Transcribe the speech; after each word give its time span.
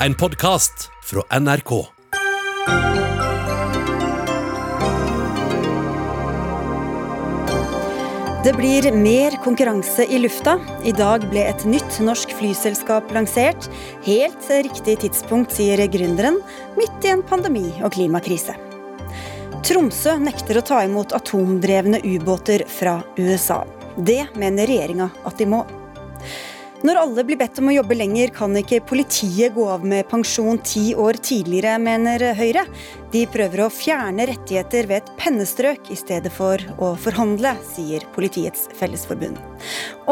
En 0.00 0.14
podkast 0.14 0.90
fra 1.02 1.38
NRK. 1.40 1.86
Det 8.44 8.52
blir 8.52 8.92
mer 8.92 9.30
konkurranse 9.44 10.04
i 10.04 10.18
lufta. 10.18 10.58
I 10.84 10.92
dag 10.92 11.24
ble 11.30 11.46
et 11.48 11.64
nytt 11.64 11.96
norsk 12.04 12.34
flyselskap 12.36 13.08
lansert. 13.16 13.70
Helt 14.04 14.50
riktig 14.50 14.98
tidspunkt, 15.06 15.56
sier 15.56 15.80
gründeren, 15.88 16.42
midt 16.76 17.08
i 17.08 17.14
en 17.14 17.24
pandemi 17.24 17.64
og 17.80 17.96
klimakrise. 17.96 18.52
Tromsø 19.64 20.18
nekter 20.20 20.60
å 20.60 20.66
ta 20.74 20.84
imot 20.84 21.16
atomdrevne 21.16 22.04
ubåter 22.04 22.68
fra 22.68 22.98
USA. 23.16 23.62
Det 23.96 24.26
mener 24.36 24.68
regjeringa 24.68 25.08
at 25.24 25.40
de 25.40 25.48
må. 25.56 25.64
Når 26.86 26.98
alle 27.00 27.22
blir 27.26 27.38
bedt 27.40 27.56
om 27.58 27.66
å 27.66 27.72
jobbe 27.74 27.96
lenger, 27.96 28.30
kan 28.30 28.52
ikke 28.54 28.78
politiet 28.86 29.56
gå 29.56 29.64
av 29.72 29.82
med 29.88 30.06
pensjon 30.06 30.60
ti 30.62 30.92
år 30.94 31.16
tidligere, 31.18 31.80
mener 31.82 32.22
Høyre. 32.38 32.62
De 33.10 33.24
prøver 33.32 33.64
å 33.64 33.72
fjerne 33.74 34.28
rettigheter 34.30 34.86
ved 34.86 35.00
et 35.00 35.10
pennestrøk 35.18 35.90
i 35.90 35.98
stedet 35.98 36.30
for 36.36 36.62
å 36.78 36.92
forhandle, 37.02 37.56
sier 37.72 38.06
Politiets 38.14 38.68
Fellesforbund. 38.78 39.40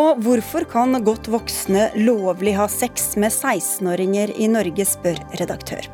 Og 0.01 0.19
hvorfor 0.25 0.67
kan 0.73 0.99
godt 1.07 1.31
voksne 1.31 1.93
lovlig 2.01 2.57
ha 2.59 2.67
sex 2.73 3.13
med 3.23 3.31
16-åringer 3.31 4.35
i 4.35 4.51
Norge, 4.51 4.89
spør 4.97 5.23
redaktør. 5.39 5.87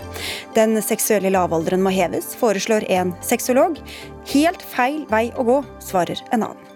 Den 0.57 0.81
seksuelle 0.81 1.35
lavalderen 1.37 1.85
må 1.85 1.93
heves, 1.93 2.33
foreslår 2.41 2.89
en 2.89 3.13
sexolog. 3.21 3.77
Helt 4.33 4.65
feil 4.73 5.05
vei 5.13 5.27
å 5.37 5.45
gå, 5.45 5.63
svarer 5.91 6.25
en 6.31 6.49
annen. 6.49 6.70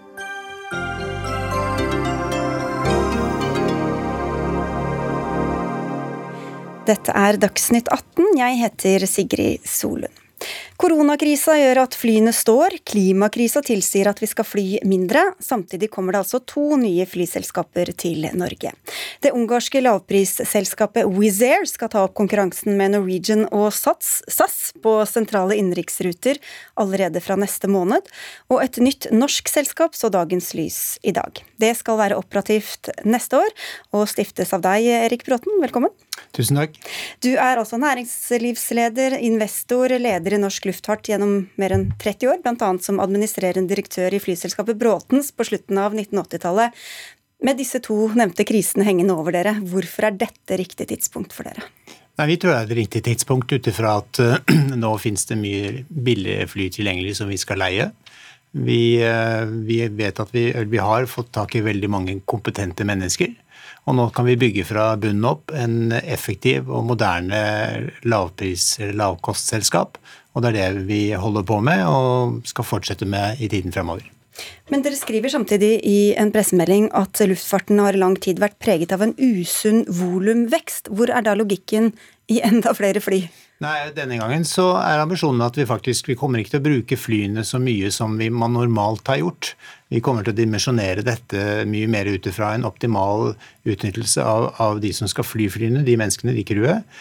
Dette 6.85 7.13
er 7.17 7.39
Dagsnytt 7.41 7.87
18. 7.89 8.35
Jeg 8.37 8.57
heter 8.59 9.03
Sigrid 9.09 9.63
Solund. 9.65 10.21
Koronakrisa 10.77 11.55
gjør 11.57 11.79
at 11.85 11.95
flyene 11.97 12.29
står, 12.35 12.75
klimakrisa 12.85 13.63
tilsier 13.65 14.09
at 14.11 14.19
vi 14.21 14.27
skal 14.29 14.45
fly 14.45 14.65
mindre. 14.85 15.23
Samtidig 15.41 15.87
kommer 15.93 16.13
det 16.13 16.19
altså 16.21 16.41
to 16.45 16.75
nye 16.77 17.07
flyselskaper 17.09 17.89
til 17.97 18.27
Norge. 18.37 18.75
Det 19.23 19.31
ungarske 19.33 19.81
lavprisselskapet 19.81 21.09
Wizz 21.15 21.41
Air 21.47 21.65
skal 21.71 21.89
ta 21.89 22.03
opp 22.05 22.13
konkurransen 22.19 22.75
med 22.77 22.93
Norwegian 22.93 23.47
og 23.49 23.71
SAS, 23.73 24.67
på 24.83 24.97
sentrale 25.09 25.57
innenriksruter 25.57 26.37
allerede 26.77 27.23
fra 27.23 27.39
neste 27.39 27.71
måned. 27.71 28.05
Og 28.51 28.61
et 28.61 28.77
nytt 28.83 29.09
norsk 29.15 29.49
selskap 29.49 29.97
så 29.97 30.11
dagens 30.13 30.53
lys 30.53 30.99
i 31.01 31.15
dag. 31.15 31.41
Det 31.57 31.73
skal 31.79 31.97
være 32.03 32.21
operativt 32.21 32.91
neste 33.07 33.41
år, 33.41 33.57
og 33.95 34.05
stiftes 34.11 34.53
av 34.53 34.61
deg, 34.67 34.91
Erik 35.07 35.25
Bråten. 35.25 35.57
Velkommen. 35.63 35.95
Tusen 36.35 36.59
takk. 36.59 36.75
Du 37.23 37.31
er 37.33 37.59
altså 37.59 37.79
næringslivsleder, 37.79 39.17
investor, 39.23 39.93
leder 39.99 40.35
i 40.35 40.39
Norsk 40.41 40.67
Luftfart 40.67 41.07
gjennom 41.09 41.45
mer 41.59 41.75
enn 41.75 41.89
30 42.01 42.31
år, 42.33 42.41
bl.a. 42.43 42.71
som 42.83 43.01
administrerende 43.03 43.71
direktør 43.71 44.15
i 44.15 44.21
flyselskapet 44.23 44.79
Bråtens 44.79 45.31
på 45.35 45.47
slutten 45.47 45.79
av 45.81 45.95
1980-tallet. 45.95 46.75
Med 47.45 47.59
disse 47.59 47.81
to 47.83 48.07
nevnte 48.15 48.45
krisene 48.47 48.87
hengende 48.87 49.15
over 49.15 49.35
dere, 49.35 49.57
hvorfor 49.59 50.09
er 50.09 50.19
dette 50.19 50.59
riktig 50.59 50.87
tidspunkt 50.91 51.35
for 51.35 51.47
dere? 51.47 51.67
Nei, 52.15 52.27
Vi 52.31 52.37
tror 52.39 52.53
det 52.53 52.57
er 52.57 52.69
et 52.69 52.79
riktig 52.79 53.01
tidspunkt 53.05 53.51
ut 53.51 53.67
ifra 53.67 53.97
at 53.99 54.21
uh, 54.23 54.37
nå 54.83 54.91
finnes 55.03 55.27
det 55.27 55.39
mye 55.39 55.73
billige 55.89 56.47
fly 56.51 56.69
tilgjengelig 56.71 57.17
som 57.19 57.31
vi 57.31 57.39
skal 57.39 57.59
leie. 57.59 57.89
Vi, 58.55 58.81
uh, 59.03 59.43
vi 59.67 59.81
vet 59.91 60.19
at 60.23 60.31
vi, 60.31 60.47
vi 60.71 60.79
har 60.79 61.09
fått 61.11 61.33
tak 61.35 61.57
i 61.59 61.63
veldig 61.65 61.91
mange 61.91 62.19
kompetente 62.23 62.87
mennesker. 62.87 63.35
Og 63.85 63.93
nå 63.97 64.07
kan 64.15 64.25
vi 64.25 64.37
bygge 64.41 64.65
fra 64.65 64.87
bunnen 64.97 65.27
opp 65.29 65.53
en 65.53 65.93
effektiv 65.99 66.71
og 66.73 66.87
moderne 66.89 67.41
lavpris- 68.05 68.79
eller 68.81 68.97
lavkostselskap. 69.03 69.99
Og 70.33 70.41
det 70.43 70.51
er 70.51 70.73
det 70.73 70.87
vi 70.89 71.01
holder 71.13 71.45
på 71.47 71.61
med 71.63 71.85
og 71.87 72.41
skal 72.49 72.67
fortsette 72.67 73.07
med 73.07 73.39
i 73.39 73.49
tiden 73.51 73.75
fremover. 73.75 74.09
Men 74.67 74.81
dere 74.83 74.97
skriver 74.97 75.31
samtidig 75.31 75.77
i 75.87 75.99
en 76.19 76.31
pressemelding 76.33 76.89
at 76.97 77.21
luftfarten 77.29 77.79
har 77.79 77.95
i 77.95 78.01
lang 78.01 78.17
tid 78.19 78.41
vært 78.43 78.57
preget 78.59 78.91
av 78.91 79.05
en 79.05 79.13
usunn 79.15 79.85
volumvekst. 79.87 80.89
Hvor 80.91 81.13
er 81.13 81.23
da 81.23 81.37
logikken 81.37 81.93
i 82.31 82.39
enda 82.45 82.73
flere 82.75 83.01
fly? 83.03 83.21
Nei, 83.63 83.75
Denne 83.95 84.17
gangen 84.19 84.43
så 84.47 84.65
er 84.81 84.99
ambisjonen 84.99 85.45
at 85.45 85.55
vi 85.55 85.67
faktisk 85.67 86.09
vi 86.09 86.17
kommer 86.19 86.41
ikke 86.41 86.55
til 86.55 86.61
å 86.61 86.65
bruke 86.65 86.97
flyene 86.99 87.45
så 87.47 87.59
mye 87.61 87.91
som 87.93 88.17
vi, 88.19 88.27
man 88.27 88.55
normalt 88.57 89.07
har 89.07 89.21
gjort. 89.21 89.53
Vi 89.93 90.01
kommer 90.03 90.25
til 90.25 90.33
å 90.33 90.39
dimensjonere 90.39 91.05
dette 91.05 91.63
mye 91.69 91.87
mer 91.91 92.09
ut 92.09 92.27
ifra 92.27 92.51
en 92.55 92.67
optimal 92.67 93.31
utnyttelse 93.63 94.25
av, 94.25 94.49
av, 94.59 94.81
de 94.83 94.91
som 94.95 95.07
skal 95.11 95.27
fly 95.27 95.47
flyene, 95.53 95.85
de 95.87 95.95
menneskene, 96.01 96.35
de 96.35 96.43
crewet. 96.47 96.99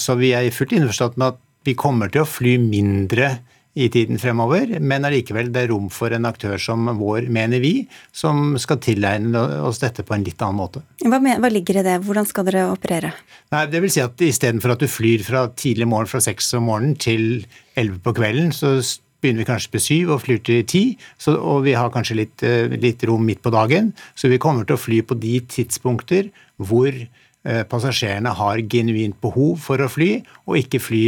Så 0.00 0.18
vi 0.18 0.32
er 0.36 0.50
fullt 0.52 0.74
innforstått 0.76 1.20
med 1.20 1.36
at 1.36 1.40
vi 1.68 1.76
kommer 1.78 2.10
til 2.10 2.24
å 2.24 2.28
fly 2.28 2.56
mindre 2.60 3.36
i 3.78 3.86
tiden 3.92 4.18
fremover, 4.18 4.72
men 4.82 5.06
allikevel 5.06 5.52
det 5.54 5.64
er 5.64 5.70
rom 5.70 5.86
for 5.94 6.10
en 6.14 6.26
aktør 6.26 6.56
som 6.58 6.88
vår, 6.98 7.28
mener 7.30 7.62
vi, 7.62 7.74
som 8.12 8.56
skal 8.58 8.80
tilegne 8.82 9.42
oss 9.66 9.78
dette 9.82 10.02
på 10.06 10.16
en 10.16 10.24
litt 10.26 10.42
annen 10.42 10.58
måte. 10.58 10.82
Hva, 11.04 11.20
hva 11.20 11.52
ligger 11.52 11.78
i 11.78 11.84
det? 11.86 12.00
Hvordan 12.06 12.26
skal 12.26 12.48
dere 12.48 12.66
operere? 12.72 13.12
Nei, 13.54 13.66
det 13.70 13.82
vil 13.84 13.92
si 13.94 14.02
at 14.02 14.26
Istedenfor 14.26 14.74
at 14.74 14.82
du 14.82 14.90
flyr 14.90 15.22
fra 15.26 15.46
tidlig 15.54 15.86
morgen 15.90 16.10
fra 16.10 16.22
seks 16.24 16.50
om 16.58 16.66
morgenen 16.70 16.98
til 16.98 17.46
elleve 17.78 18.02
på 18.02 18.16
kvelden, 18.18 18.50
så 18.56 18.80
begynner 19.20 19.44
vi 19.44 19.48
kanskje 19.50 19.72
på 19.74 19.82
syv 19.84 20.12
og 20.14 20.22
flyr 20.24 20.42
til 20.44 20.66
ti, 20.68 20.84
så, 21.20 21.36
og 21.36 21.64
vi 21.66 21.76
har 21.76 21.92
kanskje 21.94 22.18
litt, 22.22 22.42
eh, 22.46 22.72
litt 22.80 23.04
rom 23.08 23.24
midt 23.26 23.42
på 23.44 23.52
dagen. 23.54 23.92
Så 24.14 24.32
vi 24.32 24.40
kommer 24.40 24.66
til 24.66 24.78
å 24.78 24.80
fly 24.80 25.02
på 25.04 25.18
de 25.20 25.38
tidspunkter 25.44 26.30
hvor 26.56 26.90
eh, 26.90 27.62
passasjerene 27.68 28.32
har 28.36 28.62
genuint 28.72 29.20
behov 29.22 29.60
for 29.62 29.80
å 29.80 29.90
fly, 29.92 30.22
og 30.48 30.60
ikke 30.62 30.82
fly 30.82 31.04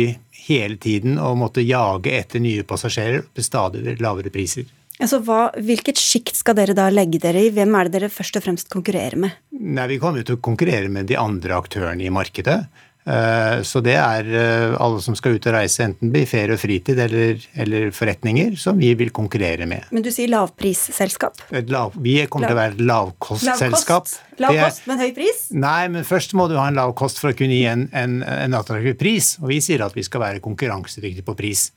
hele 0.48 0.78
tiden 0.80 1.18
og 1.22 1.38
måtte 1.40 1.64
jage 1.64 2.12
etter 2.18 2.42
nye 2.42 2.64
passasjerer 2.66 3.26
til 3.34 3.46
stadig 3.46 3.98
lavere 4.02 4.32
priser. 4.34 4.68
Altså, 5.00 5.18
hva, 5.24 5.48
hvilket 5.56 5.98
sjikt 5.98 6.36
skal 6.38 6.54
dere 6.58 6.76
da 6.76 6.86
legge 6.92 7.18
dere 7.22 7.46
i? 7.46 7.50
Hvem 7.54 7.74
er 7.74 7.88
det 7.88 7.96
dere 7.96 8.12
først 8.12 8.36
og 8.38 8.44
fremst 8.44 8.68
konkurrerer 8.70 9.18
med? 9.18 9.38
Nei, 9.50 9.88
Vi 9.94 9.98
kommer 10.02 10.20
jo 10.20 10.28
til 10.28 10.38
å 10.38 10.44
konkurrere 10.44 10.90
med 10.92 11.08
de 11.10 11.18
andre 11.18 11.56
aktørene 11.58 12.06
i 12.06 12.12
markedet. 12.12 12.60
Eh, 13.02 13.62
så 13.66 13.80
det 13.82 13.96
er 13.98 14.28
eh, 14.30 14.74
alle 14.78 15.00
som 15.02 15.16
skal 15.18 15.34
ut 15.34 15.46
og 15.50 15.56
reise, 15.56 15.82
enten 15.88 16.12
i 16.14 16.22
ferie 16.28 16.54
og 16.54 16.60
fritid 16.62 17.00
eller, 17.02 17.40
eller, 17.64 17.88
forretninger, 17.94 18.54
som 18.60 18.78
vi 18.78 18.92
vil 18.98 19.10
konkurrere 19.14 19.66
med. 19.66 19.88
Men 19.90 20.04
du 20.06 20.10
sier 20.14 20.30
lavprisselskap? 20.30 21.42
Lav, 21.72 21.96
vi 21.98 22.20
kommer 22.30 22.52
til 22.52 22.56
å 22.56 22.60
være 22.60 22.76
et 22.76 22.84
lavkostselskap. 22.92 24.12
Lav 24.42 24.60
kost, 24.60 24.84
men 24.90 25.02
høy 25.02 25.10
pris? 25.16 25.48
Nei, 25.56 25.88
men 25.92 26.06
først 26.06 26.36
må 26.38 26.46
du 26.50 26.54
ha 26.60 26.68
en 26.70 26.78
lav 26.78 26.94
kost 26.98 27.18
for 27.22 27.32
å 27.32 27.38
kunne 27.38 27.58
gi 27.58 27.66
en, 27.70 27.88
en, 27.90 28.20
en 28.22 28.60
attraktiv 28.60 28.94
pris. 29.00 29.34
Og 29.42 29.50
vi 29.50 29.58
sier 29.64 29.82
at 29.82 29.98
vi 29.98 30.06
skal 30.06 30.22
være 30.22 30.44
konkurransedyktige 30.44 31.26
på 31.26 31.36
pris. 31.38 31.70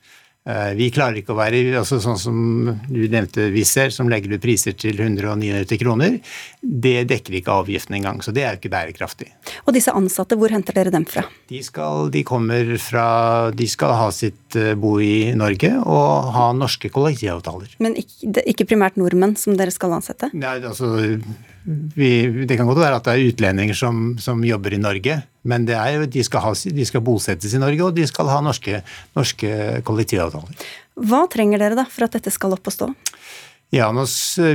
Eh, 0.46 0.76
vi 0.78 0.92
klarer 0.94 1.18
ikke 1.18 1.34
å 1.34 1.40
være 1.40 1.60
altså 1.80 1.98
sånn 2.04 2.20
som 2.22 2.36
du 2.86 3.00
nevnte 3.10 3.48
Wizz 3.54 3.80
Air, 3.82 3.94
som 3.94 4.10
legger 4.12 4.36
ut 4.36 4.44
priser 4.44 4.76
til 4.78 5.00
199 5.02 5.80
kroner. 5.82 6.20
Det 6.62 7.00
dekker 7.10 7.40
ikke 7.40 7.56
avgiften 7.64 7.98
engang, 7.98 8.22
så 8.22 8.34
det 8.36 8.44
er 8.46 8.54
jo 8.54 8.62
ikke 8.62 8.74
bærekraftig. 8.76 9.32
Og 9.66 9.74
disse 9.74 9.94
ansatte, 9.98 10.38
hvor 10.38 10.54
henter 10.54 10.78
dere 10.78 10.94
dem 10.94 11.08
fra? 11.10 11.24
De 11.50 11.62
skal, 11.66 12.12
de 12.14 12.22
kommer 12.28 12.76
fra 12.82 13.08
De 13.56 13.66
skal 13.70 13.96
ha 13.98 14.12
sitt 14.14 14.58
eh, 14.60 14.76
bo 14.78 14.96
i 15.02 15.34
Norge 15.38 15.72
og 15.82 16.30
ha 16.36 16.52
norske 16.54 16.92
kollektivavtaler. 16.94 17.74
Men 17.82 17.98
ikke, 17.98 18.46
ikke 18.54 18.70
primært 18.70 19.00
nordmenn 19.02 19.34
som 19.42 19.58
dere 19.58 19.74
skal 19.74 19.98
ansette? 19.98 20.30
Nei, 20.38 20.60
altså 20.62 20.94
vi, 21.66 22.46
det 22.46 22.60
kan 22.60 22.70
godt 22.70 22.84
være 22.84 23.00
at 23.00 23.08
det 23.08 23.16
er 23.16 23.32
utlendinger 23.32 23.78
som, 23.78 24.04
som 24.22 24.44
jobber 24.46 24.76
i 24.78 24.82
Norge, 24.82 25.18
men 25.50 25.66
er, 25.74 26.06
de, 26.06 26.24
skal 26.26 26.44
ha, 26.46 26.54
de, 26.54 26.86
skal 26.86 27.02
bosettes 27.06 27.56
i 27.58 27.62
Norge, 27.62 27.82
og 27.88 27.98
de 27.98 28.06
skal 28.06 28.30
ha 28.30 28.38
norske, 28.46 28.84
norske, 29.18 29.52
kollektivavtaler. 29.88 30.68
Hva 31.10 31.26
trenger 31.32 31.62
dere 31.62 31.80
da 31.82 31.88
for 31.90 32.06
at 32.06 32.20
dette 32.20 32.34
skal 32.34 32.54
opp 32.54 32.70
og 32.70 32.76
stå? 32.76 32.92
Ja, 33.74 33.90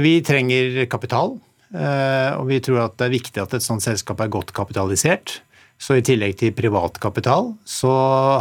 Vi 0.01 0.15
trenger 0.23 0.87
kapital, 0.87 1.35
og 1.71 2.49
vi 2.49 2.59
tror 2.65 2.81
at 2.83 2.97
det 2.99 3.07
er 3.07 3.13
viktig 3.15 3.43
at 3.43 3.53
et 3.55 3.65
sånt 3.65 3.85
selskap 3.85 4.21
er 4.21 4.33
godt 4.33 4.51
kapitalisert. 4.57 5.39
Så 5.81 5.97
i 5.97 6.05
tillegg 6.05 6.35
til 6.37 6.53
privat 6.53 6.99
kapital, 7.01 7.55
så 7.65 7.91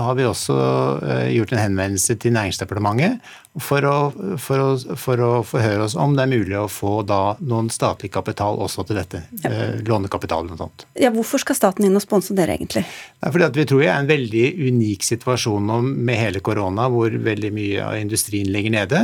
har 0.04 0.18
vi 0.20 0.26
også 0.28 0.56
eh, 1.00 1.30
gjort 1.38 1.54
en 1.56 1.62
henvendelse 1.62 2.18
til 2.20 2.34
Næringsdepartementet 2.36 3.24
for 3.58 3.86
å, 3.88 3.96
for, 4.38 4.62
å, 4.62 4.96
for 5.00 5.22
å, 5.26 5.30
forhøre 5.48 5.88
oss 5.88 5.96
om 5.98 6.14
det 6.16 6.28
er 6.28 6.32
mulig 6.32 6.58
å 6.60 6.68
få 6.70 7.00
da 7.08 7.34
noen 7.42 7.72
statlig 7.74 8.12
kapital 8.14 8.60
også 8.62 8.86
til 8.86 9.00
dette. 9.00 9.24
Ja. 9.42 9.50
Lånekapital 9.50 10.10
lånekapital 10.10 10.52
og 10.54 10.60
sånt. 10.60 10.86
Ja, 11.00 11.10
hvorfor 11.14 11.42
skal 11.42 11.58
staten 11.58 11.88
inn 11.88 11.98
og 11.98 12.04
sponse 12.04 12.36
dere, 12.38 12.58
egentlig? 12.58 12.86
Det 12.86 13.28
er 13.28 13.34
fordi 13.34 13.50
vi 13.60 13.66
tror 13.70 13.82
det 13.82 13.90
er 13.90 14.04
en 14.04 14.12
veldig 14.12 14.46
unik 14.70 15.08
situasjon 15.08 15.66
nå 15.70 15.80
med 15.88 16.20
hele 16.20 16.44
korona, 16.46 16.90
hvor 16.90 17.10
veldig 17.10 17.52
mye 17.56 17.86
av 17.86 17.98
industrien 18.00 18.52
ligger 18.54 18.76
nede. 18.76 19.02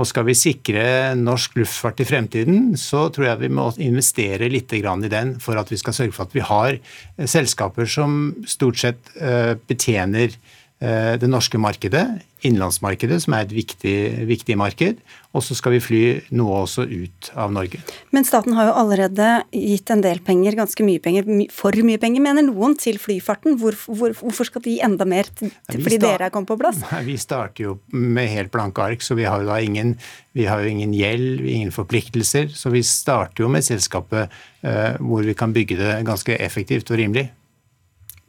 Og 0.00 0.08
skal 0.08 0.24
vi 0.24 0.38
sikre 0.38 1.12
norsk 1.18 1.58
luftfart 1.60 2.00
i 2.00 2.08
fremtiden, 2.08 2.72
så 2.80 3.08
tror 3.12 3.28
jeg 3.28 3.42
vi 3.44 3.52
må 3.52 3.68
investere 3.76 4.48
litt 4.48 4.72
i 4.72 4.80
den 4.82 5.36
for 5.40 5.60
at 5.60 5.68
vi 5.68 5.76
skal 5.76 5.92
sørge 5.92 6.16
for 6.16 6.24
at 6.24 6.34
vi 6.34 6.40
har 6.40 6.80
selskaper 7.28 7.86
som 7.86 8.32
stort 8.48 8.80
sett 8.80 9.12
eh, 9.20 9.52
betjener 9.68 10.32
Eh, 10.32 10.61
det 10.82 11.28
norske 11.30 11.60
markedet, 11.62 12.02
innenlandsmarkedet, 12.42 13.20
som 13.22 13.36
er 13.36 13.46
et 13.46 13.52
viktig, 13.54 13.96
viktig 14.26 14.56
marked. 14.58 15.00
Og 15.32 15.44
så 15.46 15.54
skal 15.56 15.76
vi 15.76 15.80
fly 15.82 16.00
noe 16.36 16.62
også 16.64 16.84
ut 16.90 17.30
av 17.38 17.52
Norge. 17.54 17.78
Men 18.12 18.26
staten 18.26 18.56
har 18.56 18.68
jo 18.68 18.74
allerede 18.82 19.28
gitt 19.54 19.92
en 19.94 20.02
del 20.04 20.20
penger, 20.24 20.56
ganske 20.58 20.84
mye 20.84 21.00
penger, 21.02 21.28
for 21.54 21.76
mye 21.86 22.00
penger, 22.02 22.24
mener 22.24 22.44
noen, 22.48 22.74
til 22.80 22.98
flyfarten. 23.00 23.56
Hvor, 23.60 23.76
hvor, 23.86 24.16
hvorfor 24.18 24.48
skal 24.48 24.64
de 24.64 24.74
gi 24.74 24.82
enda 24.84 25.06
mer 25.08 25.30
til, 25.30 25.52
fordi 25.70 26.00
start, 26.00 26.08
dere 26.08 26.28
er 26.28 26.34
kommet 26.34 26.50
på 26.50 26.58
plass? 26.60 26.82
Vi 27.06 27.18
starter 27.20 27.68
jo 27.68 27.76
med 27.94 28.32
helt 28.32 28.52
blanke 28.54 28.84
ark, 28.84 29.04
så 29.06 29.16
vi 29.18 29.28
har 29.28 29.44
jo 29.44 29.50
da 29.52 29.60
ingen, 29.62 29.94
vi 30.36 30.48
har 30.50 30.64
jo 30.64 30.72
ingen 30.72 30.96
gjeld, 30.96 31.44
ingen 31.46 31.70
forpliktelser. 31.74 32.50
Så 32.56 32.74
vi 32.74 32.82
starter 32.86 33.46
jo 33.46 33.52
med 33.52 33.64
selskapet 33.66 34.34
eh, 34.66 34.98
hvor 34.98 35.22
vi 35.24 35.36
kan 35.38 35.54
bygge 35.54 35.78
det 35.78 35.94
ganske 36.08 36.36
effektivt 36.42 36.90
og 36.90 37.00
rimelig. 37.00 37.30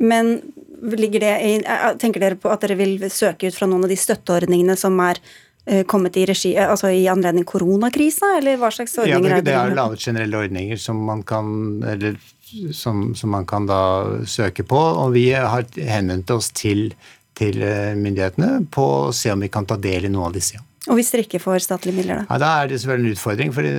Men 0.04 0.38
ligger 0.84 1.24
det 1.24 1.34
i, 1.48 1.54
tenker 2.02 2.24
dere 2.24 2.38
på 2.40 2.52
at 2.52 2.64
dere 2.66 2.78
vil 2.80 2.98
søke 3.12 3.50
ut 3.50 3.56
fra 3.56 3.70
noen 3.70 3.86
av 3.88 3.92
de 3.92 3.98
støtteordningene 4.00 4.76
som 4.80 5.00
er 5.04 5.20
eh, 5.66 5.84
kommet 5.90 6.18
i, 6.20 6.26
regi, 6.30 6.54
eh, 6.58 6.70
altså 6.70 6.92
i 6.92 7.06
anledning 7.12 7.48
koronakrisa, 7.48 8.36
eller 8.40 8.60
hva 8.62 8.72
slags 8.74 8.98
ordninger 9.00 9.38
ja, 9.38 9.42
det, 9.42 9.48
det 9.50 9.58
er 9.58 9.72
det? 9.72 9.80
laget 9.80 10.08
generelle 10.10 10.44
ordninger 10.44 10.82
som 10.82 11.00
man 11.08 11.24
kan 11.28 11.48
eller 11.88 12.20
som, 12.74 13.16
som, 13.16 13.32
man 13.34 13.48
kan 13.50 13.66
da 13.70 13.82
søke 14.30 14.66
på. 14.68 14.78
Og 14.78 15.16
vi 15.16 15.30
har 15.34 15.66
henvendt 15.78 16.32
oss 16.36 16.52
til, 16.54 16.92
til 17.38 17.64
eh, 17.64 17.96
myndighetene 17.98 18.66
på 18.72 18.90
å 19.08 19.16
se 19.16 19.34
om 19.34 19.42
vi 19.44 19.52
kan 19.54 19.66
ta 19.70 19.80
del 19.82 20.10
i 20.10 20.14
noe 20.14 20.30
av 20.30 20.38
disse. 20.38 20.60
Ja. 20.60 20.68
Og 20.92 20.98
hvis 21.00 21.14
dere 21.14 21.24
ikke 21.24 21.40
får 21.40 21.62
statlige 21.64 21.96
midler, 21.96 22.22
da? 22.22 22.24
Ja, 22.28 22.40
Da 22.42 22.48
er 22.60 22.72
det 22.72 22.80
selvfølgelig 22.82 23.08
en 23.08 23.16
utfordring. 23.16 23.54
Fordi, 23.56 23.70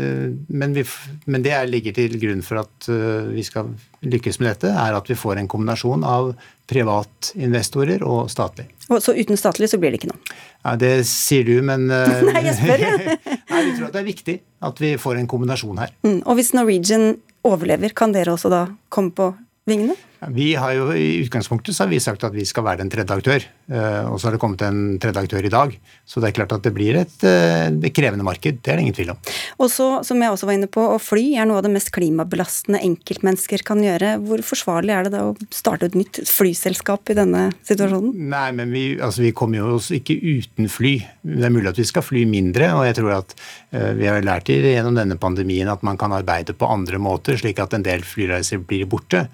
men, 0.48 0.76
vi, 0.76 0.84
men, 1.26 1.44
det 1.44 1.58
ligger 1.68 1.92
til 1.92 2.16
grunn 2.20 2.40
for 2.46 2.62
at 2.62 2.88
uh, 2.88 3.28
vi 3.28 3.44
skal 3.44 3.74
lykkes 4.00 4.40
med 4.40 4.48
dette, 4.48 4.72
er 4.72 4.96
at 4.96 5.10
vi 5.10 5.16
får 5.18 5.42
en 5.42 5.50
kombinasjon 5.50 6.04
av 6.08 6.32
privatinvestorer 6.70 8.04
og 8.08 8.30
statlig. 8.32 8.70
Og 8.88 9.02
så 9.04 9.12
uten 9.16 9.36
statlig 9.36 9.68
så 9.68 9.80
blir 9.80 9.92
det 9.92 10.00
ikke 10.00 10.14
noe? 10.14 10.36
Ja, 10.64 10.76
Det 10.80 10.94
sier 11.08 11.44
du, 11.44 11.58
men 11.60 11.90
uh, 11.92 12.24
Nei, 12.30 12.46
jeg 12.48 12.56
spør. 12.62 12.86
Nei, 13.52 13.62
vi 13.68 13.76
tror 13.76 13.90
at 13.90 13.98
det 13.98 14.00
er 14.00 14.08
viktig 14.08 14.40
at 14.64 14.80
vi 14.80 14.96
får 14.96 15.20
en 15.20 15.28
kombinasjon 15.28 15.84
her. 15.84 15.92
Mm, 16.08 16.22
og 16.24 16.40
hvis 16.40 16.54
Norwegian 16.56 17.18
overlever, 17.44 17.92
kan 17.92 18.16
dere 18.16 18.32
også 18.32 18.48
da 18.48 18.64
komme 18.88 19.12
på 19.12 19.34
vingene? 19.68 19.96
Vi 20.32 20.54
har 20.56 20.72
jo 20.76 20.88
I 20.96 21.20
utgangspunktet 21.24 21.76
så 21.76 21.84
har 21.84 21.92
vi 21.92 22.00
sagt 22.00 22.24
at 22.24 22.32
vi 22.32 22.46
skal 22.48 22.64
være 22.64 22.80
den 22.80 22.92
tredje 22.92 23.16
aktør. 23.16 23.44
Eh, 23.64 24.04
og 24.10 24.18
så 24.20 24.28
har 24.28 24.34
det 24.34 24.40
kommet 24.42 24.60
en 24.66 24.98
tredje 25.00 25.22
aktør 25.24 25.46
i 25.46 25.52
dag. 25.52 25.72
Så 26.04 26.20
det 26.20 26.30
er 26.30 26.36
klart 26.36 26.52
at 26.52 26.64
det 26.66 26.72
blir 26.76 26.98
et, 27.00 27.14
et 27.24 27.86
eh, 27.88 27.92
krevende 27.96 28.26
marked. 28.26 28.60
Det 28.60 28.72
er 28.72 28.76
det 28.76 28.84
ingen 28.84 28.96
tvil 28.96 29.14
om. 29.14 29.20
Og 29.56 29.70
så, 29.72 29.86
som 30.04 30.20
jeg 30.20 30.34
også 30.34 30.48
var 30.48 30.58
inne 30.58 30.68
på, 30.68 30.84
å 30.84 31.00
fly 31.00 31.24
er 31.40 31.48
noe 31.48 31.62
av 31.62 31.64
det 31.64 31.72
mest 31.72 31.88
klimabelastende 31.94 32.82
enkeltmennesker 32.84 33.64
kan 33.64 33.80
gjøre. 33.84 34.18
Hvor 34.26 34.44
forsvarlig 34.44 34.92
er 34.96 35.08
det 35.08 35.14
da 35.16 35.24
å 35.30 35.36
starte 35.54 35.88
et 35.88 35.96
nytt 35.96 36.20
flyselskap 36.28 37.14
i 37.14 37.18
denne 37.18 37.46
situasjonen? 37.64 38.12
Nei, 38.34 38.48
men 38.58 38.74
vi, 38.74 38.84
altså, 38.98 39.24
vi 39.24 39.32
kommer 39.36 39.62
jo 39.62 39.78
også 39.78 39.96
ikke 40.00 40.18
uten 40.20 40.68
fly. 40.68 40.98
Det 41.24 41.48
er 41.48 41.54
mulig 41.54 41.72
at 41.72 41.80
vi 41.80 41.88
skal 41.88 42.04
fly 42.04 42.26
mindre. 42.28 42.68
Og 42.76 42.84
jeg 42.90 42.98
tror 43.00 43.16
at 43.22 43.32
uh, 43.72 43.92
vi 43.96 44.10
har 44.10 44.20
lært 44.24 44.52
gjennom 44.52 44.98
denne 44.98 45.16
pandemien 45.20 45.72
at 45.72 45.84
man 45.86 45.96
kan 46.00 46.12
arbeide 46.12 46.56
på 46.58 46.68
andre 46.68 47.00
måter, 47.00 47.40
slik 47.40 47.62
at 47.64 47.72
en 47.76 47.86
del 47.86 48.04
flyreiser 48.04 48.60
blir 48.60 48.84
borte. 48.90 49.24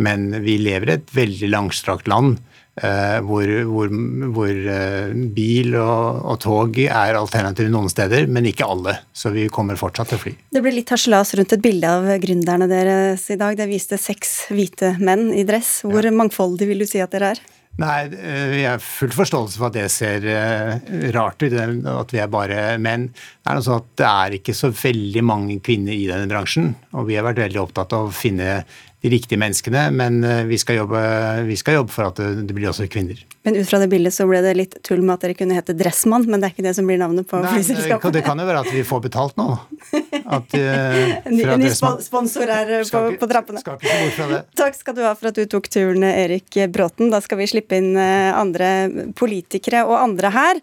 Men 0.00 0.30
vi 0.44 0.60
lever 0.62 0.92
i 0.92 0.98
et 1.00 1.14
veldig 1.16 1.50
langstrakt 1.50 2.06
land. 2.10 2.38
Uh, 2.80 3.18
hvor, 3.28 3.50
hvor, 3.68 3.90
hvor 4.32 4.48
uh, 4.48 5.12
bil 5.36 5.74
og, 5.76 6.22
og, 6.24 6.38
tog 6.40 6.78
er 6.80 7.18
alternativ 7.18 7.68
noen 7.68 7.92
steder, 7.92 8.24
men 8.32 8.48
ikke 8.48 8.64
alle. 8.64 8.94
Så 9.12 9.34
vi 9.34 9.50
kommer 9.52 9.76
fortsatt 9.76 10.08
til 10.08 10.16
å 10.16 10.22
fly. 10.22 10.34
Det 10.56 10.64
ble 10.64 10.72
litt 10.78 10.92
harselas 10.94 11.34
rundt 11.36 11.52
et 11.52 11.64
bilde 11.64 11.92
av 11.92 12.08
gründerne 12.22 12.70
deres 12.70 13.28
i 13.28 13.36
dag. 13.40 13.58
Det 13.60 13.68
viste 13.68 14.00
seks 14.00 14.46
hvite 14.48 14.94
menn 14.96 15.28
i 15.36 15.44
dress. 15.44 15.82
Hvor 15.84 16.08
ja. 16.08 16.14
mangfoldig 16.14 16.70
vil 16.72 16.80
du 16.80 16.88
si 16.88 17.04
at 17.04 17.12
dere 17.12 17.34
er? 17.34 17.42
Nei, 17.80 17.98
eh, 18.16 18.56
jeg 18.58 18.66
har 18.66 18.80
full 18.82 19.12
forståelse 19.14 19.60
for 19.60 19.68
at 19.68 19.76
det 19.76 19.86
ser 19.92 20.24
rart 21.14 21.44
ut, 21.44 21.54
at 21.54 22.12
vi 22.12 22.20
er 22.20 22.32
bare 22.32 22.62
menn. 22.82 23.10
Det 23.12 23.52
er 23.52 23.60
sånn 23.64 23.82
at 23.84 23.92
det 24.00 24.08
er 24.08 24.36
ikke 24.40 24.56
så 24.56 24.72
veldig 24.72 25.22
mange 25.24 25.60
kvinner 25.64 25.92
i 25.92 26.08
denne 26.08 26.28
bransjen, 26.32 26.72
og 26.96 27.12
vi 27.12 27.20
har 27.20 27.28
vært 27.28 27.44
veldig 27.44 27.60
opptatt 27.62 27.94
av 27.96 28.08
å 28.08 28.14
finne 28.14 28.62
de 29.00 29.08
riktige 29.08 29.40
menneskene, 29.40 29.86
men 29.96 30.20
eh, 30.24 30.42
vi 30.44 30.58
skal, 30.60 30.82
jobbe, 30.82 31.00
vi 31.48 31.56
skal 31.56 31.78
jobbe, 31.78 31.92
for 31.94 32.10
at 32.10 32.20
det, 32.20 32.52
blir 32.52 32.68
også 32.68 32.84
kvinner. 32.92 33.22
Men 33.48 33.56
ut 33.56 33.68
fra 33.70 33.80
det 33.80 33.88
bildet 33.92 34.12
så 34.12 34.26
ble 34.28 34.42
det 34.44 34.52
litt 34.58 34.76
tull 34.84 35.00
med 35.00 35.14
at 35.14 35.24
dere 35.24 35.36
kunne 35.38 35.56
hete 35.56 35.72
Dressmann, 35.76 36.26
men 36.28 36.42
det 36.42 36.50
er 36.50 36.54
ikke 36.54 36.66
det 36.68 36.74
som 36.76 36.88
blir 36.88 37.00
navnet 37.00 37.28
på 37.30 37.40
flyselskapet? 37.40 38.12
Det 38.18 38.24
kan 38.26 38.40
jo 38.40 38.48
være 38.50 38.64
at 38.66 38.72
vi 38.74 38.84
får 38.84 39.04
betalt 39.08 39.40
nå. 39.40 39.48
At, 40.20 40.52
uh, 40.60 41.32
ny 41.32 41.48
ny 41.64 41.72
sponsor 41.72 42.52
er 42.52 42.76
eh, 42.82 42.86
på, 42.92 43.04
på 43.22 43.30
trappene. 43.30 43.64
Skal 43.64 43.80
ikke 43.80 43.88
se 43.88 44.00
bort 44.04 44.18
fra 44.18 44.30
det. 44.34 44.42
Takk 44.60 44.80
skal 44.82 44.98
du 44.98 45.04
ha 45.08 45.14
for 45.16 45.32
at 45.32 45.40
du 45.40 45.46
tok 45.48 45.72
turen, 45.72 46.04
Erik 46.10 46.60
Bråten. 46.68 47.08
Da 47.14 47.24
skal 47.24 47.40
vi 47.40 47.48
slippe 47.48 47.80
inn 47.80 47.94
andre 47.96 49.12
politikere 49.16 49.86
og 49.88 49.96
andre 50.02 50.36
her. 50.36 50.60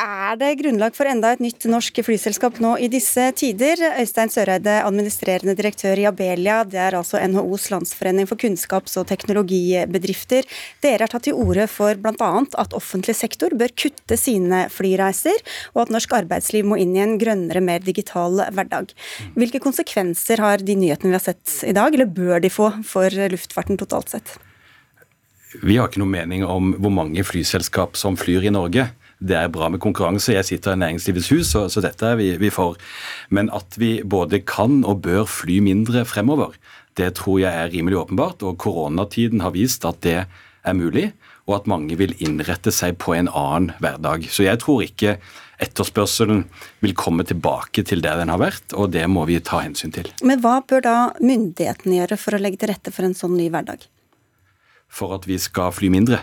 Er 0.00 0.38
det 0.40 0.54
grunnlag 0.62 0.94
for 0.96 1.04
enda 1.04 1.34
et 1.34 1.42
nytt 1.44 1.66
norsk 1.68 1.98
flyselskap 2.06 2.56
nå 2.64 2.70
i 2.80 2.86
disse 2.88 3.20
tider? 3.36 3.76
Øystein 4.00 4.30
Søreide, 4.32 4.78
administrerende 4.86 5.52
direktør 5.58 6.00
i 6.00 6.06
Abelia. 6.08 6.62
Det 6.64 6.78
er 6.80 6.94
altså 6.96 7.20
NHOs 7.20 7.66
landsforening 7.68 8.28
for 8.30 8.40
kunnskaps- 8.40 8.96
og 8.96 9.10
teknologibedrifter. 9.10 10.48
Dere 10.80 11.04
har 11.04 11.12
tatt 11.12 11.26
til 11.28 11.36
orde 11.36 11.66
for 11.68 12.00
bl.a. 12.00 12.30
at 12.62 12.76
offentlig 12.78 13.18
sektor 13.18 13.52
bør 13.52 13.74
kutte 13.76 14.16
sine 14.16 14.62
flyreiser, 14.72 15.36
og 15.74 15.82
at 15.84 15.92
norsk 15.92 16.14
arbeidsliv 16.22 16.70
må 16.70 16.80
inn 16.80 16.96
i 16.96 17.02
en 17.04 17.18
grønnere, 17.20 17.60
mer 17.60 17.84
digital 17.84 18.40
hverdag. 18.56 18.94
Hvilke 19.36 19.60
konsekvenser 19.60 20.40
har 20.40 20.64
de 20.64 20.78
nyhetene 20.80 21.12
vi 21.12 21.18
har 21.18 21.26
sett 21.26 21.58
i 21.68 21.76
dag, 21.76 21.92
eller 21.92 22.08
bør 22.08 22.40
de 22.40 22.48
få 22.48 22.70
for 22.88 23.12
luftfarten 23.34 23.76
totalt 23.76 24.16
sett? 24.16 24.38
Vi 25.60 25.76
har 25.76 25.90
ikke 25.90 26.00
noe 26.00 26.14
mening 26.14 26.46
om 26.46 26.72
hvor 26.78 26.94
mange 26.94 27.26
flyselskap 27.26 28.00
som 28.00 28.16
flyr 28.16 28.48
i 28.48 28.54
Norge 28.54 28.88
det 29.20 29.36
er 29.36 29.52
bra 29.52 29.68
med 29.68 29.82
konkurranse. 29.84 30.32
Jeg 30.32 30.48
sitter 30.48 30.74
i 30.74 30.80
Næringslivets 30.80 31.28
hus, 31.34 31.50
så, 31.52 31.66
så 31.68 31.82
dette 31.84 32.08
er 32.08 32.16
vi, 32.20 32.32
vi, 32.40 32.50
for. 32.52 32.78
Men 33.28 33.52
at 33.54 33.76
vi 33.80 33.98
både 34.02 34.40
kan 34.48 34.80
og 34.88 35.02
bør 35.04 35.26
fly 35.28 35.60
mindre 35.64 36.06
fremover, 36.08 36.56
det 36.98 37.14
tror 37.20 37.40
jeg 37.42 37.52
er 37.52 37.72
rimelig 37.72 38.00
åpenbart. 38.00 38.42
Og 38.46 38.58
koronatiden 38.60 39.44
har 39.44 39.54
vist 39.56 39.84
at 39.88 40.00
det 40.06 40.22
er 40.24 40.76
mulig, 40.76 41.10
og 41.48 41.60
at 41.60 41.70
mange 41.70 41.96
vil 42.00 42.16
innrette 42.22 42.72
seg 42.74 42.98
på 43.02 43.14
en 43.16 43.28
annen 43.28 43.74
hverdag. 43.82 44.26
Så 44.32 44.46
jeg 44.46 44.60
tror 44.62 44.84
ikke 44.86 45.18
etterspørselen 45.60 46.46
vil 46.80 46.96
komme 46.96 47.24
tilbake 47.28 47.84
til 47.84 48.00
der 48.04 48.20
den 48.22 48.32
har 48.32 48.40
vært, 48.40 48.72
og 48.72 48.92
det 48.94 49.04
må 49.12 49.26
vi 49.28 49.40
ta 49.44 49.60
hensyn 49.64 49.92
til. 49.92 50.08
Men 50.24 50.40
hva 50.40 50.60
bør 50.64 50.84
da 50.84 50.98
myndighetene 51.20 52.00
gjøre 52.00 52.20
for 52.20 52.36
å 52.36 52.40
legge 52.40 52.62
til 52.62 52.72
rette 52.72 52.94
for 52.94 53.08
en 53.08 53.16
sånn 53.16 53.36
ny 53.36 53.50
hverdag? 53.52 53.84
For 54.90 55.12
at 55.14 55.28
vi 55.28 55.36
skal 55.38 55.74
fly 55.76 55.92
mindre. 55.92 56.22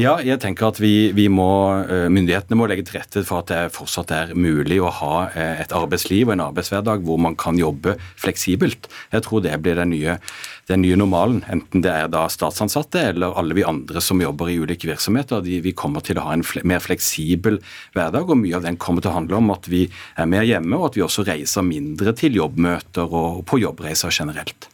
Ja, 0.00 0.14
jeg 0.24 0.40
tenker 0.42 0.70
at 0.70 0.78
vi, 0.80 1.12
vi 1.14 1.26
må, 1.30 1.46
eh, 1.84 2.06
Myndighetene 2.12 2.56
må 2.56 2.66
legge 2.70 2.86
til 2.88 2.96
rette 2.98 3.20
for 3.28 3.42
at 3.42 3.50
det 3.52 3.74
fortsatt 3.76 4.10
er 4.16 4.32
mulig 4.34 4.80
å 4.82 4.90
ha 4.90 5.26
eh, 5.28 5.60
et 5.62 5.74
arbeidsliv 5.76 6.30
og 6.30 6.34
en 6.34 6.44
arbeidshverdag 6.46 7.04
hvor 7.04 7.20
man 7.20 7.36
kan 7.38 7.58
jobbe 7.60 7.94
fleksibelt. 8.20 8.88
Jeg 9.12 9.26
tror 9.26 9.44
det 9.44 9.54
blir 9.62 9.76
den 9.78 9.92
nye, 9.92 10.16
den 10.70 10.82
nye 10.82 10.98
normalen. 10.98 11.44
Enten 11.52 11.84
det 11.84 11.92
er 11.92 12.10
da 12.10 12.24
statsansatte 12.32 13.04
eller 13.12 13.36
alle 13.38 13.58
vi 13.58 13.66
andre 13.68 14.02
som 14.02 14.22
jobber 14.24 14.50
i 14.50 14.58
ulike 14.62 14.88
virksomheter. 14.88 15.44
De, 15.44 15.60
vi 15.62 15.76
kommer 15.76 16.02
til 16.04 16.18
å 16.18 16.26
ha 16.30 16.34
en 16.34 16.46
fle, 16.46 16.64
mer 16.66 16.82
fleksibel 16.82 17.60
hverdag, 17.94 18.30
og 18.30 18.40
mye 18.40 18.58
av 18.58 18.66
den 18.66 18.80
kommer 18.80 19.04
til 19.04 19.12
å 19.12 19.18
handle 19.20 19.42
om 19.42 19.52
at 19.54 19.68
vi 19.70 19.84
er 20.16 20.30
mer 20.30 20.48
hjemme, 20.48 20.78
og 20.80 20.90
at 20.90 20.98
vi 20.98 21.04
også 21.06 21.28
reiser 21.28 21.66
mindre 21.66 22.16
til 22.18 22.40
jobbmøter 22.40 23.10
og 23.10 23.44
på 23.50 23.60
jobbreiser 23.62 24.14
generelt. 24.14 24.70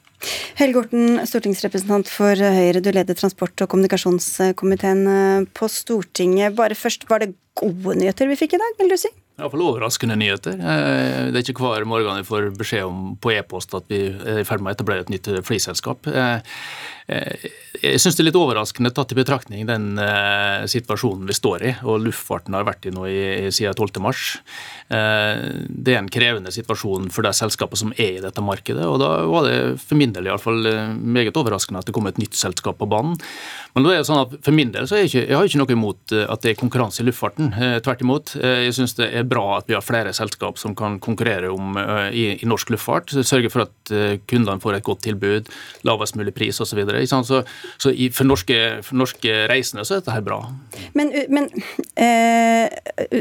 Helge 0.61 0.83
Orten, 0.83 1.21
stortingsrepresentant 1.29 2.11
for 2.11 2.37
Høyre. 2.37 2.83
Du 2.85 2.91
leder 2.93 3.17
transport- 3.17 3.65
og 3.65 3.71
kommunikasjonskomiteen 3.73 5.07
eh, 5.09 5.49
på 5.57 5.69
Stortinget. 5.73 6.57
Bare 6.59 6.77
først, 6.77 7.09
Var 7.09 7.25
det 7.25 7.35
gode 7.57 7.97
nyheter 8.01 8.29
vi 8.29 8.39
fikk 8.41 8.57
i 8.57 8.63
dag, 8.63 8.77
vil 8.79 8.93
du 8.93 8.99
si? 9.01 9.11
Iallfall 9.41 9.65
overraskende 9.65 10.17
nyheter. 10.21 10.59
Eh, 10.61 11.31
det 11.33 11.41
er 11.41 11.53
ikke 11.55 11.65
hver 11.65 11.87
morgen 11.89 12.21
vi 12.21 12.29
får 12.29 12.51
beskjed 12.61 12.87
om 12.87 13.17
på 13.21 13.33
e-post 13.35 13.75
at 13.77 13.89
vi 13.91 14.05
er 14.13 14.43
i 14.43 14.47
ferd 14.49 14.63
med 14.63 14.75
å 14.75 14.77
etablere 14.77 15.07
et 15.07 15.13
nytt 15.13 15.31
flyselskap. 15.47 16.09
Eh, 16.11 16.41
jeg 17.81 17.99
syns 17.99 18.15
det 18.15 18.23
er 18.23 18.29
litt 18.29 18.39
overraskende 18.39 18.93
tatt 18.95 19.11
i 19.11 19.17
betraktning 19.19 19.65
den 19.67 19.99
situasjonen 20.71 21.25
vi 21.27 21.35
står 21.35 21.65
i, 21.67 21.73
og 21.83 22.05
luftfarten 22.05 22.55
har 22.55 22.67
vært 22.69 22.87
i 22.87 22.93
nå 22.95 23.03
siden 23.51 23.75
12.3. 23.75 24.37
Det 25.67 25.95
er 25.97 25.99
en 25.99 26.11
krevende 26.13 26.53
situasjon 26.55 27.09
for 27.11 27.27
de 27.27 27.33
selskapene 27.35 27.81
som 27.81 27.95
er 27.97 28.21
i 28.21 28.23
dette 28.23 28.45
markedet. 28.45 28.87
og 28.87 29.01
Da 29.03 29.09
var 29.27 29.49
det 29.49 29.57
for 29.83 29.99
min 29.99 30.15
del 30.15 30.29
i 30.29 30.31
alle 30.31 30.45
fall 30.45 30.63
meget 31.03 31.41
overraskende 31.41 31.83
at 31.83 31.91
det 31.91 31.97
kom 31.97 32.07
et 32.07 32.21
nytt 32.21 32.39
selskap 32.39 32.79
på 32.79 32.87
banen. 32.91 33.19
Men 33.75 33.89
det 33.89 33.97
er 33.97 34.05
det 34.05 34.11
sånn 34.13 34.23
at 34.23 34.39
for 34.47 34.55
min 34.55 34.71
del 34.77 34.87
så 34.87 35.01
er 35.01 35.03
jeg, 35.03 35.11
ikke, 35.11 35.27
jeg 35.27 35.41
har 35.41 35.51
ikke 35.51 35.63
noe 35.65 35.75
imot 35.81 36.17
at 36.21 36.47
det 36.47 36.53
er 36.53 36.63
konkurranse 36.63 37.03
i 37.03 37.09
luftfarten. 37.09 37.51
Tvert 37.83 38.07
imot. 38.07 38.37
Jeg 38.39 38.77
synes 38.77 38.95
det 39.01 39.11
er 39.11 39.27
bra 39.31 39.45
at 39.59 39.69
vi 39.71 39.77
har 39.77 39.85
flere 39.85 40.13
selskap 40.17 40.59
som 40.61 40.75
kan 40.79 40.99
konkurrere 41.03 41.53
om, 41.53 41.79
uh, 41.79 42.09
i, 42.11 42.27
i, 42.37 42.49
norsk 42.49 42.75
luftfart. 42.75 43.15
Sørge 43.27 43.53
for 43.53 43.67
at 43.67 43.95
uh, 43.95 44.19
kundene 44.31 44.63
får 44.63 44.79
et 44.79 44.87
godt 44.87 45.05
tilbud, 45.07 45.51
lavest 45.89 46.19
mulig 46.19 46.35
pris 46.37 46.61
osv. 46.61 46.83
Så, 46.85 47.07
så, 47.07 47.23
så, 47.23 47.43
så 47.87 47.95
for, 48.17 48.29
norske, 48.29 48.61
for, 48.87 49.01
norske, 49.01 49.35
reisende 49.51 49.87
så 49.87 49.97
er 49.97 50.05
dette 50.05 50.17
her 50.17 50.27
bra. 50.27 50.43
Men, 50.99 51.15
men 51.33 51.51
uh, 51.51 52.67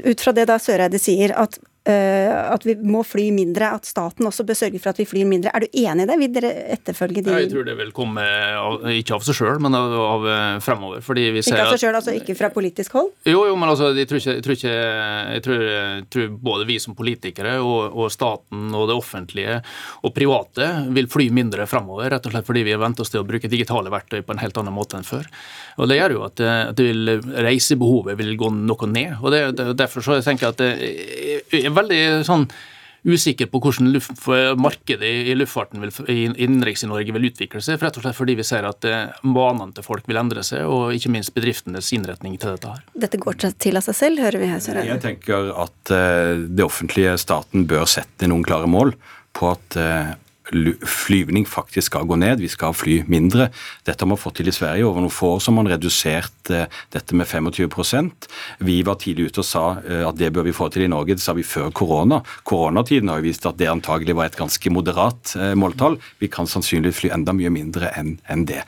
ut 0.09 0.23
fra 0.23 0.35
det 0.35 0.49
da 0.49 0.59
Søreide 0.61 1.01
sier, 1.01 1.35
at 1.37 1.59
at 1.89 2.65
vi 2.67 2.75
må 2.79 3.03
fly 3.07 3.29
mindre, 3.35 3.71
at 3.79 3.87
staten 3.87 4.27
også 4.29 4.45
bør 4.47 4.57
sørge 4.57 4.81
for 4.81 4.91
at 4.91 4.99
vi 5.01 5.07
flyr 5.09 5.27
mindre. 5.29 5.51
Er 5.55 5.65
du 5.65 5.67
enig 5.69 6.05
i 6.05 6.09
det? 6.09 6.17
Vil 6.19 6.33
dere 6.35 6.51
etterfølge 6.75 7.23
de 7.25 7.35
Jeg 7.35 7.51
tror 7.53 7.67
det 7.67 7.75
vil 7.79 7.91
komme, 7.95 8.23
av, 8.59 8.85
ikke 8.93 9.17
av 9.17 9.25
seg 9.27 9.39
sjøl, 9.39 9.61
men 9.63 9.77
av, 9.77 9.95
av 9.99 10.27
fremover. 10.63 11.03
fordi 11.05 11.29
vi 11.35 11.43
ser 11.45 11.57
Ikke 11.57 11.67
av 11.67 11.73
seg 11.75 11.85
sjøl, 11.85 11.97
altså 11.99 12.15
ikke 12.17 12.35
fra 12.37 12.51
politisk 12.53 12.97
hold? 12.97 13.11
Jo, 13.29 13.43
jo, 13.49 13.55
men 13.59 13.71
altså, 13.71 13.91
jeg 13.97 14.09
tror 14.09 14.21
ikke, 14.21 14.35
jeg 14.37 14.45
tror, 14.45 14.57
ikke, 14.59 14.75
jeg 15.35 15.45
tror, 15.45 15.63
jeg 15.69 16.05
tror 16.15 16.29
både 16.49 16.67
vi 16.69 16.79
som 16.83 16.97
politikere 16.97 17.57
og, 17.63 17.95
og, 17.95 18.09
staten 18.13 18.73
og 18.75 18.87
det 18.89 18.97
offentlige 18.97 19.59
og 20.03 20.13
private 20.15 20.69
vil 20.95 21.09
fly 21.11 21.29
mindre 21.35 21.67
fremover, 21.69 22.09
rett 22.13 22.25
og 22.25 22.33
slett 22.33 22.47
fordi 22.47 22.65
vi 22.67 22.75
har 22.75 22.81
vent 22.81 22.99
oss 23.03 23.13
til 23.13 23.23
å 23.23 23.27
bruke 23.27 23.51
digitale 23.51 23.91
verktøy 23.93 24.21
på 24.25 24.35
en 24.35 24.41
helt 24.41 24.57
annen 24.59 24.75
måte 24.75 24.99
enn 24.99 25.07
før. 25.07 25.27
Og 25.79 25.89
Det 25.89 25.99
gjør 25.99 26.15
jo 26.17 26.25
at, 26.27 26.41
at 26.43 26.81
vil, 26.83 27.15
reisebehovet 27.45 28.17
vil 28.19 28.35
gå 28.39 28.51
noe 28.55 28.89
ned. 28.91 29.17
og 29.21 29.33
det, 29.33 29.43
det, 29.57 29.67
Derfor 29.79 30.03
så 30.03 30.19
jeg 30.19 30.25
tenker 30.27 30.49
jeg 30.49 30.55
at 30.57 31.53
jeg 31.53 31.65
er 31.65 31.75
veldig 31.79 32.03
sånn 32.27 32.45
usikker 33.07 33.47
på 33.47 33.61
hvordan 33.63 33.93
luft, 33.93 34.25
markedet 34.59 35.07
i 35.31 35.35
luftfarten 35.37 35.79
vil, 35.79 35.93
i 36.11 36.25
innenriks 36.27 36.83
i 36.83 36.89
Norge 36.91 37.13
vil 37.15 37.29
utvikle 37.29 37.61
seg. 37.63 37.79
rett 37.79 37.95
og 37.95 38.03
slett 38.03 38.17
fordi 38.17 38.35
vi 38.35 38.43
ser 38.43 38.67
at 38.67 38.83
vanene 39.23 39.71
til 39.75 39.85
folk 39.85 40.07
vil 40.09 40.19
endre 40.19 40.43
seg, 40.43 40.65
og 40.67 40.91
ikke 40.97 41.13
minst 41.13 41.31
bedriftenes 41.35 41.93
innretning 41.95 42.35
til 42.35 42.57
dette. 42.57 42.73
her. 42.75 42.83
Dette 43.07 43.21
går 43.23 43.39
til 43.55 43.79
av 43.79 43.87
seg 43.87 43.95
selv, 44.01 44.19
hører 44.25 44.43
vi 44.43 44.51
her. 44.51 44.59
Søren. 44.59 44.89
Jeg 44.89 45.03
tenker 45.05 45.53
at 45.63 45.93
det 46.51 46.65
offentlige, 46.65 47.15
staten, 47.23 47.63
bør 47.71 47.87
sette 47.87 48.27
noen 48.27 48.43
klare 48.43 48.67
mål 48.67 48.91
på 49.31 49.53
at 49.53 49.79
flyvning 50.85 51.45
faktisk 51.45 51.91
skal 51.91 52.07
gå 52.09 52.17
ned. 52.19 52.39
Vi 52.39 52.49
skal 52.51 52.73
fly 52.73 52.99
mindre. 53.07 53.49
Dette 53.87 54.03
har 54.03 54.09
man 54.09 54.19
fått 54.19 54.39
til 54.39 54.49
i 54.49 54.53
Sverige. 54.55 54.87
Over 54.87 55.03
noen 55.03 55.13
få 55.13 55.33
år 55.35 55.43
har 55.45 55.55
man 55.55 55.69
redusert 55.69 56.51
eh, 56.53 56.67
dette 56.93 57.17
med 57.17 57.27
25% 57.27 58.27
Vi 58.65 58.79
var 58.85 58.99
tidlig 59.01 59.29
ute 59.29 59.43
og 59.43 59.47
sa 59.47 59.63
eh, 59.83 60.03
at 60.07 60.17
det 60.19 60.31
bør 60.35 60.47
vi 60.47 60.55
få 60.55 60.69
til 60.73 60.85
i 60.85 60.91
Norge. 60.91 61.17
Det 61.17 61.23
sa 61.23 61.35
vi 61.37 61.45
før 61.47 61.69
korona. 61.75 62.21
Koronatiden 62.49 63.11
har 63.11 63.21
jo 63.21 63.27
vist 63.29 63.45
at 63.49 63.59
det 63.59 63.69
antagelig 63.71 64.17
var 64.17 64.29
et 64.29 64.39
ganske 64.39 64.73
moderat 64.73 65.35
eh, 65.37 65.53
måltall. 65.59 65.99
Vi 66.21 66.31
kan 66.31 66.49
sannsynligvis 66.49 67.01
fly 67.03 67.13
enda 67.15 67.35
mye 67.35 67.53
mindre 67.53 67.93
enn 67.99 68.45
det. 68.49 68.63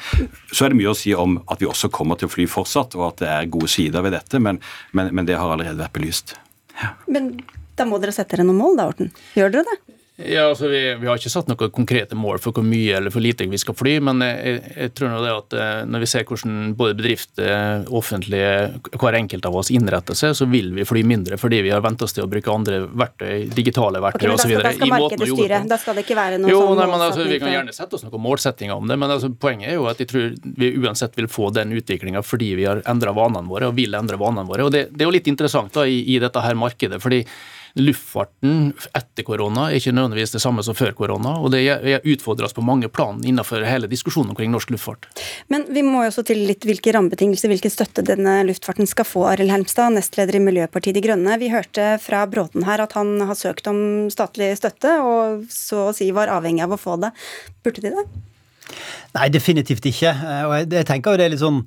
Så 0.51 0.65
er 0.65 0.73
det 0.73 0.79
mye 0.81 0.91
å 0.91 0.97
si 0.97 1.13
om 1.17 1.39
at 1.51 1.61
vi 1.61 1.69
også 1.69 1.91
kommer 1.93 2.19
til 2.19 2.29
å 2.29 2.33
fly 2.33 2.47
fortsatt, 2.49 2.97
og 2.99 3.07
at 3.11 3.23
det 3.23 3.31
er 3.31 3.49
gode 3.53 3.69
sider 3.71 4.05
ved 4.05 4.15
dette, 4.15 4.41
men, 4.41 4.61
men, 4.97 5.09
men 5.15 5.27
det 5.27 5.39
har 5.39 5.53
allerede 5.53 5.79
vært 5.81 5.97
belyst. 5.97 6.35
Ja. 6.81 6.93
Men 7.11 7.33
da 7.77 7.87
må 7.87 7.99
dere 8.01 8.13
sette 8.15 8.35
dere 8.35 8.45
noen 8.47 8.59
mål, 8.61 8.77
da, 8.79 8.91
Orten. 8.91 9.11
Gjør 9.37 9.55
dere 9.55 9.71
det? 9.71 10.00
Ja, 10.25 10.47
altså 10.49 10.67
vi, 10.67 10.79
vi, 10.99 11.07
har 11.07 11.19
ikke 11.19 11.31
satt 11.31 11.49
noen 11.49 11.71
konkrete 11.73 12.17
mål 12.17 12.39
for 12.43 12.55
hvor 12.55 12.65
mye 12.65 12.97
eller 12.97 13.13
for 13.13 13.23
lite 13.23 13.47
vi 13.49 13.59
skal 13.59 13.75
fly, 13.77 13.95
men 14.03 14.21
jeg, 14.25 14.61
jeg 14.75 14.93
tror 14.97 15.11
nå 15.13 15.21
det 15.23 15.31
at 15.33 15.55
eh, 15.57 15.71
når 15.89 16.03
vi 16.03 16.09
ser 16.11 16.25
hvordan 16.27 16.75
både 16.77 16.97
bedrifter, 16.99 17.85
offentlige, 18.01 18.51
hver 19.01 19.17
enkelt 19.17 19.47
av 19.49 19.57
oss 19.61 19.71
innretter 19.73 20.17
seg, 20.17 20.35
så 20.37 20.47
vil 20.51 20.71
vi 20.75 20.85
fly 20.87 21.03
mindre 21.07 21.39
fordi 21.41 21.61
vi 21.65 21.73
har 21.73 21.83
vent 21.83 22.03
oss 22.05 22.15
til 22.17 22.25
å 22.25 22.29
bruke 22.31 22.53
andre 22.53 22.81
verktøy, 22.87 23.47
digitale 23.55 24.01
verktøy 24.03 24.27
okay, 24.29 24.35
osv. 24.35 24.55
Da 24.61 24.73
skal 24.75 24.93
markedet 24.95 25.29
styre, 25.31 25.61
da 25.71 25.79
skal 25.81 25.97
det 25.97 26.05
ikke 26.05 26.19
være 26.19 26.41
noe 26.41 26.53
jo, 26.53 26.61
sånn 26.65 26.81
nei, 26.81 26.89
men 26.91 27.05
altså, 27.07 27.27
Vi 27.31 27.39
kan 27.41 27.55
gjerne 27.55 27.75
sette 27.75 27.97
oss 27.97 28.05
noen 28.05 28.25
målsettinger 28.27 28.77
om 28.77 28.91
det, 28.91 28.99
men 29.01 29.15
altså, 29.15 29.31
poenget 29.33 29.71
er 29.71 29.79
jo 29.79 29.87
at 29.91 30.03
jeg 30.03 30.11
tror 30.11 30.29
vi 30.61 30.73
uansett 30.81 31.17
vil 31.17 31.31
få 31.31 31.49
den 31.55 31.73
utviklinga 31.77 32.23
fordi 32.25 32.53
vi 32.59 32.67
har 32.69 32.83
endra 32.91 33.15
vanene 33.15 33.49
våre 33.49 33.71
og 33.71 33.79
vil 33.79 33.97
endre 33.97 34.19
vanene 34.21 34.47
våre. 34.49 34.67
og 34.67 34.75
Det, 34.75 34.87
det 34.91 35.05
er 35.05 35.09
jo 35.09 35.15
litt 35.17 35.31
interessant 35.31 35.73
da 35.75 35.87
i, 35.87 36.03
i 36.15 36.19
dette 36.21 36.43
her 36.43 36.57
markedet. 36.59 37.01
fordi 37.01 37.23
luftfarten 37.79 38.71
etter 38.97 39.25
korona 39.27 39.67
er 39.69 39.79
ikke 39.79 39.93
nødvendigvis 39.95 40.33
det 40.35 40.41
samme 40.43 40.63
som 40.65 40.75
før 40.77 40.93
korona. 40.97 41.37
og 41.39 41.51
Det 41.53 42.01
utfordres 42.13 42.55
på 42.57 42.63
mange 42.65 42.89
plan 42.89 43.21
innenfor 43.23 43.63
hele 43.67 43.89
diskusjonen 43.91 44.33
omkring 44.33 44.51
norsk 44.51 44.73
luftfart. 44.73 45.07
Men 45.47 45.65
vi 45.69 45.83
må 45.85 46.03
jo 46.03 46.11
også 46.11 46.25
til 46.27 46.43
litt 46.49 46.65
hvilke 46.67 46.93
rammebetingelser, 46.95 47.51
hvilken 47.51 47.73
støtte 47.73 48.05
denne 48.05 48.41
luftfarten 48.47 48.89
skal 48.89 49.07
få. 49.07 49.25
Arild 49.31 49.53
Helmstad, 49.53 49.95
nestleder 49.95 50.39
i 50.39 50.43
Miljøpartiet 50.43 50.97
De 50.97 51.05
Grønne. 51.05 51.37
Vi 51.41 51.51
hørte 51.53 51.93
fra 52.03 52.25
Bråten 52.31 52.65
her 52.67 52.83
at 52.83 52.97
han 52.97 53.15
har 53.27 53.37
søkt 53.39 53.69
om 53.71 54.09
statlig 54.13 54.53
støtte, 54.59 54.97
og 55.05 55.47
så 55.51 55.87
å 55.89 55.95
si 55.95 56.11
var 56.15 56.31
avhengig 56.33 56.65
av 56.65 56.75
å 56.75 56.81
få 56.81 56.97
det. 57.01 57.13
Burde 57.63 57.85
de 57.85 57.95
det? 57.95 58.09
Nei, 59.15 59.27
definitivt 59.31 59.85
ikke. 59.89 60.13
Og 60.47 60.73
jeg 60.73 60.87
tenker 60.87 61.13
jo 61.13 61.19
det 61.19 61.27
er 61.27 61.33
litt 61.33 61.43
sånn 61.43 61.63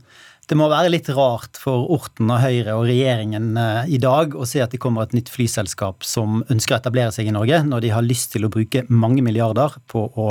det 0.50 0.56
må 0.60 0.66
være 0.68 0.90
litt 0.92 1.08
rart 1.16 1.56
for 1.60 1.86
Orten 1.94 2.28
og 2.28 2.42
Høyre 2.42 2.76
og 2.76 2.86
regjeringen 2.88 3.54
eh, 3.60 3.94
i 3.96 4.00
dag 4.02 4.36
å 4.36 4.46
se 4.48 4.60
at 4.64 4.74
det 4.74 4.80
kommer 4.82 5.06
et 5.06 5.14
nytt 5.16 5.32
flyselskap 5.32 6.04
som 6.04 6.42
ønsker 6.52 6.76
å 6.76 6.80
etablere 6.82 7.14
seg 7.16 7.30
i 7.30 7.34
Norge, 7.34 7.62
når 7.64 7.84
de 7.84 7.92
har 7.94 8.04
lyst 8.04 8.34
til 8.34 8.44
å 8.44 8.52
bruke 8.52 8.84
mange 8.90 9.24
milliarder 9.24 9.78
på 9.90 10.04
å 10.04 10.28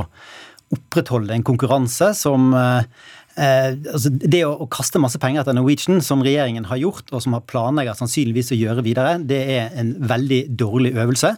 opprettholde 0.74 1.34
en 1.36 1.46
konkurranse 1.46 2.14
som 2.18 2.54
eh, 2.58 2.86
eh 3.34 3.74
altså 3.74 4.12
Det 4.14 4.44
å, 4.46 4.54
å, 4.62 4.70
kaste 4.70 5.02
masse 5.02 5.18
penger 5.22 5.42
etter 5.42 5.58
Norwegian, 5.58 6.02
som 6.06 6.22
regjeringen 6.22 6.70
har 6.70 6.82
gjort, 6.82 7.10
og 7.12 7.24
som 7.26 7.34
har 7.34 7.48
planlegger 7.50 7.98
sannsynligvis 7.98 8.54
å 8.54 8.60
gjøre 8.60 8.86
videre, 8.86 9.18
det 9.18 9.42
er 9.58 9.78
en 9.82 9.96
veldig 10.10 10.44
dårlig 10.54 10.94
øvelse. 10.94 11.34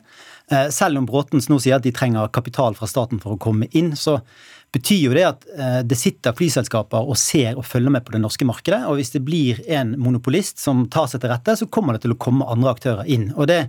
Eh, 0.51 0.67
selv 0.69 0.99
om 0.99 1.07
Bråtens 1.07 1.47
nå 1.49 1.57
sier 1.63 1.79
at 1.79 1.87
de 1.87 1.95
trenger 1.95 2.27
kapital 2.35 2.75
fra 2.77 2.89
staten 2.91 3.23
for 3.23 3.35
å 3.35 3.41
komme 3.41 3.71
inn, 3.71 3.95
så 3.95 4.19
betyr 4.75 5.01
jo 5.05 5.13
det 5.15 5.25
at 5.27 5.45
eh, 5.55 5.81
det 5.87 5.97
sitter 5.99 6.35
flyselskaper 6.35 7.07
og 7.07 7.17
ser 7.19 7.55
og 7.55 7.67
følger 7.67 7.93
med 7.95 8.05
på 8.05 8.15
det 8.15 8.21
norske 8.23 8.47
markedet. 8.47 8.81
Og 8.89 8.99
hvis 8.99 9.13
det 9.13 9.23
blir 9.27 9.61
en 9.71 9.93
monopolist 10.01 10.59
som 10.63 10.85
tar 10.91 11.07
seg 11.11 11.23
til 11.23 11.31
rette, 11.31 11.55
så 11.59 11.69
kommer 11.71 11.95
det 11.95 12.05
til 12.05 12.15
å 12.15 12.19
komme 12.19 12.47
andre 12.51 12.73
aktører 12.75 13.11
inn. 13.11 13.29
Og 13.35 13.47
det 13.51 13.61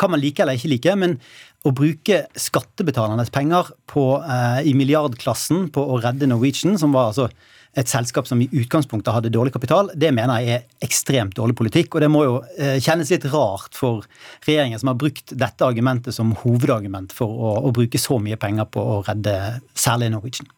kan 0.00 0.12
man 0.12 0.20
like 0.20 0.42
eller 0.42 0.58
ikke 0.58 0.72
like, 0.72 0.96
men 1.00 1.16
å 1.64 1.72
bruke 1.76 2.22
skattebetalernes 2.40 3.32
penger 3.32 3.72
på, 3.90 4.04
eh, 4.24 4.60
i 4.68 4.76
milliardklassen 4.76 5.68
på 5.74 5.84
å 5.84 6.00
redde 6.02 6.28
Norwegian, 6.28 6.78
som 6.80 6.92
var 6.96 7.10
altså 7.12 7.30
et 7.78 7.90
selskap 7.90 8.26
som 8.26 8.40
i 8.42 8.48
utgangspunktet 8.50 9.14
hadde 9.14 9.32
dårlig 9.32 9.52
kapital, 9.54 9.92
det 9.94 10.10
mener 10.14 10.42
jeg 10.42 10.56
er 10.56 10.86
ekstremt 10.86 11.36
dårlig 11.38 11.54
politikk. 11.58 11.94
Og 11.94 12.04
det 12.04 12.10
må 12.10 12.24
jo 12.26 12.38
eh, 12.58 12.78
kjennes 12.82 13.12
litt 13.12 13.28
rart 13.30 13.76
for 13.78 14.06
regjeringen 14.46 14.80
som 14.82 14.90
har 14.90 14.98
brukt 14.98 15.34
dette 15.38 15.66
argumentet 15.66 16.16
som 16.16 16.34
hovedargument 16.42 17.14
for 17.14 17.30
å, 17.30 17.52
å 17.68 17.74
bruke 17.74 18.00
så 18.00 18.18
mye 18.22 18.40
penger 18.40 18.66
på 18.74 18.82
å 18.96 19.02
redde 19.06 19.36
særlig 19.78 20.10
Norwegian. 20.14 20.50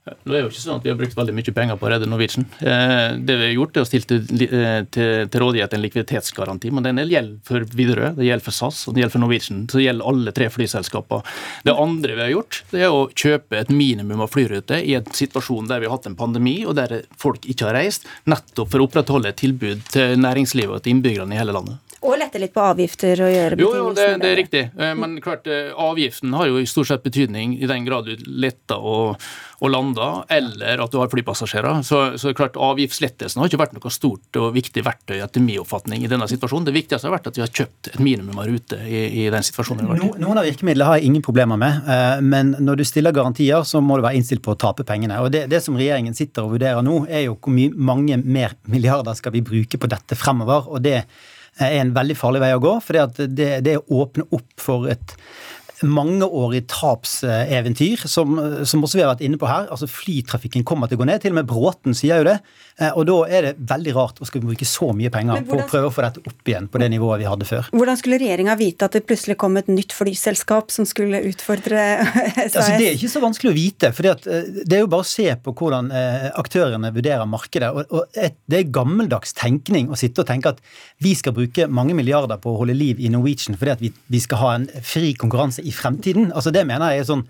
Nå 0.00 0.32
er 0.32 0.46
jo 0.46 0.48
ikke 0.48 0.62
sånn 0.62 0.78
at 0.78 0.86
Vi 0.86 0.90
har 0.90 0.96
brukt 0.96 1.16
veldig 1.16 1.34
mye 1.36 1.52
penger 1.54 1.76
på 1.76 1.86
å 1.86 1.90
redde 1.92 2.08
Norwegian. 2.08 2.46
Eh, 2.64 3.18
det 3.20 3.36
vi 3.36 3.48
har 3.50 3.52
gjort 3.52 3.76
er 3.76 3.84
å 3.84 3.88
stille 3.88 4.08
til, 4.08 4.44
eh, 4.46 4.80
til, 4.88 5.28
til 5.28 5.42
rådighet 5.42 5.76
en 5.76 5.84
likviditetsgaranti. 5.84 6.72
men 6.72 6.86
Den 6.86 7.02
gjelder 7.04 7.36
for 7.44 7.66
Widerøe, 7.76 8.14
det 8.16 8.24
gjelder 8.24 8.46
for 8.46 8.56
SAS 8.56 8.88
og 8.88 8.94
det 8.94 9.04
gjelder 9.04 9.16
for 9.16 9.24
Norwegian. 9.26 9.66
så 9.68 9.76
Det 9.78 9.84
gjelder 9.84 10.08
alle 10.08 10.32
tre 10.32 10.48
flyselskaper. 10.48 11.22
Det 11.68 11.76
andre 11.76 12.16
vi 12.16 12.24
har 12.24 12.32
gjort, 12.32 12.62
det 12.72 12.80
er 12.80 12.96
å 12.96 13.10
kjøpe 13.12 13.60
et 13.60 13.68
minimum 13.68 14.24
av 14.24 14.32
flyruter 14.32 14.80
i 14.80 14.96
en 14.96 15.04
situasjon 15.04 15.68
der 15.68 15.80
vi 15.80 15.86
har 15.86 15.98
hatt 15.98 16.08
en 16.08 16.16
pandemi 16.16 16.64
og 16.64 16.76
der 16.80 17.02
folk 17.20 17.44
ikke 17.44 17.68
har 17.68 17.76
reist, 17.76 18.08
nettopp 18.24 18.72
for 18.72 18.80
å 18.80 18.88
opprettholde 18.88 19.28
et 19.28 19.40
tilbud 19.44 19.84
til 19.92 20.16
næringslivet 20.16 20.80
og 20.80 20.82
til 20.82 20.96
innbyggerne 20.96 21.36
i 21.36 21.40
hele 21.42 21.52
landet. 21.52 21.89
Og 22.00 22.16
lette 22.16 22.40
litt 22.40 22.54
på 22.54 22.62
avgifter 22.64 23.20
og 23.26 23.28
gjøre 23.28 23.56
Jo, 23.60 23.70
jo 23.76 23.88
det, 23.92 24.06
det, 24.22 24.28
er 24.30 24.38
riktig. 24.38 24.62
Eh, 24.72 24.92
men 24.96 25.18
klart, 25.20 25.44
eh, 25.50 25.68
avgiften 25.76 26.32
har 26.32 26.48
jo 26.48 26.56
i 26.56 26.68
stort 26.68 26.88
sett 26.88 27.02
betydning 27.04 27.58
i 27.60 27.68
den 27.68 27.84
grad 27.84 28.08
du 28.08 28.22
letter 28.40 28.80
og, 28.80 29.20
og 29.60 29.68
lander, 29.68 30.22
eller 30.32 30.80
at 30.80 30.94
du 30.94 30.96
har 30.96 31.10
flypassasjerer. 31.12 31.82
Så, 31.84 31.98
så 32.20 32.32
klart, 32.36 32.56
avgiftslettelsen 32.56 33.42
har 33.42 33.50
ikke 33.50 33.60
vært 33.60 33.74
noe 33.76 33.92
stort 33.92 34.38
og 34.40 34.54
viktig 34.54 34.84
verktøy 34.86 35.18
etter 35.18 35.44
min 35.44 35.60
oppfatning 35.60 36.06
i 36.06 36.08
denne 36.08 36.28
situasjonen. 36.30 36.70
Det 36.70 36.76
viktigste 36.78 37.10
har 37.10 37.18
vært 37.18 37.28
at 37.28 37.36
vi 37.36 37.44
har 37.44 37.52
kjøpt 37.60 37.90
et 37.92 37.98
minimum 38.00 38.40
av 38.40 38.48
ruter 38.48 38.86
i, 38.88 39.02
i, 39.20 39.26
den 39.34 39.44
situasjonen 39.44 39.90
i. 39.92 40.08
Noen 40.24 40.40
av 40.40 40.48
virkemidlene 40.48 40.88
har 40.88 41.00
jeg 41.00 41.10
ingen 41.10 41.26
problemer 41.26 41.60
med, 41.60 41.82
eh, 41.84 42.22
men 42.24 42.54
når 42.64 42.80
du 42.80 42.84
stiller 42.88 43.12
garantier, 43.16 43.60
så 43.68 43.82
må 43.84 43.98
du 44.00 44.06
være 44.06 44.16
innstilt 44.22 44.44
på 44.46 44.54
å 44.54 44.60
tape 44.60 44.88
pengene. 44.88 45.20
Og 45.20 45.28
det, 45.36 45.44
det 45.52 45.60
som 45.66 45.76
regjeringen 45.76 46.16
sitter 46.16 46.48
og 46.48 46.56
vurderer 46.56 46.80
nå, 46.86 47.02
er 47.12 47.26
jo 47.26 47.36
hvor 47.36 47.76
mange 47.76 48.16
mer 48.24 48.56
milliarder 48.72 49.20
skal 49.20 49.36
vi 49.36 49.44
bruke 49.44 49.76
på 49.76 49.92
dette 49.92 50.16
fremover. 50.16 50.64
og 50.72 50.80
det 50.80 51.02
er 51.66 51.80
en 51.80 51.94
veldig 51.96 52.16
farlig 52.18 52.42
vei 52.42 52.52
å 52.56 52.62
gå. 52.62 52.76
For 52.84 53.10
det, 53.36 53.50
det 53.66 53.78
åpner 53.88 54.28
opp 54.36 54.52
for 54.60 54.88
et 54.90 55.16
mangeårig 55.86 56.66
tapseventyr, 56.68 58.02
som, 58.08 58.36
som, 58.68 58.82
også 58.84 58.98
vi 58.98 59.04
har 59.04 59.12
vært 59.14 59.24
inne 59.24 59.40
på 59.40 59.48
her. 59.48 59.68
Altså 59.72 59.88
Flytrafikken 59.90 60.64
kommer 60.68 60.90
til 60.90 60.98
å 60.98 61.02
gå 61.02 61.08
ned. 61.08 61.22
Til 61.22 61.32
og 61.32 61.40
med 61.40 61.48
Bråten 61.48 61.96
sier 61.96 62.20
jo 62.20 62.28
det. 62.28 62.36
Eh, 62.80 62.94
og 62.96 63.04
da 63.08 63.16
er 63.28 63.44
det 63.44 63.52
veldig 63.68 63.92
rart 63.92 64.20
å 64.22 64.26
skulle 64.28 64.48
bruke 64.48 64.66
så 64.68 64.88
mye 64.96 65.10
penger 65.12 65.42
hvordan, 65.42 65.48
på 65.50 65.58
å 65.58 65.68
prøve 65.68 65.90
å 65.90 65.92
få 65.92 66.04
dette 66.06 66.22
opp 66.24 66.48
igjen 66.48 66.68
på 66.72 66.80
det 66.80 66.88
nivået 66.94 67.20
vi 67.20 67.28
hadde 67.28 67.48
før. 67.48 67.68
Hvordan 67.76 67.98
skulle 68.00 68.20
regjeringa 68.22 68.54
vite 68.60 68.88
at 68.88 68.96
det 68.96 69.02
plutselig 69.08 69.36
kom 69.40 69.58
et 69.60 69.68
nytt 69.68 69.92
flyselskap 69.96 70.72
som 70.72 70.88
skulle 70.88 71.20
utfordre 71.28 71.82
SAS? 72.06 72.56
Altså, 72.56 72.78
det 72.80 72.86
er 72.88 72.96
ikke 72.96 73.12
så 73.12 73.22
vanskelig 73.24 73.52
å 73.52 73.56
vite. 73.58 73.92
for 73.96 74.08
eh, 74.08 74.48
det 74.64 74.78
er 74.78 74.84
jo 74.84 74.90
bare 74.94 75.04
å 75.04 75.10
se 75.10 75.28
på 75.44 75.54
hvordan 75.60 75.92
eh, 75.92 76.30
aktørene 76.40 76.92
vurderer 76.96 77.28
markedet. 77.28 77.70
og 77.90 78.08
Det 78.16 78.62
er 78.62 78.72
gammeldags 78.72 79.36
tenkning 79.36 79.92
å 79.92 80.00
sitte 80.00 80.24
og 80.24 80.30
tenke 80.30 80.54
at 80.54 80.64
vi 81.04 81.12
skal 81.18 81.36
bruke 81.36 81.68
mange 81.68 81.96
milliarder 81.98 82.40
på 82.40 82.54
å 82.54 82.62
holde 82.62 82.78
liv 82.78 83.00
i 83.00 83.12
Norwegian 83.12 83.60
fordi 83.60 83.76
at 83.76 84.02
vi 84.10 84.24
skal 84.24 84.40
ha 84.40 84.56
en 84.56 84.68
fri 84.80 85.12
konkurranse 85.18 85.60
i 85.60 85.74
fremtiden. 85.74 86.32
Altså 86.32 86.52
Det 86.54 86.64
mener 86.64 86.94
jeg 86.94 87.04
er 87.04 87.12
sånn 87.12 87.28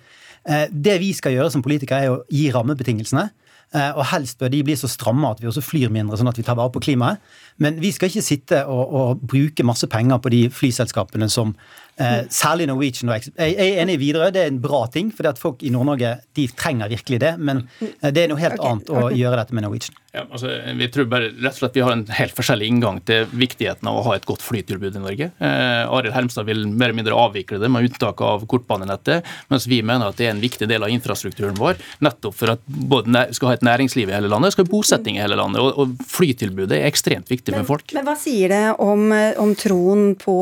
Det 0.71 0.95
vi 1.03 1.11
skal 1.13 1.35
gjøre 1.35 1.51
som 1.53 1.63
politikere, 1.63 2.07
er 2.07 2.15
å 2.15 2.23
gi 2.33 2.47
rammebetingelsene. 2.55 3.27
Eh, 3.71 3.91
og 3.95 4.03
helst 4.11 4.41
bør 4.41 4.51
de 4.51 4.65
bli 4.67 4.75
så 4.75 4.89
stramme 4.91 5.29
at 5.31 5.39
vi 5.43 5.47
også 5.47 5.63
flyr 5.63 5.93
mindre, 5.95 6.19
sånn 6.19 6.31
at 6.31 6.39
vi 6.41 6.43
tar 6.47 6.59
vare 6.59 6.73
på 6.75 6.83
klimaet. 6.83 7.23
Men 7.63 7.79
vi 7.79 7.93
skal 7.95 8.11
ikke 8.11 8.25
sitte 8.25 8.65
og, 8.67 8.95
og 8.97 9.23
bruke 9.31 9.67
masse 9.67 9.87
penger 9.91 10.19
på 10.23 10.33
de 10.33 10.41
flyselskapene 10.55 11.29
som 11.31 11.55
Eh, 12.01 12.25
særlig 12.31 12.67
Norwegian. 12.67 13.11
Jeg 13.13 13.55
er 13.59 13.83
enig 13.83 13.99
i 13.99 14.01
Widerøe, 14.01 14.31
det 14.33 14.43
er 14.43 14.49
en 14.49 14.61
bra 14.63 14.87
ting. 14.93 15.11
For 15.13 15.29
folk 15.37 15.63
i 15.63 15.73
Nord-Norge 15.73 16.15
de 16.37 16.47
trenger 16.57 16.89
virkelig 16.89 17.21
det. 17.21 17.35
Men 17.39 17.67
eh, 17.81 18.09
det 18.09 18.25
er 18.25 18.31
noe 18.33 18.41
helt 18.41 18.57
okay, 18.57 18.71
annet 18.71 18.89
å 18.89 19.11
gjøre 19.13 19.43
dette 19.43 19.57
med 19.57 19.67
Norwegian. 19.67 19.99
Ja, 20.11 20.25
altså, 20.27 20.51
vi 20.75 20.89
tror 20.91 21.07
bare 21.11 21.29
rett 21.31 21.55
og 21.55 21.59
slett 21.61 21.77
vi 21.79 21.83
har 21.87 21.95
en 21.95 22.03
helt 22.17 22.35
forskjellig 22.35 22.67
inngang 22.67 22.97
til 23.07 23.29
viktigheten 23.31 23.87
av 23.87 24.01
å 24.01 24.05
ha 24.09 24.17
et 24.17 24.25
godt 24.27 24.43
flytilbud 24.43 24.97
i 24.99 25.03
Norge. 25.03 25.29
Eh, 25.39 25.83
Arild 25.87 26.17
Hermstad 26.17 26.49
vil 26.49 26.65
mer 26.67 26.89
eller 26.89 26.99
mindre 26.99 27.19
avvikle 27.19 27.61
det 27.63 27.71
med 27.71 27.87
unntak 27.87 28.23
av 28.27 28.43
kortbanenettet, 28.51 29.29
mens 29.53 29.69
vi 29.71 29.79
mener 29.87 30.11
at 30.11 30.19
det 30.19 30.27
er 30.27 30.33
en 30.35 30.43
viktig 30.43 30.67
del 30.71 30.83
av 30.83 30.91
infrastrukturen 30.91 31.55
vår, 31.59 31.79
nettopp 32.03 32.35
for 32.41 32.55
at 32.57 32.65
både 32.67 33.29
skal 33.37 33.53
ha 33.53 33.59
et 33.59 33.67
næringsliv 33.69 34.11
i 34.11 34.17
hele 34.17 34.31
landet, 34.33 34.57
skal 34.57 34.67
ha 34.67 34.73
bosetting 34.73 35.19
i 35.19 35.23
hele 35.23 35.39
landet. 35.39 35.63
Og, 35.63 35.79
og 35.79 36.11
flytilbudet 36.11 36.81
er 36.81 36.89
ekstremt 36.91 37.31
viktig 37.31 37.55
men, 37.55 37.63
for 37.63 37.77
folk. 37.77 37.95
Men 37.95 38.09
hva 38.09 38.17
sier 38.19 38.51
det 38.51 38.63
om, 38.83 39.15
om 39.15 39.55
troen 39.59 40.17
på 40.19 40.37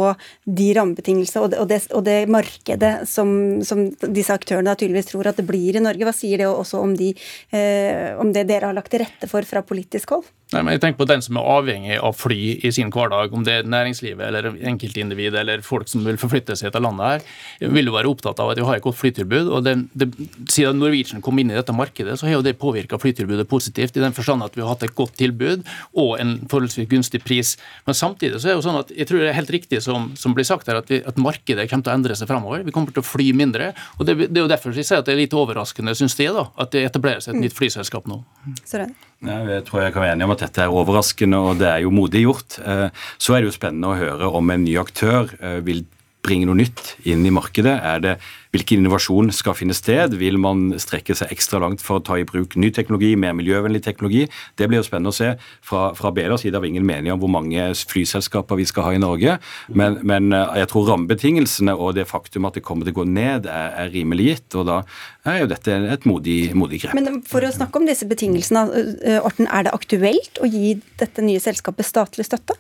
de 0.49 0.71
rammebetingelsene 0.79 1.45
og, 1.45 1.59
og, 1.61 1.77
og 1.99 2.07
det, 2.09 2.19
markedet 2.33 2.95
som, 3.11 3.61
som, 3.67 3.85
disse 4.01 4.33
aktørene 4.33 4.79
tydeligvis 4.79 5.13
tror 5.13 5.29
at 5.29 5.43
det 5.43 5.49
blir 5.51 5.77
i 5.77 5.85
Norge? 5.85 6.09
Hva 6.09 6.17
sier 6.17 6.41
det 6.41 6.49
også 6.49 6.81
om, 6.81 6.97
de, 6.97 7.13
eh, 7.53 8.17
om 8.17 8.33
det 8.33 8.49
dere 8.49 8.73
har 8.73 8.81
lagt 8.81 8.95
til 8.95 9.05
rette 9.05 9.29
for? 9.29 9.45
fra 9.49 9.58
politisk 9.67 10.15
hold? 10.15 10.29
Nei, 10.49 10.63
men 10.65 10.73
jeg 10.73 10.81
tenker 10.81 11.03
på 11.03 11.07
Den 11.11 11.21
som 11.21 11.37
er 11.37 11.49
avhengig 11.53 11.97
av 12.01 12.15
fly 12.17 12.39
i 12.65 12.71
sin 12.73 12.89
hverdag, 12.93 13.35
om 13.37 13.43
det 13.45 13.53
er 13.53 13.67
næringslivet 13.69 14.23
eller 14.25 14.47
enkeltindivid 14.71 15.35
eller 15.37 15.61
folk 15.65 15.91
som 15.91 16.07
vil 16.07 16.17
forflytte 16.21 16.57
seg 16.57 16.73
til 16.73 16.85
landet 16.87 17.05
her, 17.05 17.27
vil 17.75 17.91
jo 17.91 17.93
være 17.93 18.09
opptatt 18.09 18.41
av 18.41 18.55
at 18.55 18.61
vi 18.61 18.65
har 18.65 18.79
et 18.79 18.85
godt 18.85 18.97
flytilbud. 18.97 19.51
og 19.53 19.67
det, 19.67 19.75
det, 19.93 20.09
Siden 20.49 20.81
Norwegian 20.81 21.21
kom 21.25 21.37
inn 21.43 21.53
i 21.53 21.59
dette 21.59 21.75
markedet, 21.77 22.17
så 22.17 22.29
har 22.29 22.39
jo 22.39 22.47
det 22.47 22.57
påvirka 22.61 22.97
flytilbudet 23.01 23.45
positivt, 23.51 23.99
i 23.99 24.05
den 24.05 24.17
forstand 24.17 24.47
at 24.47 24.57
vi 24.57 24.65
har 24.65 24.73
hatt 24.73 24.87
et 24.89 24.97
godt 24.97 25.19
tilbud 25.21 25.67
og 26.01 26.15
en 26.23 26.39
forholdsvis 26.49 26.89
gunstig 26.89 27.21
pris. 27.27 27.53
Men 27.85 27.99
samtidig 27.99 28.41
så 28.41 28.49
er 28.49 28.55
det 28.55 28.59
jo 28.63 28.67
sånn 28.71 28.81
at 28.81 28.95
jeg 28.97 29.11
tror 29.11 29.21
det 29.21 29.29
er 29.35 29.37
helt 29.37 29.53
riktig 29.53 29.83
som, 29.85 30.09
som 30.17 30.37
blir 30.37 30.49
sagt 30.49 30.73
her, 30.73 30.81
at, 30.81 30.89
vi, 30.89 31.03
at, 31.05 31.21
markedet 31.21 31.69
kommer 31.69 31.85
til 31.85 31.93
å 31.93 31.99
endre 31.99 32.17
seg 32.17 32.31
framover. 32.31 32.65
Vi 32.65 32.73
kommer 32.73 32.95
til 32.95 33.05
å 33.05 33.09
fly 33.09 33.29
mindre. 33.37 33.75
og 33.99 34.09
Det, 34.09 34.17
det 34.25 34.33
er 34.33 34.47
jo 34.47 34.55
derfor 34.55 34.73
jeg 34.73 34.89
sier 34.89 35.05
at 35.05 35.11
det 35.11 35.13
er 35.13 35.23
litt 35.27 35.37
overraskende, 35.37 35.93
syns 35.99 36.17
jeg, 36.17 36.33
da, 36.33 36.49
at 36.57 36.73
det 36.73 36.89
etableres 36.89 37.29
et 37.29 37.37
nytt 37.37 37.57
flyselskap 37.59 38.09
nå. 38.09 38.23
Så 38.65 38.81
det. 38.81 38.89
Jeg 39.19 39.65
tror 39.67 39.83
jeg 39.83 39.93
kan 39.95 40.05
være 40.05 40.15
enig 40.15 40.27
om 40.29 40.33
at 40.37 40.43
dette 40.45 40.63
er 40.63 40.75
overraskende, 40.75 41.39
og 41.43 41.59
det 41.59 41.67
er 41.67 41.83
jo 41.83 41.91
modig 41.91 42.23
gjort. 42.23 42.59
Eh, 42.63 42.89
så 43.19 43.35
er 43.35 43.43
det 43.43 43.49
jo 43.49 43.57
spennende 43.57 43.91
å 43.91 43.99
høre 43.99 44.29
om 44.39 44.53
en 44.55 44.63
ny 44.63 44.77
aktør 44.79 45.33
eh, 45.43 45.59
vil 45.67 45.83
bringe 46.29 46.49
noe 46.49 46.59
nytt 46.59 46.95
inn 47.09 47.25
i 47.27 47.33
markedet? 47.35 47.75
Er 47.81 48.03
det, 48.05 48.15
hvilken 48.53 48.83
innovasjon 48.83 49.33
skal 49.35 49.57
finne 49.57 49.77
sted? 49.77 50.15
Vil 50.21 50.39
man 50.41 50.71
strekke 50.81 51.17
seg 51.17 51.33
ekstra 51.35 51.61
langt 51.63 51.83
for 51.85 51.99
å 51.99 52.05
ta 52.05 52.19
i 52.21 52.27
bruk 52.29 52.57
ny 52.61 52.71
teknologi, 52.75 53.15
mer 53.21 53.35
miljøvennlig 53.39 53.83
teknologi? 53.85 54.27
Det 54.59 54.69
blir 54.69 54.81
jo 54.81 54.87
spennende 54.87 55.13
å 55.13 55.17
se. 55.17 55.35
Fra, 55.65 55.89
fra 55.99 56.13
BLs 56.15 56.45
side 56.45 56.57
har 56.57 56.65
vi 56.65 56.73
ingen 56.75 56.87
mening 56.89 57.15
om 57.15 57.23
hvor 57.23 57.33
mange 57.33 57.71
flyselskaper 57.89 58.61
vi 58.61 58.69
skal 58.69 58.89
ha 58.89 58.95
i 58.97 59.03
Norge, 59.03 59.39
men, 59.69 60.01
men 60.09 60.33
eh, 60.37 60.61
jeg 60.63 60.73
tror 60.73 60.89
rammebetingelsene 60.93 61.77
og 61.77 61.97
det 61.99 62.09
faktum 62.11 62.49
at 62.49 62.59
det 62.59 62.65
kommer 62.67 62.89
til 62.89 62.97
å 62.97 63.01
gå 63.03 63.09
ned, 63.09 63.49
er, 63.49 63.75
er 63.85 63.93
rimelig 63.95 64.33
gitt. 64.33 64.59
og 64.59 64.69
da 64.69 64.81
er 65.29 65.43
jo 65.43 65.51
dette 65.51 65.75
et 65.93 66.09
modig, 66.09 66.39
modig 66.57 66.83
grep. 66.83 66.97
Men 66.97 67.23
for 67.29 67.45
å 67.45 67.53
snakke 67.55 67.81
om 67.81 67.89
disse 67.89 68.09
betingelsene, 68.09 68.65
eh, 69.03 69.21
Orten, 69.25 69.49
er 69.49 69.69
det 69.69 69.77
aktuelt 69.77 70.41
å 70.43 70.49
gi 70.49 70.79
dette 71.01 71.25
nye 71.25 71.43
selskapet 71.43 71.89
statlig 71.89 72.29
støtte? 72.29 72.57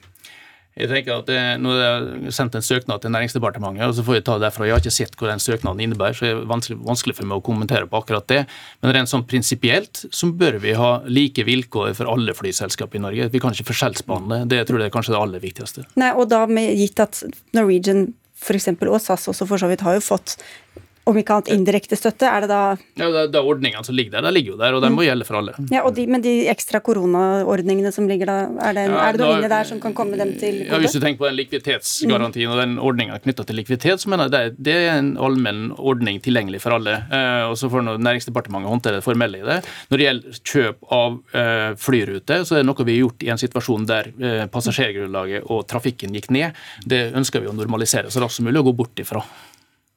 Jeg 0.79 0.91
tenker 0.93 1.19
at 1.19 1.27
det, 1.27 1.39
Nå 1.63 1.73
er 1.75 2.05
det 2.07 2.33
sendt 2.37 2.55
en 2.55 2.65
søknad 2.65 3.03
til 3.03 3.13
Næringsdepartementet, 3.15 3.89
og 3.89 3.97
så 3.97 4.05
får 4.07 4.19
vi 4.19 4.23
ta 4.27 4.37
det 4.39 4.47
derfra. 4.47 4.69
Jeg 4.69 4.77
har 4.77 4.85
ikke 4.85 4.95
sett 4.95 5.17
hva 5.19 5.33
den 5.33 5.43
søknaden 5.43 5.83
innebærer, 5.83 6.15
så 6.15 6.27
det 6.27 6.31
er 6.35 6.45
vanskelig, 6.51 6.79
vanskelig 6.87 7.17
for 7.19 7.31
meg 7.31 7.41
å 7.41 7.45
kommentere 7.49 7.91
på 7.91 7.99
akkurat 7.99 8.29
det. 8.31 8.45
Men 8.83 8.95
rent 8.95 9.11
sånn 9.11 9.27
prinsipielt 9.29 10.05
så 10.15 10.31
bør 10.31 10.61
vi 10.63 10.77
ha 10.79 10.93
like 11.11 11.47
vilkår 11.49 11.97
for 11.99 12.11
alle 12.13 12.37
flyselskap 12.39 12.95
i 12.95 13.03
Norge. 13.03 13.31
Vi 13.35 13.43
kan 13.43 13.57
ikke 13.57 13.73
forskjellsbehandle. 13.73 14.45
Det 14.53 14.63
tror 14.69 14.83
jeg 14.85 14.93
er 14.93 14.95
kanskje 14.95 15.17
det 15.17 15.23
aller 15.25 15.43
viktigste. 15.43 15.89
Nei, 15.99 16.13
og 16.15 16.31
da 16.31 16.45
med 16.51 16.75
gitt 16.79 17.03
at 17.03 17.25
Norwegian 17.57 18.11
f.eks. 18.39 18.71
og 18.71 19.01
SAS 19.03 19.27
også 19.33 19.49
for 19.51 19.59
så 19.59 19.71
vidt 19.71 19.83
har 19.83 19.99
jo 19.99 20.05
fått 20.05 20.37
om 21.09 21.19
ikke 21.19 21.38
annet 21.38 21.50
indirekte 21.55 21.97
støtte, 21.99 22.29
er 22.29 22.45
det 22.45 22.50
da 22.50 22.62
Ja, 22.99 23.09
det, 23.15 23.25
det 23.35 23.43
Ordningene 23.49 23.85
som 23.87 23.97
ligger 23.97 24.19
der, 24.19 24.27
de 24.29 24.33
ligger 24.35 24.55
jo 24.55 24.59
der, 24.61 24.77
og 24.77 24.85
de 24.85 24.91
må 24.93 25.05
gjelde 25.07 25.27
for 25.29 25.41
alle. 25.41 25.55
Ja, 25.73 25.85
og 25.88 25.95
de, 25.97 26.05
Men 26.11 26.25
de 26.25 26.35
ekstra 26.53 26.81
koronaordningene 26.85 27.93
som 27.95 28.09
ligger 28.11 28.29
da, 28.29 28.38
er 28.69 28.77
det, 28.77 28.85
ja, 28.91 29.00
er 29.07 29.17
det 29.17 29.23
noe 29.25 29.38
inne 29.38 29.50
der 29.53 29.69
som 29.69 29.81
kan 29.83 29.97
komme 29.97 30.19
dem 30.21 30.35
til 30.41 30.62
gode? 30.62 30.71
Ja, 30.73 30.81
Hvis 30.83 30.97
du 30.97 31.00
tenker 31.03 31.23
på 31.23 31.29
den 31.31 31.38
likviditetsgarantien 31.38 32.53
og 32.53 32.61
den 32.61 32.77
ordninga 32.83 33.19
knytta 33.25 33.47
til 33.49 33.59
likviditet, 33.61 34.03
så 34.03 34.12
mener 34.12 34.29
jeg 34.29 34.35
det, 34.37 34.67
det 34.69 34.77
er 34.85 34.99
en 34.99 35.12
allmenn 35.17 35.73
ordning 35.79 36.21
tilgjengelig 36.25 36.62
for 36.65 36.77
alle. 36.79 36.99
Eh, 37.09 37.45
og 37.49 37.57
Så 37.61 37.71
får 37.73 37.87
Næringsdepartementet 37.88 38.71
håndtere 38.71 39.00
det 39.00 39.07
formelle 39.07 39.41
i 39.41 39.47
det. 39.47 39.59
Når 39.88 40.00
det 40.00 40.09
gjelder 40.09 40.41
kjøp 40.53 40.93
av 40.95 41.19
eh, 41.33 41.71
flyrute, 41.81 42.43
så 42.45 42.57
er 42.57 42.62
det 42.62 42.69
noe 42.71 42.88
vi 42.88 42.99
har 42.99 43.05
gjort 43.07 43.27
i 43.27 43.33
en 43.33 43.41
situasjon 43.41 43.88
der 43.88 44.11
eh, 44.19 44.47
passasjergrunnlaget 44.53 45.49
og 45.49 45.65
trafikken 45.71 46.17
gikk 46.17 46.31
ned. 46.35 46.59
Det 46.88 47.09
ønsker 47.17 47.45
vi 47.45 47.50
å 47.50 47.57
normalisere 47.57 48.12
så 48.12 48.23
raskt 48.23 48.41
som 48.41 48.49
mulig 48.49 48.62
og 48.62 48.71
gå 48.71 48.79
bort 48.83 49.05
ifra. 49.05 49.25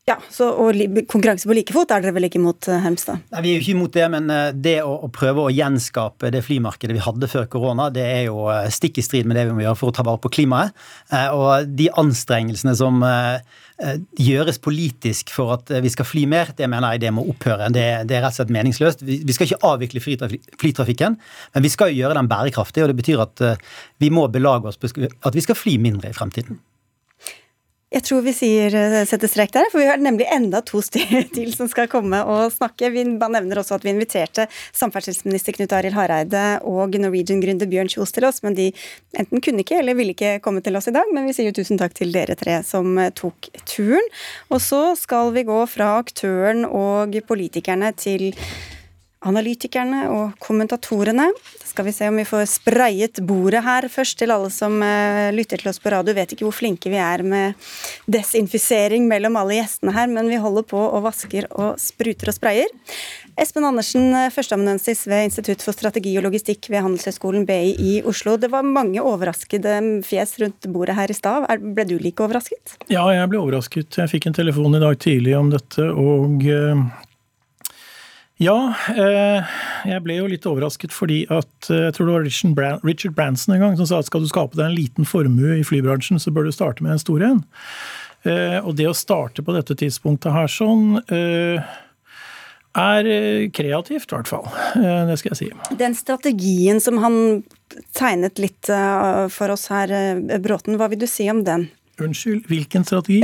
Ja, 0.09 0.15
så, 0.33 0.47
og 0.57 0.73
Konkurranse 1.11 1.45
på 1.45 1.53
like 1.53 1.73
fot 1.75 1.91
er 1.93 2.01
dere 2.01 2.15
vel 2.15 2.25
ikke 2.25 2.39
imot, 2.39 2.65
Helmstad? 2.65 2.81
Hermstad? 2.81 3.25
Nei, 3.35 3.41
Vi 3.45 3.51
er 3.51 3.59
jo 3.59 3.61
ikke 3.61 3.73
imot 3.75 3.93
det, 3.93 4.05
men 4.09 4.31
eh, 4.33 4.47
det 4.57 4.73
å, 4.81 4.95
å, 5.05 5.09
prøve 5.13 5.43
å 5.45 5.51
gjenskape 5.53 6.31
det 6.33 6.41
flymarkedet 6.47 6.95
vi 6.97 7.03
hadde 7.05 7.29
før 7.29 7.45
korona, 7.51 7.91
det 7.93 8.07
er 8.07 8.23
jo 8.25 8.47
eh, 8.49 8.65
stikk 8.73 8.97
i 8.97 9.03
strid 9.05 9.29
med 9.29 9.37
det 9.37 9.45
vi 9.51 9.53
må 9.59 9.61
gjøre 9.61 9.77
for 9.77 9.91
å 9.91 9.95
ta 9.95 10.05
vare 10.07 10.17
på 10.23 10.31
klimaet. 10.33 10.73
Og 11.37 11.69
de 11.77 11.89
anstrengelsene 12.01 12.73
som 12.77 13.03
gjøres 14.17 14.59
politisk 14.63 15.31
for 15.33 15.53
at 15.55 15.69
vi 15.83 15.91
skal 15.91 16.07
fly 16.07 16.25
mer, 16.29 16.51
det 16.57 16.69
mener 16.71 16.95
jeg 16.95 17.03
det 17.05 17.13
må 17.13 17.25
opphøre. 17.29 17.69
Det, 17.73 17.85
det 18.09 18.17
er 18.17 18.25
rett 18.25 18.33
og 18.33 18.39
slett 18.39 18.55
meningsløst. 18.57 19.05
Vi 19.05 19.35
skal 19.35 19.49
ikke 19.49 19.69
avvikle 19.69 20.03
flytrafikken, 20.03 21.19
men 21.53 21.65
vi 21.65 21.73
skal 21.73 21.91
jo 21.91 22.01
gjøre 22.01 22.17
den 22.17 22.31
bærekraftig. 22.31 22.85
Og 22.85 22.91
det 22.91 22.97
betyr 23.01 23.25
at 23.25 23.45
vi 24.01 24.11
må 24.13 24.27
belage 24.33 24.71
oss 24.71 24.81
på 24.81 24.89
at 24.89 25.37
vi 25.37 25.45
skal 25.45 25.59
fly 25.59 25.77
mindre 25.81 26.13
i 26.13 26.17
fremtiden. 26.17 26.61
Jeg 27.91 28.05
tror 28.07 28.21
vi 28.23 28.31
sier 28.31 28.71
eh, 28.77 29.01
setter 29.03 29.27
strek 29.27 29.51
der, 29.51 29.65
for 29.67 29.81
vi 29.81 29.87
har 29.89 29.99
nemlig 29.99 30.23
enda 30.31 30.61
to 30.63 30.79
til 31.35 31.49
som 31.51 31.67
skal 31.67 31.89
komme 31.91 32.21
og 32.23 32.53
snakke. 32.53 32.87
Vi 32.93 33.03
nevner 33.03 33.59
også 33.59 33.75
at 33.75 33.83
vi 33.83 33.91
inviterte 33.91 34.45
samferdselsminister 34.71 35.57
Knut 35.57 35.75
Arild 35.75 35.97
Hareide 35.97 36.61
og 36.63 36.95
Norwegian-gründer 36.95 37.67
Bjørn 37.67 37.91
Kjos 37.91 38.15
til 38.15 38.29
oss, 38.29 38.39
men 38.45 38.55
de 38.55 38.69
enten 39.19 39.43
kunne 39.43 39.65
ikke 39.65 39.81
eller 39.81 39.99
ville 39.99 40.15
ikke 40.15 40.37
komme 40.45 40.63
til 40.63 40.79
oss 40.79 40.87
i 40.87 40.95
dag. 40.95 41.11
Men 41.11 41.27
vi 41.27 41.35
sier 41.35 41.51
jo 41.51 41.57
tusen 41.59 41.81
takk 41.81 41.97
til 41.99 42.15
dere 42.15 42.39
tre 42.39 42.61
som 42.63 42.95
eh, 42.95 43.11
tok 43.11 43.51
turen. 43.65 44.07
Og 44.55 44.63
så 44.63 44.83
skal 44.95 45.35
vi 45.35 45.43
gå 45.51 45.59
fra 45.67 45.97
aktøren 45.99 46.63
og 46.63 47.19
politikerne 47.27 47.91
til 47.99 48.31
analytikerne 49.21 50.05
og 50.11 50.37
kommentatorene. 50.41 51.27
Da 51.61 51.69
skal 51.69 51.87
vi 51.87 51.93
se 51.95 52.07
om 52.09 52.17
vi 52.17 52.25
får 52.27 52.47
sprayet 52.49 53.21
bordet 53.27 53.61
her 53.65 53.87
først, 53.91 54.17
til 54.19 54.33
alle 54.33 54.49
som 54.53 54.79
uh, 54.81 55.29
lytter 55.35 55.61
til 55.61 55.71
oss 55.71 55.81
på 55.81 55.91
radio. 55.93 56.15
Vet 56.17 56.33
ikke 56.35 56.47
hvor 56.47 56.57
flinke 56.57 56.91
vi 56.91 56.99
er 57.01 57.23
med 57.25 57.57
desinfisering 58.11 59.05
mellom 59.09 59.37
alle 59.39 59.59
gjestene 59.59 59.93
her, 59.95 60.09
men 60.11 60.29
vi 60.31 60.39
holder 60.41 60.65
på 60.67 60.79
og 60.81 61.05
vasker 61.05 61.47
og 61.51 61.75
spruter 61.81 62.31
og 62.31 62.37
sprayer. 62.37 62.71
Espen 63.39 63.65
Andersen, 63.65 64.09
førsteamanuensis 64.33 65.05
ved 65.09 65.29
Institutt 65.29 65.63
for 65.63 65.77
strategi 65.77 66.11
og 66.19 66.25
logistikk 66.27 66.67
ved 66.69 66.83
Handelshøyskolen 66.83 67.45
BI 67.47 67.75
i 67.79 67.93
Oslo. 68.07 68.35
Det 68.41 68.51
var 68.51 68.65
mange 68.67 69.01
overraskede 69.01 69.77
fjes 70.05 70.35
rundt 70.41 70.67
bordet 70.73 70.97
her 70.97 71.13
i 71.13 71.15
stad. 71.17 71.47
Ble 71.61 71.87
du 71.87 71.95
like 72.01 72.21
overrasket? 72.25 72.75
Ja, 72.91 73.05
jeg 73.15 73.31
ble 73.31 73.39
overrasket. 73.39 74.01
Jeg 74.01 74.11
fikk 74.11 74.27
en 74.27 74.37
telefon 74.41 74.75
i 74.75 74.83
dag 74.83 74.99
tidlig 75.01 75.37
om 75.37 75.53
dette, 75.53 75.87
og 75.93 76.43
uh 76.49 77.07
ja, 78.41 78.57
eh, 78.89 79.51
jeg 79.85 80.01
ble 80.01 80.15
jo 80.17 80.29
litt 80.31 80.45
overrasket 80.49 80.93
fordi 80.95 81.19
at 81.29 81.69
eh, 81.69 81.83
jeg 81.87 81.93
tror 81.97 82.07
det 82.07 82.15
var 82.15 82.23
Richard 82.87 83.13
Branson 83.17 83.53
en 83.53 83.61
gang 83.61 83.75
som 83.77 83.85
sa 83.89 83.99
at 84.01 84.09
skal 84.09 84.23
du 84.23 84.29
skape 84.31 84.57
deg 84.57 84.65
en 84.65 84.77
liten 84.77 85.05
formue 85.05 85.59
i 85.59 85.65
flybransjen, 85.67 86.17
så 86.21 86.33
bør 86.33 86.49
du 86.49 86.55
starte 86.55 86.81
med 86.81 86.95
en 86.95 87.03
stor 87.03 87.21
en. 87.27 87.43
Eh, 88.25 88.57
og 88.63 88.73
det 88.79 88.89
å 88.89 88.97
starte 88.97 89.45
på 89.45 89.53
dette 89.53 89.77
tidspunktet 89.77 90.33
her 90.33 90.49
sånn 90.49 90.97
er 92.71 93.07
kreativt, 93.51 94.07
i 94.07 94.15
hvert 94.15 94.29
fall. 94.31 94.45
Det 95.09 95.17
skal 95.19 95.33
jeg 95.33 95.39
si. 95.41 95.75
Den 95.75 95.95
strategien 95.97 96.79
som 96.79 97.01
han 97.03 97.15
tegnet 97.97 98.39
litt 98.39 98.69
for 99.35 99.51
oss 99.51 99.67
her, 99.73 99.91
Bråten, 100.39 100.79
hva 100.79 100.87
vil 100.93 101.01
du 101.03 101.09
si 101.11 101.27
om 101.33 101.43
den? 101.43 101.67
Unnskyld, 102.05 102.47
hvilken 102.49 102.87
strategi? 102.87 103.21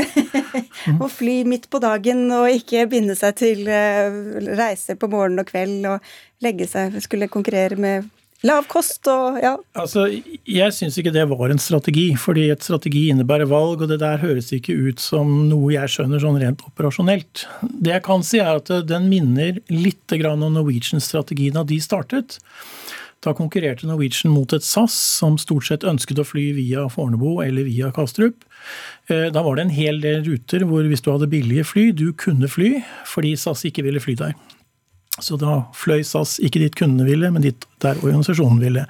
Å 1.03 1.09
fly 1.11 1.41
midt 1.49 1.69
på 1.73 1.81
dagen 1.83 2.27
og 2.35 2.49
ikke 2.53 2.85
binde 2.91 3.17
seg 3.17 3.37
til 3.39 3.65
eh, 3.71 4.07
reiser 4.57 4.99
på 4.99 5.09
morgen 5.11 5.41
og 5.41 5.49
kveld 5.49 5.87
og 5.89 6.13
legge 6.45 6.67
seg 6.69 6.95
Skulle 7.03 7.31
konkurrere 7.31 7.79
med 7.79 8.07
lav 8.45 8.67
kost 8.69 9.07
og 9.09 9.39
ja. 9.41 9.55
Altså, 9.77 10.05
jeg 10.45 10.75
syns 10.75 10.97
ikke 10.99 11.13
det 11.15 11.25
var 11.31 11.49
en 11.49 11.61
strategi, 11.61 12.11
fordi 12.19 12.47
et 12.53 12.65
strategi 12.65 13.07
innebærer 13.11 13.49
valg, 13.49 13.81
og 13.81 13.89
det 13.89 13.99
der 14.03 14.21
høres 14.21 14.51
ikke 14.53 14.75
ut 14.77 15.01
som 15.01 15.49
noe 15.49 15.73
jeg 15.73 15.93
skjønner 15.93 16.21
sånn 16.21 16.37
rent 16.41 16.61
operasjonelt. 16.67 17.47
Det 17.65 17.95
jeg 17.95 18.05
kan 18.05 18.25
si, 18.25 18.41
er 18.43 18.61
at 18.61 18.71
den 18.87 19.09
minner 19.11 19.57
litt 19.73 20.17
om 20.17 20.45
Norwegian-strategien 20.45 21.57
da 21.57 21.65
de 21.67 21.79
startet. 21.81 22.37
Da 23.25 23.33
konkurrerte 23.33 23.87
Norwegian 23.89 24.31
mot 24.33 24.53
et 24.53 24.65
SAS 24.65 24.93
som 25.17 25.39
stort 25.41 25.65
sett 25.67 25.85
ønsket 25.87 26.21
å 26.21 26.27
fly 26.27 26.51
via 26.57 26.85
Fornebu 26.93 27.41
eller 27.43 27.65
via 27.65 27.89
Kastrup. 27.95 28.45
Eh, 29.07 29.29
da 29.31 29.43
var 29.45 29.55
det 29.55 29.67
en 29.67 29.75
hel 29.77 30.01
del 30.03 30.25
ruter 30.25 30.65
hvor 30.67 30.87
hvis 30.87 31.03
du 31.03 31.11
hadde 31.13 31.29
billige 31.31 31.65
fly, 31.67 31.89
du 31.95 32.11
kunne 32.17 32.49
fly 32.51 32.77
fordi 33.07 33.35
SAS 33.39 33.63
ikke 33.69 33.85
ville 33.87 34.03
fly 34.03 34.17
der. 34.19 34.35
Så 35.23 35.37
da 35.41 35.63
fløy 35.73 36.03
SAS 36.05 36.37
ikke 36.43 36.61
dit 36.61 36.75
kundene 36.77 37.07
ville, 37.07 37.31
men 37.33 37.45
dit 37.45 37.67
der 37.81 37.97
organisasjonen 38.03 38.61
ville. 38.61 38.85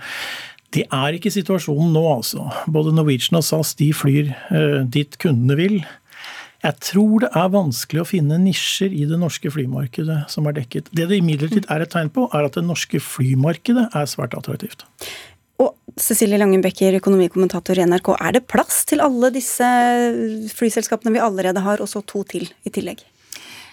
Det 0.76 0.84
er 0.92 1.16
ikke 1.16 1.32
situasjonen 1.32 1.94
nå, 1.96 2.04
altså. 2.18 2.50
Både 2.68 2.92
Norwegian 2.96 3.40
og 3.40 3.46
SAS 3.48 3.72
de 3.80 3.94
flyr 3.96 4.34
eh, 4.34 4.82
dit 4.84 5.16
kundene 5.22 5.56
vil. 5.60 5.80
Jeg 6.66 6.82
tror 6.82 7.22
det 7.24 7.30
er 7.38 7.54
vanskelig 7.54 8.02
å 8.02 8.10
finne 8.10 8.40
nisjer 8.42 8.92
i 8.92 9.06
det 9.08 9.20
norske 9.22 9.52
flymarkedet 9.54 10.24
som 10.34 10.50
er 10.50 10.58
dekket. 10.58 10.90
Det 10.92 11.06
det 11.08 11.22
imidlertid 11.22 11.70
er 11.72 11.86
et 11.86 11.94
tegn 11.94 12.10
på, 12.12 12.26
er 12.34 12.50
at 12.50 12.58
det 12.58 12.66
norske 12.66 13.00
flymarkedet 13.04 13.86
er 13.96 14.10
svært 14.10 14.36
attraktivt. 14.36 14.84
Og 15.64 15.74
Cecilie 15.98 16.38
Langenbecker, 16.38 17.00
økonomikommentator 17.00 17.80
i 17.80 17.86
NRK, 17.90 18.14
er 18.22 18.38
det 18.38 18.46
plass 18.50 18.84
til 18.90 19.02
alle 19.02 19.32
disse 19.34 19.68
flyselskapene 20.54 21.16
vi 21.16 21.24
allerede 21.24 21.64
har, 21.66 21.82
og 21.82 21.90
så 21.90 22.04
to 22.06 22.22
til 22.30 22.46
i 22.68 22.74
tillegg? 22.74 23.02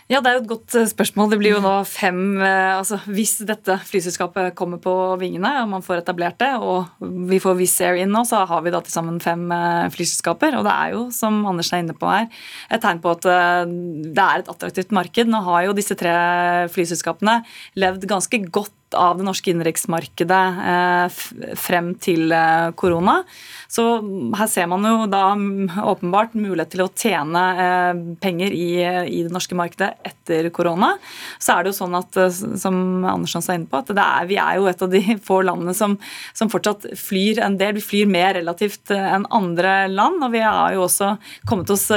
Ja, 0.04 0.20
Det 0.20 0.28
er 0.28 0.34
jo 0.36 0.42
et 0.42 0.50
godt 0.50 0.74
eh, 0.76 0.88
spørsmål. 0.88 1.30
Det 1.32 1.38
blir 1.40 1.54
jo 1.54 1.62
nå 1.64 1.72
fem 1.88 2.36
eh, 2.36 2.74
altså 2.76 2.98
Hvis 3.08 3.38
dette 3.48 3.78
flyselskapet 3.88 4.52
kommer 4.58 4.76
på 4.76 4.92
vingene 5.16 5.48
og 5.62 5.70
man 5.70 5.84
får 5.84 6.02
etablert 6.02 6.36
det, 6.42 6.50
og 6.60 6.90
vi 7.30 7.38
får 7.40 7.56
Wizz 7.56 7.80
Air 7.80 8.02
inn 8.02 8.12
nå, 8.12 8.20
så 8.28 8.42
har 8.44 8.60
vi 8.66 8.72
da 8.74 8.82
til 8.84 8.92
sammen 8.92 9.16
fem 9.24 9.48
eh, 9.48 9.88
flyselskaper. 9.94 10.58
Og 10.58 10.68
det 10.68 10.74
er 10.74 10.92
jo, 10.92 11.06
som 11.08 11.40
Anders 11.48 11.72
er 11.72 11.86
inne 11.86 11.96
på 11.96 12.10
her, 12.12 12.28
et 12.68 12.84
tegn 12.84 13.00
på 13.00 13.14
at 13.16 13.24
det 13.24 14.26
er 14.28 14.44
et 14.44 14.52
attraktivt 14.52 14.92
marked. 14.92 15.32
Nå 15.32 15.40
har 15.48 15.70
jo 15.70 15.76
disse 15.80 15.96
tre 15.96 16.14
flyselskapene 16.74 17.40
levd 17.80 18.04
ganske 18.10 18.44
godt 18.52 18.76
av 18.98 19.18
det 19.18 19.26
norske 19.26 19.52
innenriksmarkedet 19.52 20.44
frem 21.61 21.92
til 22.02 22.33
korona. 22.78 23.22
Så 23.74 23.85
her 24.38 24.48
ser 24.50 24.68
man 24.70 24.85
jo 24.87 25.07
da 25.11 25.33
åpenbart 25.88 26.37
mulighet 26.38 26.70
til 26.74 26.85
å 26.85 26.90
tjene 26.94 27.42
eh, 27.64 28.02
penger 28.22 28.54
i, 28.54 28.68
det 29.24 29.33
norske 29.35 29.57
markedet 29.59 29.90
etter 30.07 30.48
korona. 30.54 30.92
Så 31.42 31.57
er 31.57 31.64
det 31.64 31.72
jo 31.72 31.78
sånn 31.80 31.96
at, 31.98 32.18
eh, 32.20 32.30
som 32.61 32.76
Andersson 33.02 33.42
sa 33.44 33.57
inne 33.57 33.66
på, 33.70 33.80
at 33.80 33.90
er, 33.94 34.28
vi 34.30 34.38
er 34.38 34.61
jo 34.61 34.68
et 34.70 34.85
av 34.85 34.92
de 34.92 35.02
få 35.28 35.40
landene 35.48 35.74
som, 35.76 35.96
som, 36.37 36.52
fortsatt 36.52 36.87
flyr 37.00 37.42
en 37.42 37.59
del. 37.59 37.74
Vi 37.80 37.87
flyr 37.88 38.11
mer 38.11 38.37
relativt 38.38 38.94
eh, 38.94 39.11
enn 39.16 39.26
andre 39.35 39.74
land, 39.90 40.22
og 40.22 40.35
vi 40.37 40.44
har 40.44 40.76
jo 40.76 40.87
også 40.87 41.16
kommet 41.48 41.72
oss 41.74 41.88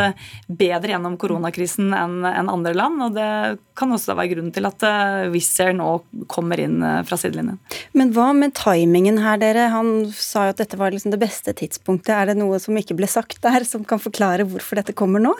bedre 0.47 0.95
gjennom 0.95 1.19
koronakrisen 1.21 1.93
enn 1.93 2.49
andre 2.49 2.73
land. 2.77 3.05
og 3.05 3.17
det 3.17 3.31
kan 3.77 3.93
også 3.93 4.15
være 4.17 4.33
grunnen 4.35 4.53
til 4.55 4.67
at 4.69 4.85
Wizz 5.33 5.61
Air 5.63 5.75
nå 5.77 5.89
kommer 6.31 6.59
inn 6.61 6.81
fra 7.07 7.19
sidelinjen. 7.19 7.59
Men 7.97 8.13
hva 8.15 8.31
med 8.35 8.55
timingen 8.57 9.21
her, 9.23 9.39
dere? 9.41 9.69
Han 9.73 10.07
sa 10.15 10.47
jo 10.47 10.55
at 10.55 10.63
dette 10.63 10.79
var 10.79 10.95
liksom 10.95 11.13
det 11.13 11.21
beste 11.21 11.53
tidspunktet? 11.57 12.15
Er 12.15 12.31
det 12.31 12.39
noe 12.39 12.59
som 12.63 12.77
ikke 12.77 12.97
ble 12.97 13.09
sagt 13.11 13.41
der, 13.45 13.67
som 13.67 13.85
kan 13.87 14.01
forklare 14.01 14.47
hvorfor 14.49 14.81
dette 14.81 14.97
kommer 14.97 15.23
nå? 15.23 15.35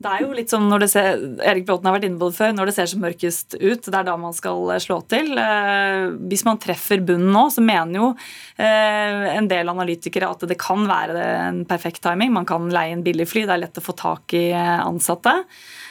Det 0.00 0.08
er 0.08 0.22
jo 0.24 0.32
litt 0.32 0.48
som 0.48 0.62
når 0.64 0.80
det 0.80 0.86
ser, 0.88 1.18
Erik 1.44 1.66
Bråten 1.68 1.84
har 1.84 1.98
vært 1.98 2.06
inne 2.08 2.16
på 2.16 2.30
det 2.30 2.38
før, 2.38 2.54
når 2.56 2.70
det 2.70 2.74
ser 2.78 2.88
som 2.88 3.02
mørkest 3.04 3.56
ut, 3.58 3.84
det 3.84 3.98
er 3.98 4.06
da 4.06 4.14
man 4.16 4.32
skal 4.32 4.70
slå 4.80 4.96
til. 5.12 5.34
Eh, 5.36 6.06
hvis 6.30 6.46
man 6.48 6.60
treffer 6.62 7.02
bunnen 7.04 7.28
nå, 7.34 7.42
så 7.52 7.60
mener 7.60 7.98
jo 7.98 8.06
eh, 8.56 9.26
en 9.34 9.50
del 9.50 9.68
analytikere 9.68 10.30
at 10.32 10.46
det 10.48 10.56
kan 10.60 10.88
være 10.88 11.26
en 11.50 11.60
perfekt 11.68 12.00
timing. 12.06 12.32
Man 12.32 12.48
kan 12.48 12.72
leie 12.72 12.96
inn 12.96 13.04
billigfly, 13.04 13.44
det 13.44 13.58
er 13.58 13.62
lett 13.66 13.82
å 13.82 13.84
få 13.84 13.96
tak 14.00 14.38
i 14.40 14.46
ansatte. 14.56 15.36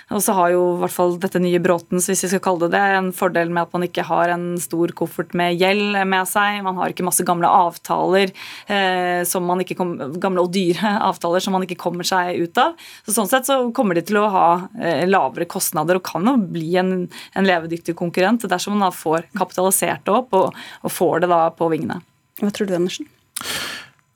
Og 0.09 0.23
så 0.25 0.33
har 0.33 0.53
jo 0.53 0.61
i 0.73 0.79
hvert 0.81 0.93
fall 0.93 1.15
dette 1.21 1.41
nye 1.41 1.59
Bråtens, 1.61 2.07
hvis 2.09 2.23
vi 2.25 2.31
skal 2.31 2.41
kalle 2.41 2.65
det 2.65 2.73
det, 2.73 2.81
en 2.97 3.11
fordel 3.15 3.51
med 3.53 3.67
at 3.67 3.75
man 3.75 3.85
ikke 3.85 4.05
har 4.07 4.33
en 4.33 4.47
stor 4.61 4.93
koffert 4.97 5.35
med 5.37 5.57
gjeld 5.59 5.99
med 6.09 6.29
seg. 6.29 6.63
Man 6.65 6.79
har 6.79 6.93
ikke 6.93 7.05
masse 7.05 7.25
gamle 7.27 7.49
avtaler, 7.49 8.33
eh, 8.71 9.21
som 9.29 9.45
man 9.45 9.61
ikke 9.61 9.77
kom, 9.77 9.93
gamle 10.21 10.45
og 10.45 10.53
dyre 10.55 10.95
avtaler 11.09 11.43
som 11.45 11.53
man 11.57 11.65
ikke 11.67 11.79
kommer 11.81 12.07
seg 12.07 12.41
ut 12.41 12.61
av. 12.61 12.73
Så 13.05 13.19
Sånn 13.19 13.29
sett 13.29 13.49
så 13.49 13.59
kommer 13.75 13.97
de 13.97 14.05
til 14.07 14.17
å 14.21 14.29
ha 14.33 14.47
eh, 14.79 15.05
lavere 15.09 15.49
kostnader 15.49 15.99
og 15.99 16.07
kan 16.07 16.25
jo 16.25 16.37
bli 16.55 16.71
en, 16.79 16.93
en 17.35 17.49
levedyktig 17.49 17.97
konkurrent 17.99 18.47
dersom 18.49 18.77
man 18.77 18.87
da 18.87 18.93
får 18.95 19.27
kapitalisert 19.37 20.05
det 20.07 20.15
opp 20.15 20.33
og, 20.37 20.55
og 20.81 20.93
får 20.93 21.25
det 21.25 21.33
da 21.33 21.43
på 21.53 21.69
vingene. 21.69 21.99
Hva 22.39 22.53
tror 22.55 22.69
du, 22.69 22.77
Andersen? 22.77 23.09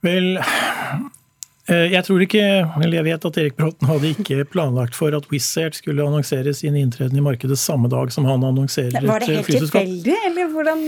Vel, 0.03 0.39
jeg 1.71 2.03
tror 2.03 2.19
ikke, 2.25 2.43
eller 2.83 2.97
jeg 2.97 3.05
vet 3.07 3.25
at 3.29 3.37
Erik 3.39 3.53
Bråten 3.55 3.87
hadde 3.87 4.09
ikke 4.11 4.43
planlagt 4.51 4.97
for 4.97 5.15
at 5.15 5.29
Wizz 5.31 5.61
Air 5.61 5.75
skulle 5.77 6.03
annonsere 6.03 6.51
sin 6.57 6.75
inntreden 6.75 7.15
i 7.15 7.23
markedet 7.23 7.55
samme 7.61 7.87
dag 7.91 8.11
som 8.11 8.27
han 8.27 8.43
annonserer 8.43 8.97
et. 8.99 9.07
Var 9.07 9.23
det 9.23 9.29
helt 9.31 9.47
tilfeldig, 9.47 10.17
eller 10.27 10.51
hvordan 10.51 10.83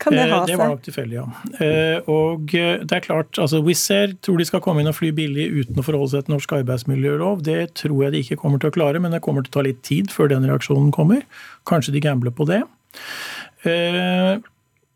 kan 0.00 0.16
det 0.16 0.22
eh, 0.22 0.32
ha 0.32 0.38
seg? 0.38 0.52
Det 0.54 0.56
var 0.62 0.72
nok 0.72 0.86
tilfeldig, 0.86 1.18
ja. 1.18 1.26
Eh, 1.60 2.08
og 2.08 2.54
det 2.54 2.96
er 2.96 3.04
klart, 3.04 3.36
altså 3.36 3.60
Wizz 3.66 3.84
Air 3.92 4.16
tror 4.24 4.40
de 4.40 4.48
skal 4.48 4.64
komme 4.64 4.80
inn 4.80 4.88
og 4.88 4.96
fly 4.96 5.12
billig 5.12 5.50
uten 5.58 5.82
å 5.82 5.84
forholde 5.84 6.14
seg 6.14 6.24
til 6.24 6.38
norsk 6.38 6.56
arbeidsmiljølov. 6.62 7.44
Det 7.44 7.60
tror 7.82 8.06
jeg 8.06 8.16
de 8.16 8.24
ikke 8.24 8.40
kommer 8.40 8.62
til 8.62 8.72
å 8.72 8.78
klare, 8.78 9.04
men 9.04 9.12
det 9.12 9.20
kommer 9.24 9.44
til 9.44 9.52
å 9.52 9.58
ta 9.58 9.66
litt 9.68 9.84
tid 9.84 10.08
før 10.14 10.32
den 10.32 10.48
reaksjonen 10.48 10.88
kommer. 10.94 11.20
Kanskje 11.68 11.92
de 11.98 12.04
gambler 12.04 12.32
på 12.32 12.48
det. 12.48 12.62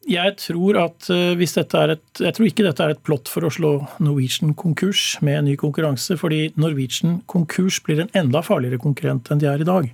Jeg 0.09 0.39
tror, 0.41 0.79
at 0.81 1.09
eh, 1.13 1.35
hvis 1.37 1.53
dette 1.59 1.77
er 1.77 1.93
et, 1.93 2.05
jeg 2.23 2.33
tror 2.33 2.47
ikke 2.49 2.65
dette 2.65 2.85
er 2.85 2.95
et 2.95 3.03
plott 3.05 3.29
for 3.29 3.45
å 3.45 3.51
slå 3.53 3.73
Norwegian 4.01 4.55
konkurs 4.57 5.19
med 5.21 5.37
en 5.37 5.49
ny 5.51 5.57
konkurranse, 5.61 6.17
fordi 6.17 6.47
Norwegian 6.57 7.19
konkurs 7.29 7.83
blir 7.85 8.01
en 8.01 8.15
enda 8.17 8.41
farligere 8.45 8.81
konkurrent 8.81 9.29
enn 9.29 9.43
de 9.43 9.51
er 9.51 9.61
i 9.61 9.69
dag. 9.69 9.91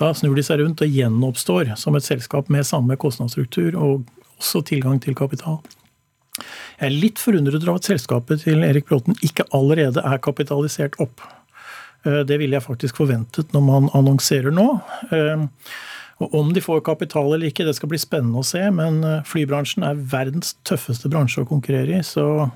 Da 0.00 0.14
snur 0.16 0.38
de 0.38 0.44
seg 0.46 0.62
rundt 0.62 0.80
og 0.84 0.94
gjenoppstår 0.94 1.74
som 1.76 1.98
et 1.98 2.06
selskap 2.06 2.48
med 2.54 2.64
samme 2.64 2.96
kostnadsstruktur 2.96 3.76
og 3.76 4.08
også 4.38 4.62
tilgang 4.70 5.02
til 5.04 5.18
kapital. 5.18 5.60
Jeg 6.38 6.86
er 6.88 7.00
litt 7.02 7.20
forundret 7.20 7.60
over 7.66 7.82
at 7.82 7.90
selskapet 7.90 8.46
til 8.46 8.64
Erik 8.64 8.88
Bråten 8.88 9.18
ikke 9.26 9.50
allerede 9.52 10.00
er 10.00 10.22
kapitalisert 10.24 10.96
opp. 11.02 11.20
Eh, 12.06 12.22
det 12.24 12.40
ville 12.40 12.56
jeg 12.56 12.64
faktisk 12.64 13.02
forventet 13.02 13.52
når 13.52 13.68
man 13.68 13.92
annonserer 13.98 14.54
nå. 14.54 14.70
Eh, 16.18 16.24
og 16.24 16.34
Om 16.34 16.52
de 16.54 16.60
får 16.60 16.80
kapital 16.86 17.32
eller 17.32 17.50
ikke, 17.50 17.66
det 17.66 17.76
skal 17.78 17.92
bli 17.92 18.00
spennende 18.00 18.42
å 18.42 18.46
se. 18.46 18.62
Men 18.74 19.02
eh, 19.04 19.20
flybransjen 19.26 19.86
er 19.86 19.98
verdens 19.98 20.56
tøffeste 20.68 21.10
bransje 21.12 21.44
å 21.44 21.48
konkurrere 21.48 22.00
i, 22.00 22.04
så 22.06 22.48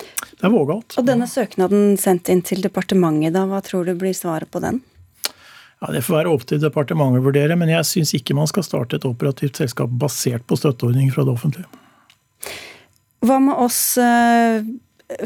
det 0.00 0.46
er 0.48 0.54
vågalt. 0.54 0.96
Og 0.96 1.04
denne 1.04 1.28
søknaden 1.28 1.96
sendt 2.00 2.30
inn 2.32 2.40
til 2.46 2.62
departementet, 2.64 3.34
da, 3.36 3.44
hva 3.48 3.60
tror 3.64 3.84
du 3.88 3.94
blir 3.98 4.16
svaret 4.16 4.50
på 4.50 4.62
den? 4.64 4.80
Ja, 5.80 5.92
Det 5.92 6.04
får 6.04 6.16
være 6.18 6.32
opp 6.32 6.46
til 6.48 6.60
departementet 6.60 7.22
å 7.22 7.26
vurdere, 7.28 7.56
men 7.56 7.72
jeg 7.72 7.88
syns 7.88 8.14
ikke 8.16 8.36
man 8.36 8.48
skal 8.48 8.64
starte 8.64 8.96
et 8.96 9.08
operativt 9.08 9.60
selskap 9.60 9.92
basert 10.00 10.44
på 10.48 10.58
støtteordninger 10.60 11.12
fra 11.14 11.24
det 11.28 11.34
offentlige. 11.34 11.68
Hva 13.24 13.36
med 13.44 13.60
oss 13.60 13.80
uh, 14.00 14.64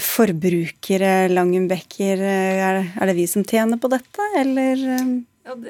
forbrukere, 0.02 1.28
Langenbecker? 1.30 2.22
Er, 2.22 2.80
er 2.94 3.10
det 3.10 3.16
vi 3.18 3.26
som 3.30 3.46
tjener 3.46 3.78
på 3.82 3.90
dette, 3.92 4.30
eller? 4.40 4.82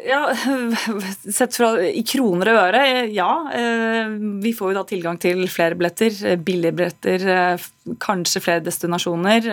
Ja, 0.06 0.34
Sett 1.32 1.56
fra, 1.56 1.72
i 1.82 2.02
kroner 2.06 2.52
og 2.52 2.58
øre, 2.68 2.82
ja. 3.10 3.30
Eh, 3.50 4.12
vi 4.42 4.52
får 4.54 4.70
jo 4.70 4.76
da 4.76 4.84
tilgang 4.86 5.16
til 5.18 5.48
flere 5.50 5.74
billetter. 5.74 6.14
Eh, 6.30 6.36
billige 6.38 6.76
billetter, 6.78 7.24
eh, 7.26 7.64
kanskje 8.00 8.40
flere 8.40 8.62
destinasjoner. 8.64 9.44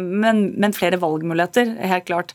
Men, 0.00 0.38
men, 0.56 0.72
flere 0.72 0.96
valgmuligheter, 1.02 1.74
helt 1.90 2.06
klart. 2.08 2.30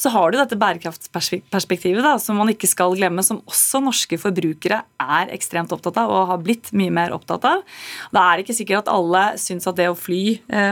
Så 0.00 0.08
har 0.14 0.30
du 0.30 0.38
dette 0.38 0.56
bærekraftsperspektivet 0.56 2.00
da, 2.06 2.14
som 2.22 2.38
man 2.40 2.48
ikke 2.48 2.70
skal 2.70 2.94
glemme, 2.96 3.24
som 3.26 3.42
også 3.44 3.82
norske 3.84 4.16
forbrukere 4.16 4.78
er 5.02 5.34
ekstremt 5.34 5.74
opptatt 5.74 6.00
av 6.00 6.14
og 6.14 6.30
har 6.30 6.40
blitt 6.40 6.70
mye 6.72 6.94
mer 6.94 7.12
opptatt 7.12 7.44
av. 7.44 7.66
Det 8.14 8.22
er 8.22 8.40
ikke 8.40 8.56
sikkert 8.56 8.86
at 8.86 8.94
alle 8.94 9.26
syns 9.42 9.68
at 9.68 9.76
det 9.76 9.90
å 9.90 9.98
fly 9.98 10.22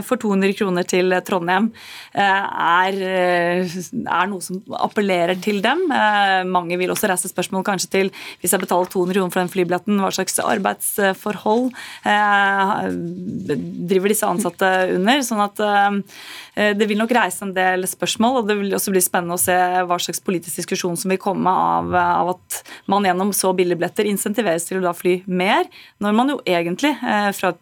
for 0.09 0.17
200 0.23 0.57
kroner 0.57 0.89
til 0.89 1.13
Trondheim 1.29 1.69
er, 2.17 2.97
er 3.05 4.33
noe 4.33 4.41
som 4.41 4.63
appellerer 4.79 5.37
til 5.45 5.61
dem. 5.65 5.85
Eh, 6.05 6.43
mange 6.49 6.79
vil 6.81 6.93
også 6.93 7.09
reise 7.11 7.31
spørsmål 7.31 7.65
kanskje 7.67 7.91
til 7.95 8.13
hvis 8.43 8.55
jeg 8.55 8.63
betaler 8.63 8.91
200 8.93 9.19
kroner 9.19 9.35
for 9.35 9.43
den 9.43 9.53
flybilletten, 9.53 10.01
hva 10.03 10.13
slags 10.15 10.39
arbeidsforhold 10.43 11.71
eh, 12.11 12.87
driver 13.91 14.13
disse 14.13 14.29
ansatte 14.29 14.73
under? 14.95 15.23
sånn 15.25 15.45
at 15.45 15.63
eh, 15.65 16.01
det 16.55 16.87
vil 16.87 17.01
nok 17.01 17.13
reise 17.17 17.43
en 17.47 17.55
del 17.57 17.87
spørsmål, 17.89 18.41
og 18.41 18.49
det 18.49 18.57
vil 18.61 18.77
også 18.77 18.93
bli 18.95 19.03
spennende 19.03 19.35
å 19.35 19.43
se 19.43 19.55
hva 19.89 19.99
slags 19.99 20.23
politisk 20.25 20.63
diskusjon 20.63 20.99
som 20.99 21.11
vil 21.11 21.21
komme 21.23 21.51
av, 21.51 21.91
av 21.99 22.35
at 22.37 22.61
man 22.91 23.07
gjennom 23.07 23.33
så 23.35 23.51
billige 23.57 23.81
billetter 23.81 24.07
insentiveres 24.07 24.69
til 24.69 24.79
å 24.79 24.85
da 24.87 24.95
fly 24.97 25.17
mer, 25.27 25.67
når 26.05 26.15
man 26.15 26.31
jo 26.35 26.39
egentlig 26.47 26.95
fra, 27.35 27.55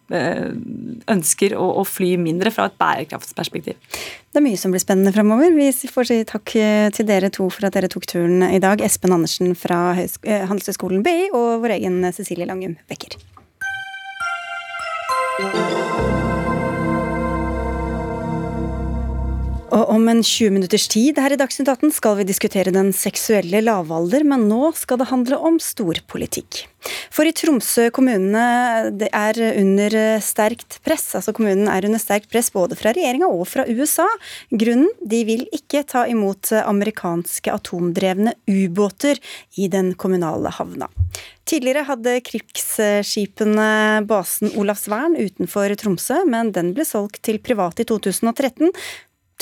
ønsker 1.13 1.57
å, 1.57 1.69
å 1.81 1.87
fly 1.89 2.15
mindre 2.21 2.53
fra 2.53 2.69
et 2.69 2.77
bærekraftsperspektiv. 2.81 3.81
Det 4.33 4.41
er 4.41 4.47
mye 4.47 4.57
som 4.57 4.73
blir 4.73 4.81
spennende 4.81 5.13
fremover. 5.13 5.53
Vi 5.53 5.69
får 5.93 6.09
si 6.09 6.19
takk 6.29 6.55
til 6.97 7.09
dere 7.09 7.29
to 7.33 7.51
for 7.53 7.69
at 7.69 7.77
dere 7.77 7.91
tok 7.93 8.09
turen 8.09 8.41
i 8.49 8.61
dag. 8.63 8.81
Espen 8.81 9.13
Andersen 9.13 9.53
fra 9.59 9.93
eh, 10.01 10.47
Handelshøyskolen 10.49 11.05
BI 11.05 11.29
og 11.37 11.61
vår 11.65 11.77
egen 11.77 12.01
Cecilie 12.17 12.49
Langum 12.49 12.79
Becker. 12.89 13.21
Og 19.73 19.89
om 19.89 20.03
en 20.11 20.19
20 20.21 20.53
minutters 20.53 20.85
tid 20.93 21.17
her 21.17 21.33
i 21.33 21.39
Dagsnytt 21.41 21.71
18 21.71 21.95
skal 21.97 22.19
vi 22.19 22.27
diskutere 22.29 22.75
den 22.75 22.91
seksuelle 22.93 23.63
lavalder, 23.65 24.21
men 24.29 24.45
nå 24.51 24.69
skal 24.77 24.99
det 25.01 25.09
handle 25.09 25.39
om 25.41 25.57
storpolitikk. 25.65 26.67
For 27.15 27.25
i 27.25 27.33
Tromsø 27.33 27.87
kommune 27.95 28.43
er 29.09 29.39
under 29.49 29.95
sterkt 30.25 30.77
press, 30.85 31.07
altså 31.17 31.33
kommunen 31.33 31.71
er 31.73 31.87
under 31.89 32.03
sterkt 32.03 32.29
press 32.33 32.51
både 32.53 32.77
fra 32.77 32.93
regjeringa 32.93 33.31
og 33.33 33.47
fra 33.49 33.65
USA. 33.71 34.05
Grunnen? 34.51 34.91
De 35.01 35.23
vil 35.25 35.47
ikke 35.57 35.85
ta 35.89 36.03
imot 36.11 36.51
amerikanske 36.59 37.53
atomdrevne 37.55 38.35
ubåter 38.51 39.21
i 39.57 39.71
den 39.73 39.95
kommunale 39.97 40.53
havna. 40.53 40.91
Tidligere 41.49 41.87
hadde 41.89 42.19
krigsskipene 42.27 43.71
basen 44.11 44.53
Olavsvern 44.61 45.17
utenfor 45.17 45.73
Tromsø, 45.81 46.21
men 46.29 46.53
den 46.53 46.75
ble 46.77 46.85
solgt 46.89 47.23
til 47.25 47.41
private 47.41 47.87
i 47.87 47.89
2013 47.89 48.69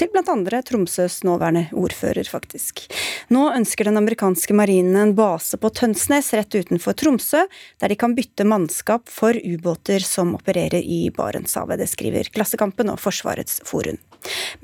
til 0.01 0.09
bl.a. 0.13 0.63
Tromsøs 0.65 1.21
nåværende 1.29 1.67
ordfører, 1.77 2.25
faktisk. 2.25 2.87
Nå 3.29 3.51
ønsker 3.53 3.89
den 3.89 4.01
amerikanske 4.01 4.55
marinen 4.57 4.97
en 4.97 5.15
base 5.19 5.59
på 5.61 5.71
Tønsnes 5.77 6.33
rett 6.37 6.57
utenfor 6.57 6.97
Tromsø, 6.97 7.45
der 7.83 7.93
de 7.93 7.99
kan 8.01 8.15
bytte 8.17 8.47
mannskap 8.49 9.11
for 9.13 9.37
ubåter 9.37 10.01
som 10.05 10.33
opererer 10.39 10.81
i 10.81 11.03
Barentshavet. 11.17 11.83
Det 11.83 11.91
skriver 11.93 12.33
Klassekampen 12.33 12.93
og 12.93 13.01
Forsvarets 13.03 13.61
forum. 13.69 14.01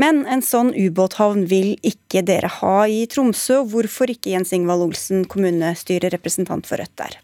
Men 0.00 0.24
en 0.28 0.44
sånn 0.44 0.72
ubåthavn 0.76 1.46
vil 1.50 1.74
ikke 1.84 2.24
dere 2.24 2.50
ha 2.60 2.78
i 2.88 3.04
Tromsø, 3.10 3.62
og 3.62 3.72
hvorfor 3.74 4.12
ikke 4.12 4.32
Jens 4.32 4.52
Ingvald 4.56 4.88
Olsen, 4.88 5.24
kommunestyrerepresentant 5.28 6.68
for 6.68 6.80
Rødt 6.80 6.96
der? 7.00 7.20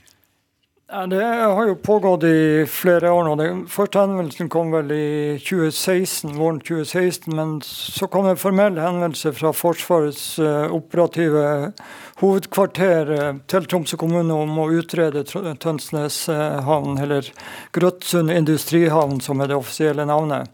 Det 0.92 1.24
har 1.24 1.66
jo 1.66 1.74
pågått 1.74 2.24
i 2.24 2.66
flere 2.68 3.10
år 3.10 3.24
nå. 3.24 3.36
Den 3.40 3.60
første 3.64 4.02
henvendelsen 4.02 4.50
kom 4.52 4.74
vel 4.74 4.90
i 4.92 5.38
2016, 5.40 6.34
våren 6.36 6.58
2016. 6.60 7.32
Men 7.32 7.54
så 7.64 8.08
kom 8.12 8.28
en 8.28 8.36
formell 8.36 8.76
henvendelse 8.76 9.32
fra 9.38 9.54
Forsvarets 9.56 10.26
uh, 10.36 10.68
operative 10.76 11.72
hovedkvarter 12.20 13.14
uh, 13.14 13.40
til 13.48 13.70
Tromsø 13.72 13.96
kommune 13.96 14.36
om 14.36 14.60
å 14.60 14.68
utrede 14.68 15.24
Tønsnes 15.24 16.26
uh, 16.28 16.60
havn, 16.68 17.00
eller 17.00 17.32
Grøtsund 17.72 18.28
industrihavn, 18.36 19.24
som 19.24 19.40
er 19.40 19.48
det 19.48 19.60
offisielle 19.62 20.04
navnet. 20.04 20.52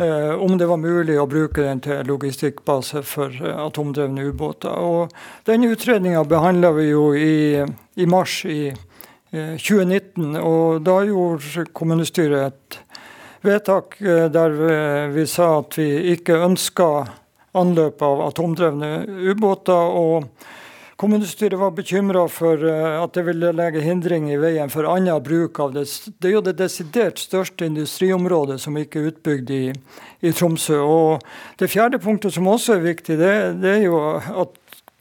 Om 0.00 0.54
det 0.56 0.64
var 0.64 0.78
mulig 0.80 1.18
å 1.20 1.26
bruke 1.28 1.60
den 1.60 1.82
til 1.84 2.06
logistikkbase 2.08 3.02
for 3.04 3.34
atomdrevne 3.52 4.30
ubåter. 4.32 4.72
Og 4.72 5.12
Den 5.44 5.66
utredninga 5.68 6.22
behandla 6.24 6.70
vi 6.72 6.86
jo 6.88 7.10
i, 7.12 7.60
i 8.00 8.06
mars 8.08 8.38
i 8.48 8.62
2016. 8.70 8.89
2019. 9.32 10.34
Eh, 10.36 10.42
og 10.42 10.82
da 10.86 11.00
gjorde 11.06 11.66
kommunestyret 11.72 12.50
et 12.50 12.78
vedtak 13.46 14.00
eh, 14.02 14.26
der 14.32 14.56
vi 15.14 15.26
sa 15.30 15.58
at 15.60 15.78
vi 15.78 15.90
ikke 16.14 16.42
ønska 16.44 16.90
anløp 17.58 18.02
av 18.02 18.24
atomdrevne 18.28 18.94
ubåter. 19.30 19.74
og 19.74 20.30
Kommunestyret 21.00 21.56
var 21.56 21.70
bekymra 21.72 22.26
for 22.28 22.60
eh, 22.60 22.96
at 23.00 23.14
det 23.16 23.22
ville 23.24 23.54
legge 23.56 23.80
hindring 23.80 24.26
i 24.28 24.36
veien 24.36 24.68
for 24.68 24.84
annen 24.84 25.22
bruk 25.24 25.56
av 25.64 25.72
det. 25.72 25.86
Det 26.20 26.28
er 26.28 26.34
jo 26.34 26.42
det 26.44 26.58
desidert 26.58 27.22
største 27.22 27.64
industriområdet 27.64 28.58
som 28.60 28.76
ikke 28.76 29.00
er 29.00 29.06
utbygd 29.08 29.52
i, 29.56 29.62
i 30.20 30.32
Tromsø. 30.36 30.76
Og 30.84 31.24
Det 31.56 31.70
fjerde 31.72 32.02
punktet 32.04 32.36
som 32.36 32.50
også 32.52 32.76
er 32.76 32.84
viktig, 32.84 33.16
det, 33.16 33.32
det 33.62 33.78
er 33.78 33.86
jo 33.86 34.02
at 34.20 34.59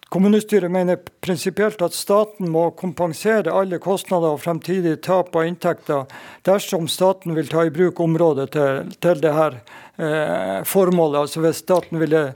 Kommunestyret 0.09 0.71
mener 0.73 0.97
prinsipielt 1.21 1.81
at 1.85 1.93
staten 1.93 2.49
må 2.49 2.69
kompensere 2.77 3.53
alle 3.53 3.77
kostnader 3.81 4.33
og 4.33 4.41
fremtidig 4.41 4.95
tap 5.05 5.35
av 5.37 5.45
inntekter 5.45 6.07
dersom 6.47 6.87
staten 6.89 7.37
vil 7.37 7.51
ta 7.51 7.67
i 7.67 7.73
bruk 7.73 8.01
området 8.01 8.47
til, 8.55 8.89
til 8.97 9.21
dette 9.21 9.51
eh, 10.01 10.63
formålet. 10.65 11.27
Altså 11.27 11.45
Hvis 11.45 11.61
staten 11.61 12.01
ville 12.01 12.31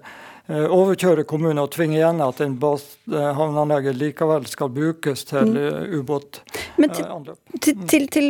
Eh, 0.52 0.66
overkjøre 0.76 1.24
kommunen 1.24 1.62
og 1.62 1.70
tvinge 1.72 1.96
igjen 1.96 2.18
at 2.20 2.42
en 2.44 2.58
havneanlegget 2.60 3.96
likevel 3.96 4.44
skal 4.52 4.74
brukes 4.76 5.24
til 5.30 5.54
mm. 5.54 5.60
eh, 5.62 5.94
ubåtanløp. 6.02 7.53
Til, 7.64 7.78
til, 7.88 8.08
til, 8.12 8.26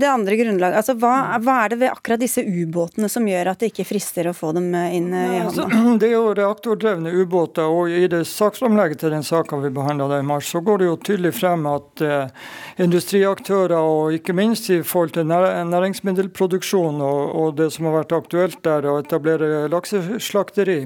det 0.00 0.08
andre 0.08 0.36
grunnlaget, 0.38 0.78
altså 0.80 0.94
hva, 0.96 1.36
hva, 1.44 1.56
er 1.64 1.74
det 1.74 1.78
ved 1.82 1.90
akkurat 1.92 2.22
disse 2.22 2.40
ubåtene 2.40 3.10
som 3.12 3.26
gjør 3.28 3.50
at 3.52 3.60
det 3.60 3.68
ikke 3.72 3.84
frister 3.88 4.30
å 4.30 4.34
få 4.36 4.54
dem 4.56 4.70
eh, 4.78 4.94
inn 4.96 5.10
i 5.12 5.24
altså, 5.42 5.66
havna? 5.68 5.80
Altså, 5.84 5.98
det 6.00 6.08
er 6.08 6.14
jo 6.14 6.34
reaktordrevne 6.38 7.12
ubåter, 7.12 7.68
og 7.68 7.92
i 7.92 8.06
det 8.10 8.22
saksframlegget 8.30 9.02
til 9.02 9.12
den 9.12 9.26
saka 9.26 9.58
vi 9.60 9.70
behandla 9.74 10.18
i 10.18 10.26
mars, 10.26 10.48
så 10.50 10.62
går 10.64 10.80
det 10.80 10.88
jo 10.88 10.96
tydelig 11.08 11.34
frem 11.36 11.66
at 11.68 12.04
eh, 12.04 12.46
industriaktører, 12.84 13.76
og 13.78 14.16
ikke 14.16 14.36
minst 14.36 14.70
i 14.72 14.80
forhold 14.86 15.14
til 15.18 15.28
næringsmiddelproduksjon 15.28 17.02
og, 17.04 17.20
og 17.40 17.58
det 17.60 17.70
som 17.74 17.90
har 17.90 17.98
vært 18.00 18.16
aktuelt 18.16 18.62
der, 18.64 18.88
å 18.88 19.00
etablere 19.02 19.66
lakseslakteri, 19.72 20.80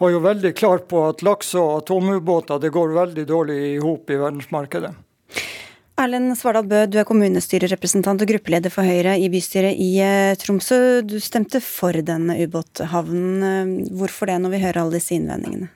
var 0.00 0.14
jo 0.14 0.24
veldig 0.24 0.54
klar 0.56 0.86
på 0.88 1.04
at 1.10 1.26
laks 1.26 1.52
og 1.58 1.82
atomubåter 1.82 2.62
det 2.62 2.72
går 2.74 2.96
veldig 2.96 3.28
dårlig 3.28 3.60
i 3.74 3.76
hop 3.82 4.10
i 4.10 4.18
verdensmarkedet. 4.18 4.94
Erlend 5.98 6.36
Svardal 6.38 6.66
Bø, 6.70 6.84
du 6.86 7.00
er 7.00 7.06
kommunestyrerepresentant 7.08 8.20
og 8.22 8.30
gruppeleder 8.30 8.70
for 8.70 8.86
Høyre 8.86 9.16
i 9.18 9.26
bystyret 9.32 9.74
i 9.82 9.88
eh, 9.98 10.36
Tromsø. 10.38 11.00
Du 11.02 11.16
stemte 11.18 11.58
for 11.64 11.96
denne 12.06 12.36
ubåthavnen. 12.38 13.72
Hvorfor 13.98 14.30
det, 14.30 14.36
når 14.44 14.54
vi 14.54 14.60
hører 14.62 14.78
alle 14.84 15.00
disse 15.00 15.16
innvendingene? 15.16 15.72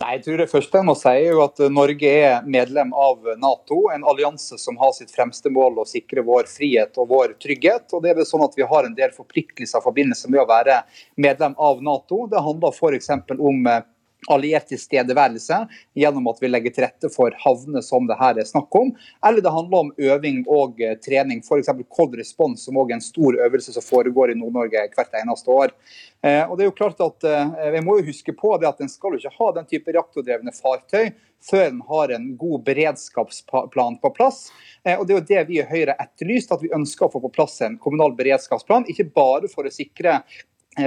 Nei, 0.00 0.14
jeg 0.14 0.22
tror 0.24 0.40
Det 0.40 0.48
første 0.48 0.80
jeg 0.80 0.88
må 0.88 0.94
si 0.96 1.12
er 1.12 1.34
jo 1.34 1.42
at 1.44 1.60
Norge 1.68 2.14
er 2.22 2.48
medlem 2.48 2.94
av 2.96 3.28
Nato, 3.36 3.82
en 3.92 4.08
allianse 4.08 4.56
som 4.56 4.80
har 4.80 4.94
sitt 4.96 5.12
fremste 5.12 5.52
mål 5.52 5.82
å 5.82 5.88
sikre 5.88 6.24
vår 6.24 6.48
frihet 6.48 6.96
og 6.96 7.12
vår 7.12 7.36
trygghet. 7.44 7.92
og 7.92 8.00
det 8.00 8.14
er 8.14 8.20
vel 8.22 8.28
sånn 8.30 8.46
at 8.46 8.56
Vi 8.56 8.64
har 8.72 8.88
en 8.88 8.96
del 8.96 9.12
forpliktelser 9.12 9.84
i 9.84 9.88
forbindelse 9.90 10.32
med 10.32 10.40
å 10.40 10.48
være 10.48 10.80
medlem 11.20 11.52
av 11.60 11.84
Nato. 11.84 12.24
Det 12.24 12.40
handler 12.40 12.72
f.eks. 12.72 13.12
om 13.36 13.66
eh, 13.68 13.84
alliert 14.28 14.68
tilstedeværelse 14.68 15.62
gjennom 15.96 16.28
at 16.30 16.40
vi 16.42 16.50
legger 16.50 16.74
til 16.74 16.84
rette 16.84 17.10
for 17.12 17.34
havner 17.44 17.84
som 17.84 18.08
det 18.08 18.18
her 18.20 18.40
er 18.40 18.48
snakk 18.48 18.74
om. 18.76 18.92
Eller 19.26 19.44
det 19.44 19.54
handler 19.54 19.86
om 19.86 19.92
øving 19.96 20.42
og 20.50 20.80
eh, 20.82 20.96
trening, 21.00 21.40
f.eks. 21.44 21.72
Cold 21.96 22.18
Response, 22.18 22.64
som 22.66 22.76
også 22.76 22.92
er 22.92 22.98
en 22.98 23.06
stor 23.06 23.40
øvelse 23.46 23.74
som 23.76 23.86
foregår 23.86 24.34
i 24.34 24.38
Nord-Norge 24.38 24.86
hvert 24.96 25.18
eneste 25.22 25.54
år. 25.54 25.74
Eh, 26.22 26.44
og 26.44 26.56
det 26.56 26.66
er 26.66 26.70
jo 26.70 26.76
klart 26.76 27.00
at 27.00 27.24
eh, 27.24 27.72
Vi 27.76 27.82
må 27.86 27.98
jo 27.98 28.08
huske 28.10 28.34
på 28.36 28.54
det 28.60 28.68
at 28.68 28.80
en 28.82 28.92
skal 28.92 29.14
jo 29.14 29.22
ikke 29.22 29.36
ha 29.38 29.50
den 29.56 29.68
type 29.70 29.96
reaktordrevne 29.96 30.54
fartøy 30.56 31.12
før 31.40 31.70
en 31.70 31.78
har 31.88 32.10
en 32.12 32.26
god 32.36 32.66
beredskapsplan 32.66 33.94
på 34.02 34.10
plass. 34.12 34.50
Og 34.84 35.06
Det 35.08 35.14
er 35.14 35.16
jo 35.16 35.28
det 35.30 35.44
vi 35.48 35.56
i 35.56 35.64
Høyre 35.64 35.94
etterlyst, 35.96 36.52
at 36.52 36.60
vi 36.60 36.68
ønsker 36.76 37.06
å 37.06 37.12
få 37.14 37.22
på 37.22 37.30
plass 37.32 37.54
en 37.64 37.78
kommunal 37.80 38.12
beredskapsplan. 38.18 38.84
Ikke 38.92 39.08
bare 39.08 39.48
for 39.48 39.64
å 39.64 39.72
sikre 39.72 40.18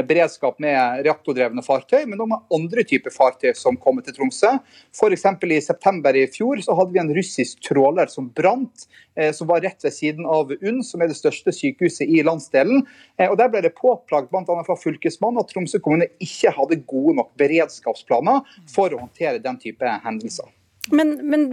beredskap 0.08 0.60
med 0.63 1.03
reaktordrevne 1.06 1.63
fartøy, 1.65 2.06
men 2.10 2.21
òg 2.23 2.29
med 2.32 2.56
andre 2.56 2.84
typer 2.88 3.13
fartøy 3.13 3.51
som 3.58 3.77
kommer 3.82 4.06
til 4.06 4.15
Tromsø. 4.17 4.56
F.eks. 4.95 5.25
i 5.43 5.60
september 5.63 6.17
i 6.17 6.25
fjor 6.32 6.62
så 6.65 6.75
hadde 6.77 6.95
vi 6.95 7.01
en 7.03 7.13
russisk 7.15 7.62
tråler 7.67 8.10
som 8.12 8.32
brant, 8.34 8.88
eh, 9.15 9.32
som 9.36 9.49
var 9.51 9.62
rett 9.65 9.86
ved 9.86 9.95
siden 9.95 10.25
av 10.25 10.51
UNN, 10.56 10.82
som 10.88 11.03
er 11.03 11.12
det 11.12 11.19
største 11.19 11.53
sykehuset 11.56 12.08
i 12.08 12.23
landsdelen. 12.25 12.86
Eh, 13.17 13.29
og 13.29 13.38
Der 13.41 13.53
ble 13.53 13.63
det 13.65 13.75
påplagd 13.77 14.32
bl.a. 14.34 14.58
fra 14.65 14.79
Fylkesmannen 14.79 15.43
at 15.43 15.53
Tromsø 15.53 15.82
kommune 15.84 16.10
ikke 16.23 16.56
hadde 16.58 16.82
gode 16.88 17.17
nok 17.21 17.34
beredskapsplaner 17.39 18.43
for 18.73 18.93
å 18.93 19.06
håndtere 19.06 19.43
den 19.43 19.62
type 19.62 19.95
hendelser. 20.06 20.49
Men, 20.91 21.15
men 21.23 21.43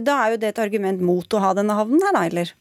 da 0.00 0.14
er 0.22 0.32
jo 0.32 0.40
det 0.40 0.54
et 0.54 0.60
argument 0.62 1.02
mot 1.04 1.34
å 1.36 1.40
ha 1.42 1.50
denne 1.58 1.74
havnen 1.76 2.00
her, 2.00 2.14
da, 2.16 2.22
eller? 2.30 2.54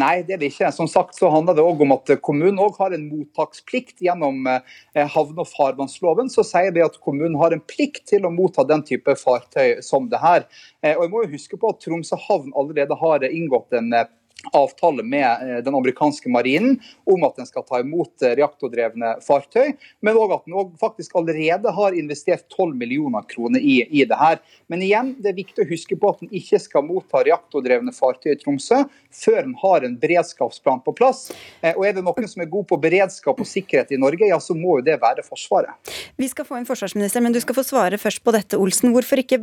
Nei, 0.00 0.22
det 0.26 0.36
er 0.36 0.40
det 0.40 0.50
ikke. 0.52 0.70
Som 0.72 0.88
sagt 0.90 1.18
så 1.18 1.30
handler 1.32 1.56
det 1.56 1.64
også 1.64 1.84
om 1.84 1.94
at 1.96 2.12
kommunen 2.24 2.60
også 2.62 2.86
har 2.86 2.96
en 2.96 3.06
mottaksplikt 3.10 4.00
gjennom 4.04 4.46
eh, 4.48 4.62
havne- 5.14 5.44
og 5.44 5.50
farvannsloven. 5.50 6.30
Så 6.32 6.44
sier 6.48 6.72
det 6.74 6.86
at 6.86 7.00
kommunen 7.04 7.38
har 7.40 7.54
en 7.54 7.64
plikt 7.64 8.06
til 8.10 8.26
å 8.26 8.32
motta 8.34 8.64
den 8.68 8.84
type 8.86 9.16
fartøy 9.20 9.80
som 9.84 10.08
det 10.10 10.22
her. 10.22 10.46
Eh, 10.82 10.96
og 10.96 11.04
jeg 11.04 11.12
må 11.12 11.24
jo 11.24 11.34
huske 11.34 11.60
på 11.60 11.74
at 11.74 11.82
Tromsø 11.84 12.18
havn 12.28 12.54
allerede 12.56 12.96
har 13.02 13.26
inngått 13.28 13.76
en 13.78 13.92
eh, 13.96 14.08
avtale 14.52 15.02
med 15.02 15.26
eh, 15.26 15.58
den 15.64 15.74
amerikanske 15.74 16.30
marinen 16.32 16.78
om 17.04 17.24
at 17.26 17.36
den 17.36 17.48
skal 17.48 17.64
ta 17.66 17.80
imot 17.82 18.24
eh, 18.24 18.34
reaktordrevne 18.38 19.16
fartøy, 19.24 19.74
men 20.04 20.18
òg 20.18 20.34
at 20.36 20.46
den 20.48 20.72
faktisk 20.80 21.16
allerede 21.20 21.72
har 21.76 21.96
investert 21.96 22.46
12 22.56 22.76
millioner 22.80 23.26
kroner 23.28 23.60
i, 23.60 23.80
i, 23.84 24.04
det 24.08 24.18
her. 24.18 24.40
Men 24.72 24.84
igjen, 24.84 25.14
det 25.20 25.32
er 25.32 25.40
viktig 25.40 25.64
å 25.64 25.70
huske 25.70 25.98
på 26.00 26.12
at 26.14 26.24
den 26.24 26.32
ikke 26.36 26.60
skal 26.62 26.86
motta 26.86 27.24
reaktordrevne 27.26 27.94
fartøy 27.96 28.32
i 28.34 28.38
Tromsø 28.40 28.84
før 29.10 29.42
den 29.42 29.56
har 29.60 29.86
en 29.86 29.96
beredskapsplan 30.00 30.82
på 30.86 30.94
plass. 30.96 31.28
Eh, 31.60 31.74
og 31.74 31.86
Er 31.90 31.96
det 31.96 32.04
noen 32.06 32.28
som 32.30 32.44
er 32.44 32.50
god 32.50 32.68
på 32.70 32.78
beredskap 32.80 33.40
og 33.40 33.48
sikkerhet 33.48 33.92
i 33.92 34.00
Norge, 34.00 34.28
ja, 34.30 34.38
så 34.40 34.54
må 34.56 34.78
jo 34.78 34.86
det 34.86 35.00
være 35.02 35.24
Forsvaret. 35.26 35.90
Vi 36.16 36.28
skal 36.30 36.46
få 36.46 36.56
en 36.58 36.66
forsvarsminister, 36.66 37.22
men 37.22 37.34
du 37.34 37.40
skal 37.42 37.56
få 37.56 37.64
svare 37.66 37.98
først 38.00 38.22
på 38.24 38.32
dette, 38.34 38.58
Olsen. 38.58 38.94
Hvorfor 38.94 39.20
ikke, 39.20 39.38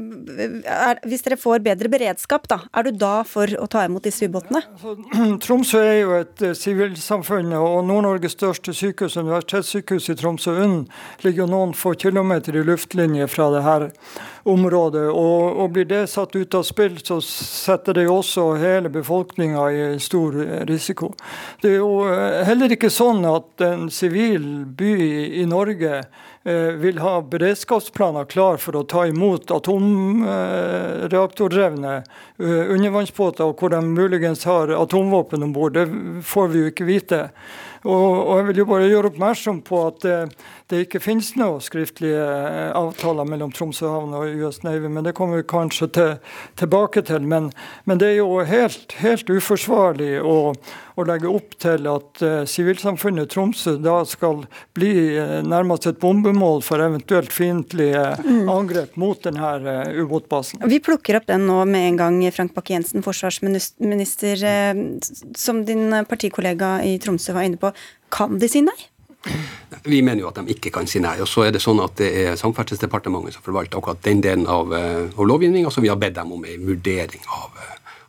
er, 0.64 1.00
Hvis 1.08 1.24
dere 1.26 1.38
får 1.40 1.64
bedre 1.66 1.92
beredskap, 1.92 2.48
da, 2.50 2.62
er 2.74 2.88
du 2.88 2.98
da 2.98 3.22
for 3.28 3.52
å 3.60 3.68
ta 3.72 3.86
imot 3.88 4.08
disse 4.08 4.28
ubåtene? 4.28 4.64
Tromsø 5.44 5.80
er 5.82 5.98
jo 6.00 6.14
et 6.18 6.42
eh, 6.46 6.56
sivilsamfunn, 6.56 7.52
og 7.58 7.82
Nord-Norges 7.88 8.38
største 8.38 8.74
sykehus, 8.76 9.18
universitetssykehus 9.20 10.10
i 10.14 10.16
Tromsø 10.20 10.54
UNN, 10.64 10.86
ligger 11.26 11.44
jo 11.44 11.50
noen 11.52 11.74
få 11.76 11.94
kilometer 12.00 12.56
i 12.56 12.64
luftlinje 12.68 13.28
fra 13.32 13.50
det 13.56 13.64
her 13.66 13.88
området. 14.48 15.08
Og, 15.12 15.60
og 15.62 15.74
blir 15.76 15.88
det 15.90 16.06
satt 16.12 16.36
ut 16.36 16.58
av 16.58 16.66
spill, 16.68 16.98
så 17.04 17.20
setter 17.24 17.98
det 17.98 18.08
jo 18.08 18.20
også 18.22 18.48
hele 18.62 18.92
befolkninga 18.94 19.68
i 19.72 19.84
stor 20.04 20.38
risiko. 20.70 21.12
Det 21.62 21.74
er 21.74 21.80
jo 21.82 21.92
eh, 22.08 22.42
heller 22.48 22.76
ikke 22.76 22.92
sånn 22.94 23.26
at 23.28 23.68
en 23.68 23.88
sivil 23.94 24.48
by 24.78 24.96
i 25.44 25.46
Norge 25.50 26.04
Eh, 26.48 26.54
vil 26.54 27.00
ha 27.00 27.22
beredskapsplaner 27.22 28.26
klar 28.32 28.58
for 28.58 28.76
å 28.80 28.84
ta 28.88 29.08
imot 29.10 29.52
atomreaktordrevne 29.52 31.96
eh, 31.98 32.04
undervannsbåter, 32.72 33.44
og 33.44 33.60
hvor 33.60 33.70
de 33.74 33.82
muligens 33.84 34.46
har 34.48 34.72
atomvåpen 34.72 35.44
om 35.44 35.52
bord. 35.52 35.76
Det 35.76 35.92
får 36.24 36.48
vi 36.54 36.60
jo 36.62 36.68
ikke 36.72 36.88
vite. 36.88 37.28
Og, 37.86 38.38
jeg 38.38 38.48
vil 38.48 38.62
jo 38.62 38.68
bare 38.70 38.90
gjøre 38.90 39.12
oppmerksom 39.12 39.62
på 39.68 39.82
at 39.90 40.02
det, 40.06 40.16
det 40.72 40.82
ikke 40.86 41.02
finnes 41.04 41.30
noen 41.38 41.62
skriftlige 41.64 42.24
eh, 42.24 42.72
avtaler 42.78 43.28
mellom 43.30 43.54
Tromsø 43.56 43.90
havn 43.92 44.16
og 44.18 44.42
US 44.42 44.64
Navy, 44.66 44.90
men 44.90 45.06
det 45.06 45.16
kommer 45.18 45.42
vi 45.42 45.48
kanskje 45.48 45.90
til, 45.94 46.16
tilbake 46.60 47.06
til. 47.08 47.28
Men, 47.28 47.52
men, 47.86 48.02
det 48.02 48.14
er 48.14 48.20
jo 48.22 48.42
helt, 48.48 48.98
helt 49.02 49.30
uforsvarlig 49.30 50.18
å, 50.22 50.54
å 50.98 51.06
legge 51.06 51.30
opp 51.30 51.54
til 51.62 51.88
at 51.92 52.24
uh, 52.26 52.42
sivilsamfunnet 52.50 53.28
i 53.28 53.32
Tromsø 53.32 53.76
da 53.82 54.00
skal 54.10 54.44
bli 54.78 54.92
uh, 55.18 55.40
nærmest 55.46 55.88
et 55.90 56.00
bombemål 56.02 56.64
for 56.66 56.82
eventuelt 56.84 57.34
fiendtlige 57.34 58.02
mm. 58.24 58.50
angrep 58.52 58.98
mot 59.00 59.22
denne 59.24 59.54
uh, 59.62 60.02
ubåtbasen. 60.02 60.66
Vi 60.70 60.82
plukker 60.84 61.20
opp 61.20 61.30
den 61.30 61.46
nå 61.50 61.62
med 61.70 61.92
en 61.92 62.02
gang, 62.02 62.20
Frank 62.34 62.56
Bakke-Jensen, 62.58 63.06
forsvarsminister. 63.06 64.44
Som 65.38 65.64
din 65.68 65.92
partikollega 66.10 66.78
i 66.86 66.98
Tromsø 67.02 67.36
var 67.38 67.48
inne 67.48 67.60
på, 67.62 67.72
kan 68.14 68.38
de 68.42 68.50
si 68.50 68.64
nei? 68.66 68.78
Vi 69.84 70.00
mener 70.06 70.24
jo 70.24 70.30
at 70.30 70.40
de 70.40 70.54
ikke 70.54 70.72
kan 70.74 70.88
si 70.90 71.02
nei. 71.04 71.18
og 71.22 71.28
så 71.30 71.48
er 71.48 71.54
Det 71.56 71.62
sånn 71.62 71.82
at 71.84 71.98
det 72.00 72.10
er 72.22 72.38
Samferdselsdepartementet 72.40 73.36
som 73.36 73.46
forvalter 73.46 73.80
akkurat 73.80 74.02
den 74.06 74.22
delen 74.24 74.48
av, 74.50 74.72
av 74.74 75.26
lovgivninga, 75.28 75.72
så 75.74 75.84
vi 75.84 75.92
har 75.92 76.00
bedt 76.00 76.18
dem 76.18 76.32
om 76.34 76.46
en 76.46 76.70
vurdering 76.70 77.26
av 77.28 77.58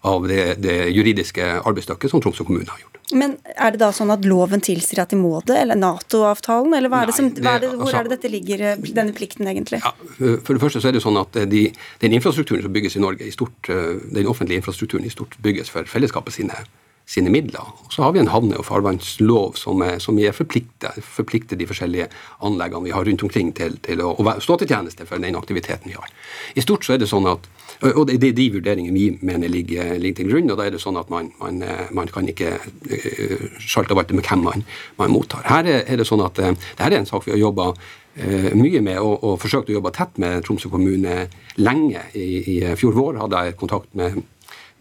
av 0.06 0.28
det, 0.28 0.54
det 0.62 0.78
juridiske 0.94 1.44
arbeidsstykket 1.64 2.12
som 2.12 2.22
Tromsø 2.22 2.46
kommune 2.46 2.70
har 2.70 2.80
gjort. 2.84 2.98
Men 3.16 3.38
er 3.56 3.72
det 3.72 3.80
da 3.80 3.88
sånn 3.94 4.12
at 4.12 4.26
loven 4.28 4.60
tilsier 4.64 5.00
at 5.00 5.12
de 5.14 5.18
må 5.18 5.38
det, 5.48 5.56
eller 5.62 5.78
Nato-avtalen, 5.80 6.74
eller 6.76 6.92
er 6.92 7.08
det 7.08 7.14
som, 7.16 7.30
Nei, 7.30 7.38
det, 7.38 7.46
er 7.50 7.62
det, 7.62 7.70
hvor 7.72 7.86
altså, 7.86 8.00
er 8.00 8.08
det 8.08 8.16
dette 8.18 8.32
ligger, 8.32 8.64
eh, 8.68 8.90
denne 8.98 9.14
plikten 9.16 9.48
egentlig? 9.48 9.80
Ja, 9.84 9.94
for 10.18 10.52
det 10.52 10.60
første 10.60 10.82
så 10.84 10.90
er 10.90 10.98
det 10.98 11.04
sånn 11.04 11.16
at 11.20 11.38
de, 11.48 11.62
den 12.02 12.18
infrastrukturen 12.18 12.66
som 12.66 12.74
bygges 12.74 12.98
i 12.98 13.04
Norge, 13.04 13.24
i 13.24 13.32
stort, 13.32 13.70
eh, 13.72 13.96
den 14.12 14.28
offentlige 14.28 14.60
infrastrukturen 14.60 15.08
i 15.08 15.14
stort 15.14 15.38
bygges 15.44 15.72
for 15.72 15.88
fellesskapet 15.88 16.36
sine, 16.36 16.60
sine 17.08 17.32
midler. 17.32 17.72
Og 17.86 17.94
så 17.96 18.04
har 18.04 18.12
vi 18.12 18.20
en 18.20 18.28
havne- 18.28 18.60
og 18.60 18.68
farvannslov 18.68 19.56
som, 19.56 19.84
som 20.04 20.20
forplikter, 20.36 21.00
forplikter, 21.00 21.56
de 21.56 21.70
forskjellige 21.70 22.10
anleggene 22.44 22.90
vi 22.90 22.92
har 22.92 23.08
rundt 23.08 23.24
omkring 23.24 23.54
til, 23.56 23.80
til 23.88 24.04
å, 24.04 24.12
å 24.20 24.36
stå 24.44 24.60
til 24.60 24.68
tjeneste 24.74 25.08
for 25.08 25.24
den 25.24 25.38
aktiviteten 25.40 25.88
vi 25.88 25.96
har. 25.96 26.12
I 26.60 26.66
stort 26.66 26.84
så 26.84 26.98
er 26.98 27.00
det 27.00 27.08
sånn 27.08 27.30
at 27.32 27.48
og 27.80 28.08
Det 28.08 28.28
er 28.28 28.34
de 28.34 28.48
vurderingene 28.52 28.94
vi 28.94 29.18
mener 29.22 29.48
ligger, 29.48 29.98
ligger, 29.98 30.16
til 30.16 30.32
grunn. 30.32 30.50
og 30.50 30.58
Da 30.58 30.66
er 30.66 30.74
det 30.74 30.80
sånn 30.82 30.98
at 30.98 31.10
man, 31.10 31.30
man, 31.40 31.62
eh, 31.62 31.86
man 31.94 32.10
kan 32.10 32.28
ikke 32.28 32.56
uh, 32.58 33.46
sjalte 33.58 33.94
og 33.94 34.00
valte 34.00 34.16
med 34.18 34.26
hvem 34.26 34.42
man, 34.42 34.64
man, 34.98 35.12
mottar. 35.14 35.44
Her 35.46 35.64
er, 35.64 35.84
er 35.86 36.00
det 36.00 36.06
sånn 36.08 36.24
at 36.24 36.34
det 36.38 36.54
dette 36.58 36.88
er 36.90 36.98
en 36.98 37.06
sak 37.06 37.26
vi 37.26 37.36
har 37.36 37.42
jobba 37.48 37.72
mye 38.18 38.80
med 38.82 38.96
og, 38.98 39.22
og, 39.22 39.36
forsøkt 39.38 39.68
å 39.70 39.76
jobbe 39.76 39.92
tett 39.94 40.16
med 40.18 40.42
Tromsø 40.42 40.66
kommune 40.72 41.28
lenge. 41.62 42.00
I, 42.18 42.56
i 42.56 42.56
fjor 42.74 42.96
vår 42.96 43.20
hadde 43.20 43.42
jeg 43.46 43.58
kontakt 43.60 43.92
med, 43.94 44.16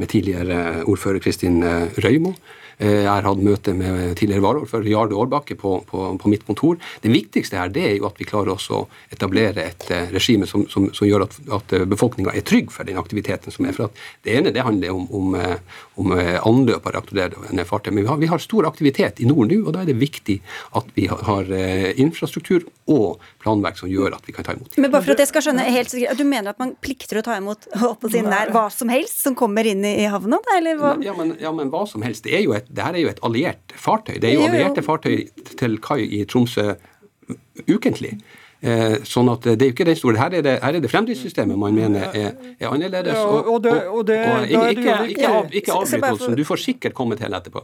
med 0.01 0.10
tidligere 0.10 0.88
ordfører 0.89 1.21
Kristin 1.21 1.62
Røymo. 2.01 2.33
Eh, 2.77 3.03
jeg 3.03 3.09
har 3.09 3.25
hatt 3.25 3.39
møte 3.41 3.73
med 3.73 4.11
tidligere 4.19 4.43
varaordfører 4.45 4.89
Jarle 4.91 5.17
Aarbakke 5.17 5.55
på, 5.57 5.79
på, 5.89 6.03
på, 6.21 6.29
mitt 6.29 6.45
kontor. 6.45 6.77
Det 7.01 7.09
viktigste 7.09 7.57
her 7.57 7.71
det 7.73 7.85
er 7.87 7.95
jo 7.97 8.05
at 8.09 8.19
vi 8.21 8.27
klarer 8.29 8.53
å 8.53 8.83
etablere 9.13 9.65
et 9.65 9.87
uh, 9.89 10.03
regime 10.13 10.45
som, 10.49 10.67
som, 10.69 10.85
som, 10.93 11.07
gjør 11.07 11.25
at, 11.25 11.39
at 11.57 11.73
eh, 11.73 11.87
befolkninga 11.89 12.35
er 12.37 12.45
trygg 12.45 12.69
for 12.73 12.85
den 12.85 12.99
aktiviteten 13.01 13.53
som 13.53 13.65
er. 13.65 13.73
For 13.73 13.89
Det 14.21 14.37
ene 14.37 14.53
det 14.53 14.65
handler 14.67 14.93
om, 14.93 15.07
om, 15.09 15.39
om 15.97 16.13
anløp 16.13 16.88
av 16.88 16.95
reaktorerende 16.97 17.65
fartøy. 17.67 17.91
Men 17.91 18.03
vi 18.03 18.10
har, 18.12 18.21
vi 18.21 18.31
har, 18.31 18.41
stor 18.41 18.67
aktivitet 18.69 19.21
i 19.23 19.27
nord 19.27 19.51
nå, 19.51 19.63
og 19.65 19.73
da 19.75 19.83
er 19.83 19.89
det 19.89 19.97
viktig 19.99 20.38
at 20.77 20.91
vi 20.95 21.07
har, 21.10 21.23
har 21.27 21.49
infrastruktur 21.99 22.67
og 22.88 23.23
planverk 23.43 23.79
som 23.79 23.89
gjør 23.91 24.15
at 24.17 24.27
vi 24.27 24.36
kan 24.36 24.45
ta 24.47 24.55
imot. 24.55 24.77
Men 24.77 24.93
bare 24.93 25.03
for 25.05 25.15
at 25.15 25.23
jeg 25.23 25.31
skal 25.31 25.47
skjønne 25.47 25.65
helt 25.67 25.91
sikkert, 25.91 26.17
Du 26.17 26.25
mener 26.27 26.53
at 26.53 26.62
man 26.62 26.75
plikter 26.83 27.21
å 27.21 27.25
ta 27.25 27.38
imot 27.39 27.67
nær, 28.27 28.53
hva 28.53 28.67
som 28.73 28.91
helst 28.93 29.25
som 29.25 29.36
kommer 29.38 29.67
inn 29.67 29.83
i 29.86 30.07
havna? 30.10 30.39
Eller 30.55 30.79
hva? 30.79 30.95
Ja 31.03 31.15
men, 31.17 31.36
ja, 31.41 31.53
men 31.55 31.71
hva 31.73 31.86
som 31.89 32.05
helst. 32.05 32.25
Det 32.27 32.36
er 32.38 32.45
jo 32.45 32.55
et 32.57 32.69
er 32.77 32.99
jo 33.01 33.12
et 33.12 33.23
alliert 33.25 33.73
fartøy. 33.75 34.17
Det 34.21 34.29
er 34.29 34.38
jo 34.38 34.47
allierte 34.47 34.83
fartøy 34.86 35.27
til 35.57 35.79
kai 35.83 36.01
i 36.19 36.23
Tromsø 36.29 36.73
ukentlig. 37.67 38.17
Eh, 38.67 38.97
sånn 39.08 39.30
at 39.32 39.45
det 39.47 39.63
er 39.63 39.69
jo 39.69 39.75
ikke 39.75 39.86
den 39.88 39.95
store. 39.95 40.19
Her 40.19 40.34
er 40.39 40.43
det, 40.43 40.56
her 40.63 40.75
er 40.75 40.84
det 40.84 40.89
fremdriftssystemet 40.91 41.60
man 41.60 41.75
mener 41.77 42.10
er, 42.12 42.34
er 42.58 42.67
annerledes. 42.67 43.15
Og, 43.21 43.47
og, 43.53 43.67
og, 43.69 44.01
og 44.01 44.10
ikke, 44.12 44.71
ikke, 44.73 44.97
ikke, 45.13 45.32
ikke 45.62 45.77
avbryt, 45.77 46.10
Olsen. 46.10 46.36
Du 46.36 46.43
får 46.47 46.63
sikkert 46.65 46.97
komme 46.97 47.15
til 47.19 47.38
etterpå. 47.38 47.63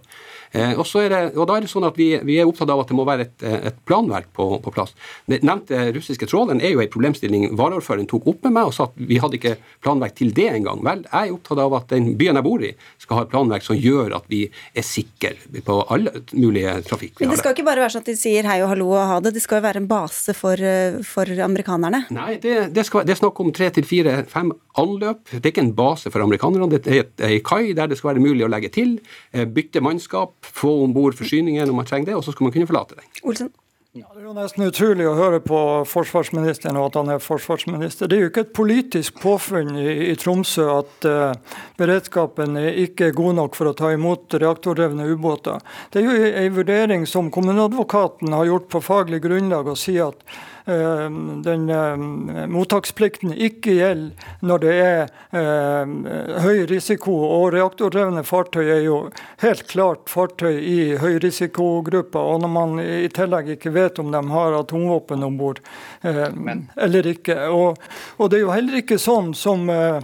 Eh, 0.53 0.77
og, 0.77 0.85
det, 0.85 1.21
og, 1.33 1.47
da 1.49 1.57
er 1.57 1.65
det 1.65 1.71
sånn 1.71 1.87
at 1.87 1.97
vi, 1.97 2.11
vi, 2.21 2.37
er 2.37 2.49
opptatt 2.49 2.69
av 2.69 2.83
at 2.83 2.91
det 2.91 2.97
må 2.97 3.05
være 3.07 3.25
et, 3.25 3.45
et 3.71 3.79
planverk 3.89 4.29
på, 4.37 4.45
på, 4.61 4.73
plass. 4.73 4.93
Den 5.29 5.45
nevnte 5.49 5.87
russiske 5.95 6.27
trålen 6.29 6.61
er 6.61 6.75
jo 6.75 6.83
en 6.83 6.91
problemstilling 6.93 7.47
varaordføreren 7.57 8.09
tok 8.09 8.27
opp 8.29 8.45
med 8.45 8.55
meg 8.59 8.69
og 8.69 8.75
sa 8.77 8.87
at 8.89 8.99
vi 8.99 9.17
hadde 9.21 9.39
ikke 9.39 9.55
planverk 9.83 10.17
til 10.19 10.33
det 10.37 10.49
engang. 10.51 10.83
Vel, 10.85 11.05
jeg 11.07 11.31
er 11.31 11.35
opptatt 11.35 11.63
av 11.63 11.77
at 11.79 11.89
den 11.93 12.11
byen 12.19 12.37
jeg 12.39 12.45
bor 12.45 12.65
i, 12.65 12.73
skal 13.01 13.19
ha 13.19 13.25
et 13.25 13.33
planverk 13.33 13.65
som 13.65 13.79
gjør 13.79 14.17
at 14.19 14.29
vi 14.31 14.43
er 14.49 14.85
sikre 14.85 15.33
på 15.65 15.79
alle 15.93 16.13
mulige 16.35 16.75
trafikk. 16.87 17.17
Men 17.23 17.33
det 17.33 17.41
skal 17.41 17.57
ikke 17.57 17.67
bare 17.67 17.85
være 17.85 17.95
sånn 17.95 18.05
at 18.05 18.11
de 18.13 18.17
sier 18.19 18.49
hei 18.49 18.59
og 18.61 18.69
hallo 18.73 18.91
og 18.93 19.07
ha 19.09 19.17
det, 19.23 19.33
det 19.35 19.43
skal 19.43 19.61
jo 19.61 19.67
være 19.67 19.81
en 19.81 19.89
base 19.89 20.37
for, 20.37 20.67
for 21.07 21.33
amerikanerne? 21.47 22.05
Nei, 22.13 22.37
det, 22.43 22.59
det, 22.75 22.85
skal, 22.87 23.07
det 23.07 23.17
er 23.17 23.23
snakk 23.23 23.41
om 23.41 23.49
tre 23.55 23.71
til 23.73 23.87
fire, 23.87 24.21
fem 24.29 24.53
anløp. 24.79 25.25
Det 25.31 25.43
er 25.43 25.53
ikke 25.53 25.65
en 25.67 25.75
base 25.77 26.11
for 26.13 26.25
amerikanerne, 26.25 26.69
det 26.71 26.87
er 26.87 27.27
ei 27.27 27.41
kai 27.45 27.73
der 27.77 27.91
det 27.91 27.99
skal 27.99 28.13
være 28.13 28.23
mulig 28.23 28.45
å 28.45 28.51
legge 28.51 28.71
til, 28.73 28.99
eh, 29.33 29.45
bytte 29.45 29.83
mannskap 29.83 30.33
få 30.41 30.83
om 30.85 30.93
bord 30.93 31.17
forsyninger 31.19 31.65
når 31.65 31.75
man 31.75 31.89
trenger 31.89 32.11
det, 32.11 32.15
og 32.15 32.23
så 32.23 32.33
skal 32.33 32.49
man 32.49 32.55
kunne 32.55 32.69
forlate 32.69 32.97
den. 32.97 33.11
Olsen? 33.23 33.53
Ja, 33.93 34.07
det 34.09 34.23
er 34.23 34.25
jo 34.25 34.31
nesten 34.33 34.63
utrolig 34.65 35.05
å 35.05 35.11
høre 35.13 35.37
på 35.45 35.57
forsvarsministeren 35.85 36.79
og 36.81 36.87
at 36.87 36.95
han 36.97 37.11
er 37.13 37.19
forsvarsminister. 37.21 38.09
Det 38.09 38.15
er 38.17 38.23
jo 38.23 38.29
ikke 38.31 38.43
et 38.47 38.55
politisk 38.57 39.19
påfunn 39.21 39.75
i, 39.77 39.91
i 40.09 40.15
Tromsø 40.17 40.65
at 40.79 41.05
uh, 41.05 41.59
beredskapen 41.77 42.57
er 42.57 42.79
ikke 42.87 43.11
er 43.11 43.13
god 43.13 43.37
nok 43.37 43.59
for 43.59 43.69
å 43.69 43.75
ta 43.77 43.91
imot 43.93 44.33
reaktordrevne 44.41 45.05
ubåter. 45.13 45.61
Det 45.93 46.01
er 46.01 46.09
jo 46.09 46.31
en 46.41 46.55
vurdering 46.57 47.05
som 47.05 47.29
kommuneadvokaten 47.35 48.33
har 48.33 48.49
gjort 48.49 48.65
på 48.73 48.81
faglig 48.81 49.21
grunnlag 49.27 49.69
og 49.69 49.77
sier 49.77 50.09
at 50.09 50.25
den 50.65 51.69
eh, 51.69 52.47
mottaksplikten 52.47 53.33
ikke 53.35 53.75
gjelder 53.77 54.29
når 54.39 54.63
det 54.63 54.75
er 54.79 55.01
eh, 55.35 56.39
høy 56.45 56.63
risiko. 56.69 57.15
Og 57.27 57.49
reaktordrevne 57.55 58.23
fartøy 58.27 58.63
er 58.63 58.83
jo 58.85 58.99
helt 59.43 59.65
klart 59.71 60.11
fartøy 60.11 60.55
i 60.59 60.79
høyrisikogruppa. 61.01 62.21
Og 62.21 62.43
når 62.45 62.53
man 62.53 62.79
i 62.83 63.11
tillegg 63.13 63.55
ikke 63.57 63.75
vet 63.75 63.99
om 63.99 64.13
de 64.13 64.23
har 64.31 64.59
atomvåpen 64.59 65.27
om 65.27 65.37
bord 65.39 65.59
eller 66.03 67.07
ikke. 67.07 67.35
Og, 67.51 67.79
og, 68.17 68.29
det 68.31 68.39
er 68.39 68.45
jo 68.45 68.55
heller 68.55 68.79
ikke 68.83 69.01
sånn 69.01 69.33
som 69.37 69.67
Eh, 69.73 70.01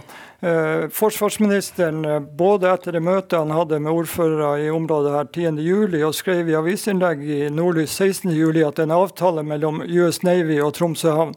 forsvarsministeren, 0.88 2.04
eh, 2.04 2.20
både 2.20 2.70
etter 2.72 2.96
det 2.96 3.02
møtet 3.04 3.36
han 3.36 3.52
hadde 3.52 3.80
med 3.84 3.92
ordførere 3.92 4.62
i 4.64 4.70
området 4.72 5.12
her 5.12 5.28
10.7, 5.34 6.00
og 6.06 6.14
skrev 6.16 6.48
i 6.48 6.56
avisinnlegg 6.56 7.24
i 7.28 7.40
Nordlys 7.52 7.92
16.7 8.00 8.62
at 8.64 8.80
en 8.80 8.94
avtale 8.96 9.44
mellom 9.44 9.82
US 9.84 10.22
Navy 10.24 10.56
og 10.64 10.72
Tromsø 10.78 11.12
havn 11.12 11.36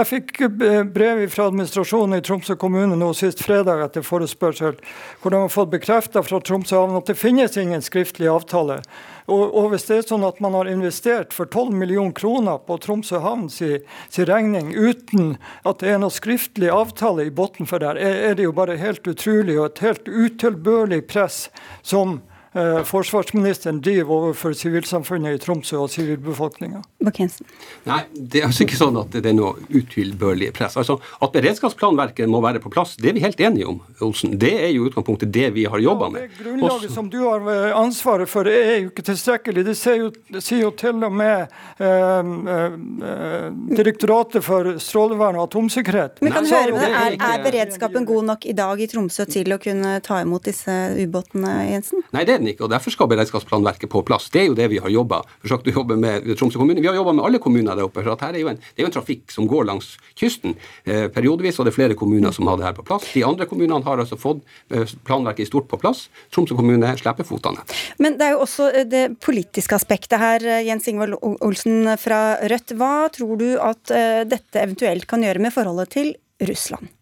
jeg 0.00 0.08
fikk 0.10 0.40
eh, 0.44 0.82
brev 0.84 1.22
fra 1.32 1.48
administrasjonen 1.50 2.18
i 2.18 2.24
Tromsø 2.24 2.56
kommune 2.60 2.96
nå 2.98 3.10
sist 3.16 3.42
fredag 3.44 3.82
etter 3.84 4.04
forespørsel, 4.06 4.78
hvor 5.22 5.34
de 5.34 5.40
har 5.42 5.52
fått 5.52 5.72
bekrefta 5.72 6.22
fra 6.26 6.40
Tromsø 6.40 6.78
havn 6.78 6.98
at 6.98 7.10
det 7.10 7.18
finnes 7.18 7.56
ingen 7.60 7.84
skriftlig 7.84 8.28
avtale. 8.32 8.80
Og, 9.26 9.42
og, 9.42 9.72
hvis 9.72 9.88
det 9.88 9.96
er 9.96 10.06
sånn 10.06 10.26
at 10.26 10.38
man 10.44 10.54
har 10.54 10.70
investert 10.70 11.34
for 11.34 11.50
12 11.50 11.74
millioner 11.74 12.14
kroner 12.14 12.60
på 12.66 12.78
Tromsø 12.82 13.18
havn 13.24 13.48
sin 13.50 13.82
si 14.12 14.26
regning 14.28 14.70
uten 14.76 15.34
at 15.66 15.82
det 15.82 15.94
er 15.94 16.00
noe 16.02 16.14
skriftlig 16.14 16.70
avtale 16.70 17.26
i 17.26 17.34
bunnen 17.34 17.66
for 17.66 17.82
det, 17.82 17.96
er, 17.96 18.22
er 18.30 18.38
det 18.38 18.46
jo 18.46 18.54
bare 18.56 18.78
helt 18.78 19.06
utrolig 19.06 19.58
og 19.58 19.72
et 19.72 19.84
helt 19.86 20.08
utilbørlig 20.08 21.02
press 21.10 21.46
som 21.82 22.20
eh, 22.56 22.82
forsvarsministeren 22.88 23.80
driver 23.84 24.14
overfor 24.20 24.56
sivilsamfunnet 24.56 25.36
i 25.36 25.42
Tromsø 25.42 25.82
og 25.84 25.90
sivilbefolkninga? 25.92 26.82
Nei, 27.06 28.00
det 28.12 28.40
er 28.40 28.48
altså 28.48 28.64
ikke 28.64 28.78
sånn 28.78 28.96
at 28.98 29.14
det 29.14 29.30
er 29.30 29.36
noe 29.36 29.54
utilbørlig 29.70 30.50
press. 30.56 30.76
Altså, 30.80 30.98
At 31.22 31.34
beredskapsplanverket 31.34 32.28
må 32.30 32.40
være 32.44 32.60
på 32.62 32.72
plass, 32.72 32.96
det 33.00 33.12
er 33.12 33.16
vi 33.18 33.22
helt 33.24 33.40
enige 33.40 33.68
om. 33.70 33.80
Olsen. 34.02 34.34
Det 34.40 34.52
er 34.64 34.72
jo 34.74 34.88
utgangspunktet 34.88 35.32
det 35.32 35.50
vi 35.54 35.66
har 35.70 35.82
jobba 35.82 36.10
med. 36.10 36.26
det 36.26 36.42
grunnlaget 36.42 36.88
Også... 36.88 36.94
som 36.94 37.10
du 37.12 37.18
har 37.22 37.46
eh, 37.52 37.76
ansvaret 37.76 38.30
for, 38.30 38.48
er 38.50 38.80
jo 38.82 38.90
ikke 38.90 39.06
tilstrekkelig. 39.10 39.64
Det 39.68 39.76
sier 39.78 40.00
jo, 40.02 40.10
sier 40.40 40.64
jo 40.64 40.72
til 40.76 41.04
og 41.06 41.14
med 41.14 41.46
eh, 41.78 42.32
eh, 42.56 43.48
Direktoratet 43.76 44.44
for 44.44 44.74
strålevern 44.82 45.38
og 45.38 45.48
atomsikkerhet. 45.50 46.20
Men 46.24 46.34
kan 46.34 46.46
Nei, 46.46 46.52
høre 46.56 46.76
med 46.76 46.84
det, 46.84 46.92
er, 47.04 47.18
er 47.30 47.44
beredskapen 47.44 48.08
god 48.08 48.30
nok 48.32 48.46
i 48.48 48.56
dag 48.56 48.80
i 48.82 48.88
Tromsø 48.90 49.26
til 49.30 49.54
å 49.54 49.60
kunne 49.62 49.98
ta 50.06 50.20
imot 50.24 50.48
disse 50.48 50.74
ubåtene, 50.96 51.54
Jensen? 51.70 52.04
Nei, 52.14 52.24
det 52.26 52.36
er 52.36 52.42
den 52.42 52.45
ikke. 52.52 52.66
og 52.66 52.72
Derfor 52.72 52.94
skal 52.94 53.10
beredskapsplanverket 53.10 53.90
på 53.92 54.02
plass. 54.06 54.28
Det 54.32 54.42
er 54.42 54.48
jo 54.50 54.56
det 54.58 54.68
vi 54.72 54.80
har 54.82 54.92
jobba 54.92 55.22
forsøkt 55.44 55.70
å 55.70 55.76
jobbe 55.80 55.98
med 56.00 56.28
Tromsø 56.38 56.60
kommune. 56.60 56.82
Vi 56.82 56.90
har 56.90 56.98
jobba 56.98 57.14
med 57.16 57.26
alle 57.28 57.40
kommuner 57.42 57.76
der 57.76 57.86
oppe. 57.88 58.02
for 58.02 58.12
at 58.12 58.24
her 58.26 58.34
er 58.34 58.44
jo 58.44 58.48
en, 58.52 58.56
Det 58.56 58.82
er 58.82 58.86
jo 58.86 58.90
en 58.90 58.96
trafikk 58.98 59.30
som 59.32 59.46
går 59.46 59.66
langs 59.66 59.96
kysten. 60.14 60.56
Eh, 60.84 61.08
periodevis 61.08 61.58
og 61.58 61.66
det 61.66 61.72
er 61.72 61.78
flere 61.78 61.94
kommuner 61.94 62.32
som 62.32 62.46
har 62.46 62.56
det 62.56 62.66
her 62.66 62.76
på 62.76 62.86
plass. 62.86 63.12
De 63.12 63.24
andre 63.24 63.46
kommunene 63.46 63.84
har 63.84 63.98
altså 63.98 64.16
fått 64.16 64.42
eh, 64.70 64.86
planverket 65.04 65.46
i 65.46 65.50
stort 65.50 65.68
på 65.68 65.80
plass. 65.80 66.08
Tromsø 66.30 66.56
kommune 66.56 66.96
slipper 66.96 67.26
fotene 67.26 67.64
Men 67.98 68.18
det 68.18 68.26
er 68.28 68.36
jo 68.36 68.44
også 68.46 68.70
eh, 68.72 68.86
det 68.88 69.04
politiske 69.20 69.74
aspektet 69.74 70.18
her, 70.20 70.44
eh, 70.44 70.64
Jens 70.66 70.88
Ingvald 70.88 71.18
Olsen 71.20 71.96
fra 71.98 72.38
Rødt. 72.42 72.76
Hva 72.76 73.08
tror 73.12 73.36
du 73.40 73.48
at 73.60 73.94
dette 74.26 74.60
eventuelt 74.60 75.06
kan 75.06 75.22
gjøre 75.22 75.42
med 75.42 75.54
forholdet 75.54 75.92
til 75.94 76.14
Russland? 76.42 76.95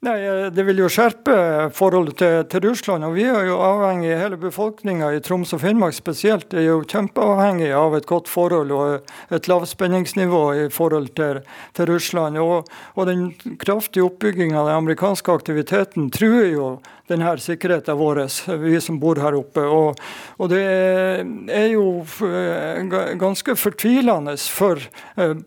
Nei, 0.00 0.16
eh, 0.24 0.46
Det 0.48 0.62
vil 0.64 0.78
jo 0.80 0.86
skjerpe 0.88 1.34
forholdet 1.76 2.16
til, 2.16 2.44
til, 2.48 2.62
Russland. 2.64 3.04
og 3.04 3.12
Vi 3.18 3.26
er 3.28 3.44
jo 3.44 3.58
avhengig, 3.60 4.14
hele 4.16 4.38
befolkninga 4.40 5.10
i 5.12 5.20
Troms 5.20 5.52
og 5.52 5.60
Finnmark 5.60 5.92
spesielt 5.92 6.54
er 6.56 6.64
jo 6.64 6.78
kjempeavhengig 6.88 7.68
av 7.76 7.92
et 7.98 8.08
godt 8.08 8.30
forhold 8.32 8.72
og 8.72 9.10
et 9.28 9.48
lavspenningsnivå 9.50 10.40
i 10.56 10.64
forhold 10.72 11.12
til, 11.20 11.42
til 11.76 11.92
Russland. 11.92 12.40
Og, 12.40 12.64
og, 12.96 13.06
Den 13.10 13.34
kraftige 13.60 14.06
oppbygginga 14.06 14.62
av 14.62 14.70
den 14.70 14.80
amerikanske 14.80 15.36
aktiviteten 15.36 16.08
truer 16.08 16.48
jo 16.48 16.70
denne 17.10 17.32
sikkerheten 17.42 17.98
vår, 17.98 18.22
vi 18.62 18.80
som 18.82 19.00
bor 19.02 19.16
her 19.20 19.34
oppe. 19.38 19.62
Og, 19.66 19.98
og 20.38 20.50
det 20.52 20.62
er 20.62 21.68
jo 21.72 22.04
ganske 23.20 23.56
fortvilende 23.58 24.36
for 24.50 24.78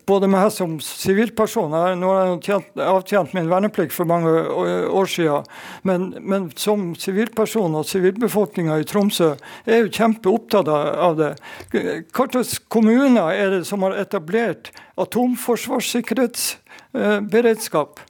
både 0.06 0.28
meg 0.30 0.52
som 0.54 0.78
sivilperson 0.82 1.72
Nå 1.98 2.08
har 2.12 2.28
jeg 2.44 2.62
avtjent 2.84 3.34
min 3.36 3.50
verneplikt 3.50 3.94
for 3.96 4.04
mange 4.08 4.30
år 4.30 5.06
siden, 5.10 5.42
men, 5.88 6.00
men 6.20 6.50
som 6.60 6.94
sivilperson 6.98 7.74
og 7.78 7.88
sivilbefolkninga 7.88 8.78
i 8.80 8.88
Tromsø 8.88 9.30
er 9.64 9.78
jo 9.82 9.94
kjempeopptatt 9.94 10.68
av 10.68 11.16
det. 11.18 11.32
Hvilke 11.72 12.42
kommuner 12.72 13.32
er 13.34 13.50
det 13.56 13.64
som 13.68 13.82
har 13.86 13.94
etablert 14.00 14.64
atomforsvarssikkerhetsberedskap? 15.00 18.00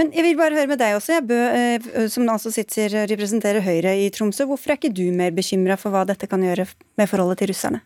Men 0.00 0.12
jeg 0.16 0.26
vil 0.26 0.38
bare 0.40 0.58
høre 0.58 0.70
med 0.70 0.80
deg 0.82 0.96
også, 0.98 1.20
Bø, 1.26 1.38
eh, 1.52 1.88
som 2.12 2.28
altså 2.32 2.52
sitter 2.54 3.02
representerer 3.10 3.64
Høyre 3.64 3.96
i 4.00 4.10
Tromsø. 4.14 4.46
Hvorfor 4.48 4.74
er 4.74 4.80
ikke 4.80 4.94
du 4.94 5.06
mer 5.16 5.34
bekymra 5.36 5.78
for 5.80 5.94
hva 5.94 6.06
dette 6.08 6.28
kan 6.30 6.42
gjøre 6.44 6.68
med 6.98 7.10
forholdet 7.10 7.42
til 7.42 7.52
russerne? 7.52 7.82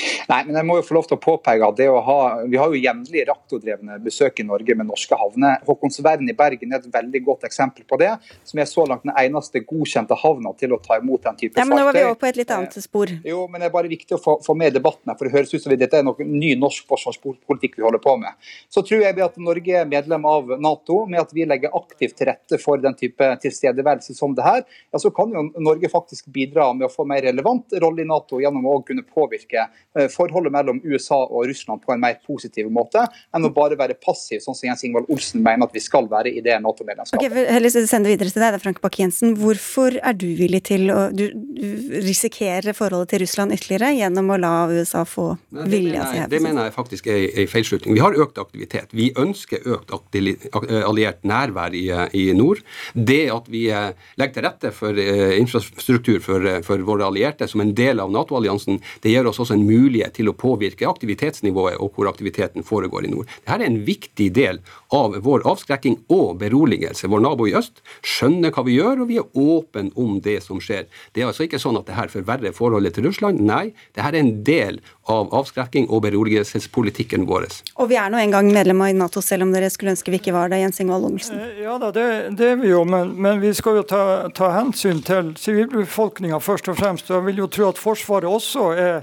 Nei, 0.00 0.38
men 0.46 0.56
jeg 0.56 0.64
må 0.64 0.78
jo 0.78 0.84
få 0.86 0.94
lov 0.96 1.06
til 1.08 1.18
å 1.18 1.20
påpeke 1.20 1.66
at 1.66 1.76
det 1.76 1.86
å 1.92 1.98
ha, 2.04 2.18
Vi 2.48 2.56
har 2.56 2.72
jo 2.72 2.80
jevnlig 2.80 3.26
reaktordrevne 3.28 3.98
besøk 4.02 4.40
i 4.40 4.46
Norge 4.48 4.76
med 4.78 4.88
norske 4.88 5.16
havner. 5.18 5.58
Håkonsvern 5.66 6.30
i 6.30 6.34
Bergen 6.36 6.72
er 6.72 6.80
et 6.80 6.94
veldig 6.94 7.20
godt 7.26 7.44
eksempel 7.48 7.84
på 7.88 7.98
det. 8.00 8.10
Som 8.48 8.62
er 8.62 8.68
så 8.70 8.86
langt 8.88 9.04
den 9.04 9.12
eneste 9.12 9.60
godkjente 9.68 10.16
havna 10.22 10.54
til 10.56 10.72
å 10.72 10.78
ta 10.82 10.96
imot 11.00 11.26
den 11.26 11.36
type 11.42 11.52
fartøy. 11.52 11.60
Ja, 11.60 11.68
men 11.68 11.82
Nå 11.82 11.88
var 11.88 11.98
vi 11.98 12.04
over 12.06 12.20
på 12.22 12.30
et 12.30 12.40
litt 12.40 12.54
annet 12.56 12.78
spor. 12.80 13.12
Eh, 13.12 13.28
jo, 13.28 13.44
men 13.50 13.60
Det 13.60 13.68
er 13.68 13.74
bare 13.74 13.92
viktig 13.92 14.16
å 14.16 14.20
få, 14.22 14.38
få 14.44 14.56
med 14.58 14.72
debatten 14.78 15.12
her, 15.12 15.18
for 15.18 15.28
det 15.28 15.34
høres 15.36 15.52
ut 15.52 15.66
som 15.66 15.76
dette 15.76 16.00
er 16.00 16.06
noen 16.08 16.32
ny 16.38 16.54
norsk 16.60 16.88
forsvarspolitikk 16.88 17.76
vi 17.76 17.84
holder 17.84 18.02
på 18.02 18.16
med. 18.22 18.48
Så 18.72 18.84
tror 18.86 19.04
jeg 19.04 19.20
at 19.20 19.38
Norge 19.42 19.76
er 19.82 19.90
medlem 19.90 20.24
av 20.28 20.54
Nato, 20.56 21.02
med 21.10 21.20
at 21.20 21.36
vi 21.36 21.44
legger 21.48 21.76
aktivt 21.76 22.16
til 22.16 22.30
rette 22.30 22.60
for 22.62 22.80
den 22.80 22.96
type 22.96 23.28
tilstedeværelse 23.44 24.16
som 24.16 24.32
det 24.36 24.46
her, 24.46 24.64
ja, 24.64 25.02
så 25.02 25.12
kan 25.14 25.32
jo 25.34 25.44
Norge 25.60 25.92
faktisk 25.92 26.32
bidra 26.32 26.70
med 26.72 26.88
å 26.88 26.92
få 26.92 27.04
mer 27.08 27.24
relevant 27.28 27.76
rolle 27.82 28.06
i 28.06 28.08
Nato 28.08 28.40
gjennom 28.40 28.66
å 28.72 28.80
kunne 28.86 29.04
påvirke 29.04 29.68
Eh, 29.91 29.91
forholdet 30.12 30.52
mellom 30.54 30.80
USA 30.84 31.18
og 31.26 31.46
Russland 31.50 31.82
på 31.84 31.92
en 31.94 32.00
mer 32.02 32.18
positiv 32.26 32.70
måte, 32.72 33.04
enn 33.34 33.46
å 33.46 33.52
bare 33.52 33.76
være 33.78 33.96
passiv, 34.00 34.40
sånn 34.44 34.56
som 34.56 34.70
Jens 34.70 34.84
Ingvald 34.86 35.10
Olsen 35.12 35.42
mener 35.44 35.68
at 35.68 35.76
vi 35.76 35.82
skal 35.84 36.08
være 36.10 36.32
i 36.32 36.40
det 36.44 36.56
Nato-medlemskapet. 36.64 37.20
Okay, 37.20 37.60
vil 37.62 37.88
sende 37.90 38.10
videre 38.10 38.32
til 38.32 38.44
deg, 38.44 38.58
Frank 38.62 38.80
Bakke-Jensen. 38.84 39.36
Hvorfor 39.40 39.98
er 40.00 40.16
du 40.16 40.28
villig 40.38 40.62
til 40.70 40.88
å 40.92 41.04
du, 41.12 41.26
du 41.32 41.98
risikere 42.04 42.74
forholdet 42.76 43.12
til 43.12 43.22
Russland 43.24 43.56
ytterligere 43.56 43.92
gjennom 43.98 44.32
å 44.32 44.38
la 44.40 44.52
USA 44.72 45.04
få 45.08 45.32
vilja 45.50 46.08
si? 46.08 46.24
Det 46.32 46.42
mener 46.44 46.68
jeg 46.68 46.76
faktisk 46.76 47.10
er 47.12 47.26
en 47.44 47.50
feilslutning. 47.52 47.96
Vi 47.98 48.04
har 48.04 48.16
økt 48.24 48.40
aktivitet. 48.40 48.96
Vi 48.96 49.10
ønsker 49.18 49.66
økt 49.76 49.92
alliert 49.92 51.22
nærvær 51.28 51.76
i, 51.76 51.84
i 52.16 52.24
nord. 52.36 52.62
Det 52.94 53.22
at 53.34 53.48
vi 53.52 53.66
eh, 53.72 53.92
legger 54.20 54.38
til 54.38 54.46
rette 54.48 54.72
for 54.74 54.98
eh, 54.98 55.36
infrastruktur 55.40 56.20
for, 56.24 56.48
for 56.66 56.84
våre 56.86 57.08
allierte 57.08 57.48
som 57.50 57.62
en 57.64 57.74
del 57.76 58.00
av 58.02 58.12
Nato-alliansen, 58.12 58.80
det 59.04 59.12
gir 59.12 59.28
oss 59.28 59.40
også 59.42 59.56
en 59.56 59.66
mulighet 59.66 59.81
mulighet 59.82 60.16
til 60.18 60.30
å 60.30 60.36
påvirke 60.38 60.88
aktivitetsnivået 60.88 61.80
og 61.82 61.96
hvor 61.96 62.10
aktiviteten 62.10 62.66
foregår 62.66 63.06
i 63.06 63.12
nord. 63.12 63.30
Dette 63.42 63.58
er 63.58 63.66
en 63.66 63.80
viktig 63.86 64.30
del 64.36 64.62
av 64.94 65.18
vår 65.24 65.46
avskrekking 65.48 65.98
og 66.12 66.38
beroligelse. 66.42 67.10
Vår 67.10 67.24
nabo 67.24 67.48
i 67.48 67.56
øst 67.58 67.82
skjønner 68.06 68.54
hva 68.54 68.64
vi 68.66 68.78
gjør, 68.78 69.04
og 69.04 69.10
vi 69.10 69.18
er 69.20 69.38
åpne 69.38 69.90
om 69.98 70.18
det 70.24 70.38
som 70.44 70.60
skjer. 70.62 70.88
Det 71.12 71.22
er 71.22 71.30
altså 71.30 71.46
ikke 71.46 71.60
sånn 71.62 71.78
at 71.80 71.88
dette 71.90 72.12
forverrer 72.16 72.56
forholdet 72.56 72.96
til 72.96 73.08
Russland. 73.08 73.42
Nei, 73.42 73.72
dette 73.96 74.08
er 74.08 74.20
en 74.20 74.34
del 74.46 74.80
av 75.10 75.32
avskrekking 75.34 75.88
og 75.90 76.04
beroligelsespolitikken 76.06 77.26
vår. 77.28 77.48
Og 77.82 77.88
vi 77.90 77.98
er 77.98 78.12
nå 78.12 78.20
en 78.20 78.34
gang 78.34 78.50
i 78.52 78.92
Nato, 78.94 79.22
selv 79.24 79.46
om 79.46 79.52
dere 79.54 79.70
skulle 79.72 79.96
ønske 79.96 80.12
vi 80.12 80.20
ikke 80.20 80.34
var 80.36 80.52
det, 80.52 80.60
Jens 80.62 80.78
Ingvald 80.82 81.08
Olsen? 81.08 81.40
Eh, 81.40 81.62
ja 81.64 81.74
da, 81.80 81.90
det, 81.94 82.06
det, 82.38 82.52
er 82.54 82.60
vi 82.60 82.70
jo, 82.70 82.84
men, 82.88 83.14
men 83.18 83.40
vi 83.42 83.50
skal 83.56 83.80
jo 83.80 83.84
ta, 83.88 84.04
ta 84.36 84.52
hensyn 84.54 85.02
til 85.06 85.32
sivilbefolkninga 85.40 86.38
først 86.42 86.70
og 86.70 86.78
fremst. 86.78 87.10
Jeg 87.10 87.26
vil 87.26 87.42
jo 87.42 87.50
tro 87.50 87.70
at 87.72 87.80
Forsvaret 87.82 88.28
også 88.30 88.70
er 88.78 89.02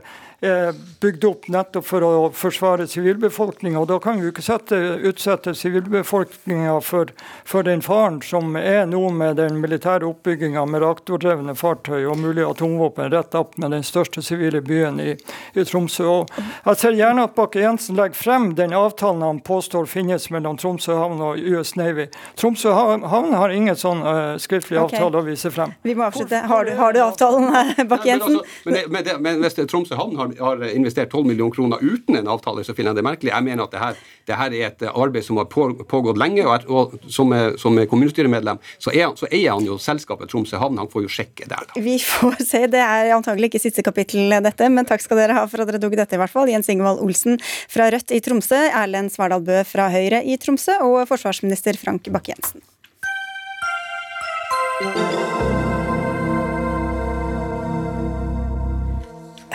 bygd 0.99 1.25
opp 1.27 1.47
nettopp 1.51 1.85
for 1.85 2.05
å 2.05 2.11
forsvare 2.35 2.87
sivilbefolkninga. 2.87 3.81
Da 3.89 3.99
kan 3.99 4.21
vi 4.21 4.29
ikke 4.31 4.43
sette, 4.45 4.77
utsette 5.09 5.53
sivilbefolkninga 5.55 6.77
for, 6.85 7.11
for, 7.43 7.67
den 7.67 7.81
faren 7.83 8.21
som 8.23 8.55
er 8.55 8.85
nå 8.87 9.01
med 9.11 9.35
den 9.41 9.59
militære 9.59 10.07
oppbygginga 10.07 10.63
med 10.69 10.83
reaktordrevne 10.83 11.55
fartøy 11.59 12.05
og 12.05 12.19
mulig 12.21 12.45
atomvåpen 12.47 13.11
rett 13.11 13.35
opp 13.35 13.57
med 13.59 13.75
den 13.75 13.83
største 13.83 14.23
sivile 14.23 14.61
byen 14.65 14.99
i, 15.03 15.15
i 15.53 15.65
Tromsø. 15.67 16.07
Og 16.07 16.39
jeg 16.39 16.81
ser 16.81 16.97
gjerne 16.97 17.27
at 17.27 17.35
Bakke-Jensen 17.35 17.99
legger 17.99 18.19
frem 18.19 18.53
den 18.55 18.75
avtalen 18.77 19.25
han 19.25 19.41
påstår 19.43 19.89
finnes 19.91 20.29
mellom 20.33 20.57
Tromsø 20.59 20.95
havn 20.95 21.19
og 21.23 21.39
US 21.51 21.75
Navy. 21.79 22.07
Tromsø 22.39 22.73
havn 22.73 23.35
har 23.35 23.55
ingen 23.55 23.77
sånn 23.79 24.03
uh, 24.05 24.37
skriftlig 24.41 24.79
okay. 24.79 24.99
avtale 24.99 25.19
å 25.21 25.27
vise 25.27 25.51
frem. 25.53 25.75
Vi 25.83 25.95
må 25.97 26.07
avslutte. 26.07 26.41
Har 26.49 26.65
du, 26.65 26.73
har 26.79 26.95
du 26.95 27.01
avtalen, 27.03 27.51
Bakke-Jensen? 27.91 28.39
Men, 28.63 28.79
men, 28.87 29.03
men, 29.03 29.21
men, 29.25 29.43
hvis 29.43 29.59
Tromsø 29.59 29.99
havn 29.99 30.17
har 30.19 30.28
har, 30.39 30.63
investert 30.69 31.11
12 31.11 31.27
millioner 31.27 31.55
kroner 31.55 31.81
uten 31.81 32.19
en 32.19 32.29
avtale, 32.31 32.63
så 32.63 32.75
finner 32.77 32.93
jeg 32.93 32.99
det 32.99 33.05
merkelig. 33.07 33.33
Jeg 33.33 33.45
mener 33.45 33.65
at 33.65 33.73
det 33.73 33.81
her, 33.83 33.99
det 34.29 34.39
her 34.39 34.55
er 34.57 34.65
et 34.69 34.85
arbeid 34.89 35.25
som 35.25 35.39
har 35.41 35.49
pågått 35.49 36.19
lenge, 36.21 36.45
og, 36.45 36.67
og 36.69 37.11
som, 37.11 37.33
som 37.59 37.79
kommunestyremedlem 37.89 38.61
så, 38.77 38.93
er, 38.93 39.11
så, 39.19 39.29
eier 39.31 39.55
han 39.55 39.67
jo 39.67 39.79
selskapet 39.81 40.31
Tromsø 40.31 40.59
havn. 40.61 40.79
Han 40.81 40.91
får 40.91 41.05
jo 41.05 41.13
sjekke 41.19 41.49
der, 41.49 41.67
da. 41.69 41.83
Vi 41.83 41.97
får 42.03 42.41
se. 42.51 42.65
Det 42.71 42.81
er 42.83 43.13
antagelig 43.15 43.51
ikke 43.51 43.63
siste 43.65 43.85
kapittel, 43.85 44.31
dette, 44.43 44.71
men 44.73 44.87
takk 44.89 45.03
skal 45.05 45.23
dere 45.23 45.37
ha 45.39 45.45
for 45.49 45.63
at 45.63 45.71
dere 45.71 45.81
tok 45.83 45.97
dette, 45.99 46.17
i 46.17 46.21
hvert 46.21 46.33
fall. 46.33 46.51
Jens 46.51 46.71
Ingvald 46.71 47.03
Olsen 47.05 47.39
fra 47.41 47.89
Rødt 47.93 48.15
i 48.15 48.21
Tromsø, 48.23 48.59
Erlend 48.69 49.13
Svardal 49.13 49.45
Bø 49.45 49.63
fra 49.67 49.89
Høyre 49.93 50.23
i 50.23 50.37
Tromsø 50.41 50.79
og 50.85 51.01
forsvarsminister 51.09 51.79
Frank 51.79 52.11
Bakke-Jensen. 52.13 52.63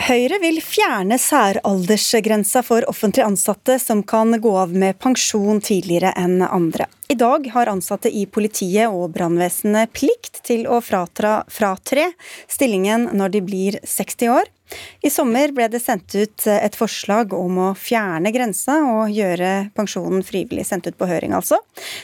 Høyre 0.05 0.37
vil 0.37 0.59
fjerne 0.61 1.17
særaldersgrensa 1.17 2.61
for 2.61 2.85
offentlig 2.85 3.23
ansatte 3.25 3.79
som 3.81 4.03
kan 4.05 4.35
gå 4.37 4.51
av 4.61 4.75
med 4.77 4.99
pensjon 5.01 5.57
tidligere 5.65 6.11
enn 6.21 6.43
andre. 6.45 6.85
I 7.09 7.17
dag 7.17 7.47
har 7.55 7.71
ansatte 7.71 8.11
i 8.13 8.27
politiet 8.29 8.85
og 8.85 9.15
brannvesenet 9.15 9.89
plikt 9.97 10.43
til 10.45 10.67
å 10.69 10.77
fratra, 10.85 11.39
fratre 11.49 12.11
stillingen 12.45 13.07
når 13.17 13.33
de 13.33 13.41
blir 13.47 13.79
60 13.81 14.29
år. 14.35 14.53
I 15.01 15.09
sommer 15.09 15.49
ble 15.57 15.71
det 15.73 15.81
sendt 15.81 16.13
ut 16.13 16.45
et 16.53 16.77
forslag 16.77 17.33
om 17.33 17.57
å 17.71 17.73
fjerne 17.73 18.29
grensa 18.35 18.77
og 18.85 19.09
gjøre 19.09 19.71
pensjonen 19.73 20.21
frivillig. 20.27 20.67
Sendt 20.69 20.85
ut 20.85 21.01
på 21.01 21.09
høring, 21.09 21.33
altså. 21.33 21.57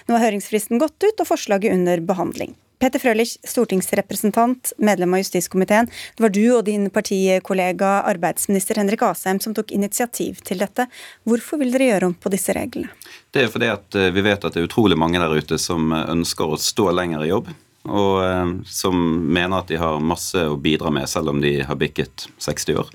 Nå 0.10 0.18
har 0.18 0.26
høringsfristen 0.26 0.82
gått 0.82 0.98
ut 1.06 1.22
og 1.22 1.34
forslaget 1.36 1.78
under 1.78 2.02
behandling. 2.02 2.58
Peter 2.82 2.98
Frølich, 2.98 3.36
stortingsrepresentant, 3.46 4.72
medlem 4.82 5.14
av 5.14 5.20
justiskomiteen. 5.22 5.86
Det 6.18 6.24
var 6.24 6.32
du 6.34 6.46
og 6.56 6.64
din 6.66 6.88
partikollega 6.90 7.92
arbeidsminister 8.10 8.80
Henrik 8.82 9.04
Asheim 9.06 9.38
som 9.44 9.54
tok 9.54 9.70
initiativ 9.76 10.40
til 10.48 10.64
dette. 10.64 10.88
Hvorfor 11.30 11.62
vil 11.62 11.70
dere 11.76 11.92
gjøre 11.92 12.10
om 12.10 12.16
på 12.18 12.32
disse 12.34 12.56
reglene? 12.58 12.90
Det 13.30 13.44
er 13.44 13.52
fordi 13.54 13.70
at 13.70 14.00
eh, 14.00 14.10
vi 14.16 14.24
vet 14.26 14.42
at 14.42 14.58
det 14.58 14.64
er 14.64 14.66
utrolig 14.66 14.98
mange 14.98 15.22
der 15.22 15.30
ute 15.30 15.62
som 15.62 15.94
eh, 15.94 16.10
ønsker 16.10 16.56
å 16.56 16.58
stå 16.58 16.88
lenger 16.98 17.22
i 17.22 17.30
jobb. 17.30 17.54
Og 17.86 18.18
eh, 18.26 18.56
som 18.66 18.98
mener 19.30 19.60
at 19.62 19.70
de 19.70 19.78
har 19.78 20.02
masse 20.02 20.42
å 20.42 20.58
bidra 20.58 20.90
med, 20.90 21.06
selv 21.12 21.36
om 21.36 21.46
de 21.46 21.60
har 21.62 21.78
bikket 21.78 22.26
60 22.42 22.82
år. 22.82 22.90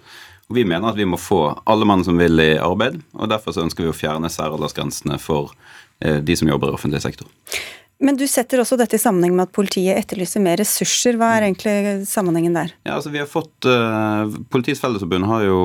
Og 0.51 0.59
Vi 0.59 0.67
mener 0.67 0.91
at 0.91 0.99
vi 0.99 1.07
må 1.07 1.15
få 1.15 1.45
alle 1.63 1.87
mann 1.87 2.03
som 2.03 2.19
vil 2.19 2.43
i 2.43 2.57
arbeid, 2.59 2.99
og 3.15 3.31
derfor 3.31 3.55
ønsker 3.63 3.87
vi 3.87 3.95
å 3.95 3.99
fjerne 4.03 4.35
særaldersgrensene 4.35 5.23
for 5.23 5.55
de 5.99 6.35
som 6.37 6.51
jobber 6.51 6.69
i 6.69 6.77
offentlig 6.77 7.01
sektor. 7.01 7.31
Men 7.99 8.19
du 8.21 8.27
setter 8.29 8.61
også 8.61 8.77
dette 8.77 8.99
i 8.99 9.01
sammenheng 9.01 9.33
med 9.39 9.47
at 9.47 9.55
politiet 9.57 9.97
etterlyser 9.97 10.43
mer 10.45 10.59
ressurser. 10.61 11.17
Hva 11.17 11.31
er 11.37 11.47
egentlig 11.47 12.05
sammenhengen 12.09 12.57
der? 12.59 12.75
Ja, 12.85 12.99
altså 12.99 13.13
vi 13.15 13.23
har 13.23 13.31
fått, 13.31 13.55
uh, 13.65 14.29
Politiets 14.53 14.83
Fellesforbund 14.85 15.25
har 15.31 15.47
jo 15.47 15.61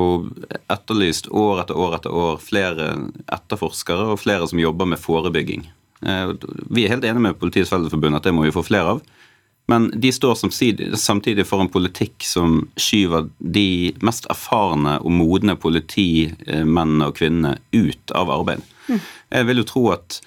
etterlyst 0.72 1.28
år 1.28 1.60
etter 1.64 1.76
år 1.76 1.98
etter 1.98 2.16
år 2.24 2.40
flere 2.40 2.88
etterforskere 3.36 4.14
og 4.14 4.22
flere 4.22 4.48
som 4.48 4.62
jobber 4.62 4.88
med 4.88 5.02
forebygging. 5.02 5.68
Uh, 6.00 6.32
vi 6.72 6.86
er 6.86 6.94
helt 6.94 7.04
enige 7.04 7.26
med 7.28 7.40
Politiets 7.42 7.72
Fellesforbund 7.72 8.16
at 8.16 8.24
det 8.24 8.32
må 8.32 8.46
vi 8.48 8.54
få 8.56 8.64
flere 8.64 8.96
av. 8.96 9.04
Men 9.70 9.92
de 10.00 10.10
står 10.12 10.34
samtidig, 10.40 10.88
samtidig 10.98 11.44
for 11.46 11.62
en 11.62 11.70
politikk 11.70 12.24
som 12.26 12.62
skyver 12.80 13.28
de 13.38 13.92
mest 14.02 14.26
erfarne 14.32 14.96
og 15.04 15.12
modne 15.14 15.54
politimennene 15.56 17.06
og 17.06 17.16
-kvinnene 17.16 17.58
ut 17.72 18.10
av 18.16 18.30
arbeid. 18.30 18.64
Mm. 18.88 19.00
Jeg 19.30 19.46
vil 19.46 19.56
jo 19.56 19.64
tro 19.64 19.90
at 19.92 20.22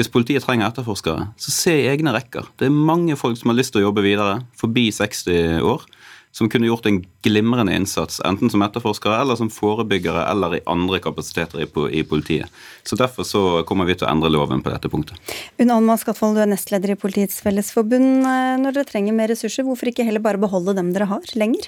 hvis 0.00 0.10
politiet 0.12 0.44
trenger 0.46 0.70
etterforskere, 0.70 1.28
så 1.36 1.52
se 1.52 1.76
i 1.82 1.88
egne 1.90 2.14
rekker. 2.16 2.48
Det 2.56 2.70
er 2.70 2.74
mange 2.74 3.18
folk 3.20 3.36
som 3.36 3.52
har 3.52 3.58
lyst 3.58 3.74
til 3.74 3.82
å 3.82 3.90
jobbe 3.90 4.04
videre, 4.06 4.40
forbi 4.56 4.88
60 4.96 5.60
år, 5.60 5.84
som 6.32 6.48
kunne 6.48 6.68
gjort 6.68 6.86
en 6.86 7.00
glimrende 7.26 7.74
innsats, 7.74 8.20
enten 8.24 8.52
som 8.52 8.62
etterforskere 8.62 9.18
eller 9.20 9.36
som 9.36 9.50
forebyggere 9.50 10.22
eller 10.30 10.56
i 10.56 10.62
andre 10.70 11.00
kapasiteter 11.02 11.64
i, 11.66 12.02
politiet. 12.06 12.46
Så 12.86 12.96
Derfor 12.96 13.26
så 13.26 13.42
kommer 13.66 13.88
vi 13.88 13.98
til 13.98 14.06
å 14.06 14.12
endre 14.12 14.30
loven 14.30 14.62
på 14.62 14.70
dette 14.72 14.88
punktet. 14.88 15.18
Unn 15.60 15.74
Alma 15.74 15.98
Skatvold, 16.00 16.38
du 16.38 16.44
er 16.44 16.52
nestleder 16.52 16.94
i 16.94 16.98
Politiets 17.00 17.42
Fellesforbund. 17.42 18.22
Når 18.62 18.78
dere 18.78 18.88
trenger 18.88 19.16
mer 19.16 19.34
ressurser, 19.34 19.66
hvorfor 19.66 19.90
ikke 19.90 20.06
heller 20.06 20.22
bare 20.22 20.40
beholde 20.40 20.78
dem 20.78 20.94
dere 20.94 21.10
har, 21.10 21.26
lenger? 21.34 21.66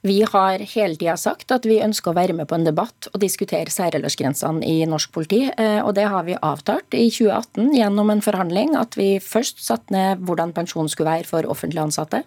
Vi 0.00 0.22
har 0.24 0.62
hele 0.64 0.96
tida 0.96 1.12
sagt 1.20 1.52
at 1.52 1.66
vi 1.68 1.76
ønsker 1.84 2.12
å 2.12 2.16
være 2.16 2.32
med 2.32 2.48
på 2.48 2.56
en 2.56 2.64
debatt 2.64 3.10
og 3.10 3.20
diskutere 3.20 3.68
særaldersgrensene 3.68 4.64
i 4.64 4.86
norsk 4.88 5.12
politi, 5.12 5.42
eh, 5.52 5.82
og 5.84 5.92
det 5.98 6.06
har 6.08 6.24
vi 6.24 6.38
avtalt 6.40 6.96
i 6.96 7.10
2018 7.12 7.74
gjennom 7.76 8.08
en 8.08 8.24
forhandling 8.24 8.72
at 8.80 8.96
vi 8.96 9.18
først 9.20 9.60
satte 9.60 9.92
ned 9.92 10.22
hvordan 10.24 10.54
pensjonen 10.56 10.88
skulle 10.88 11.12
være 11.18 11.28
for 11.28 11.48
offentlig 11.52 11.82
ansatte. 11.84 12.22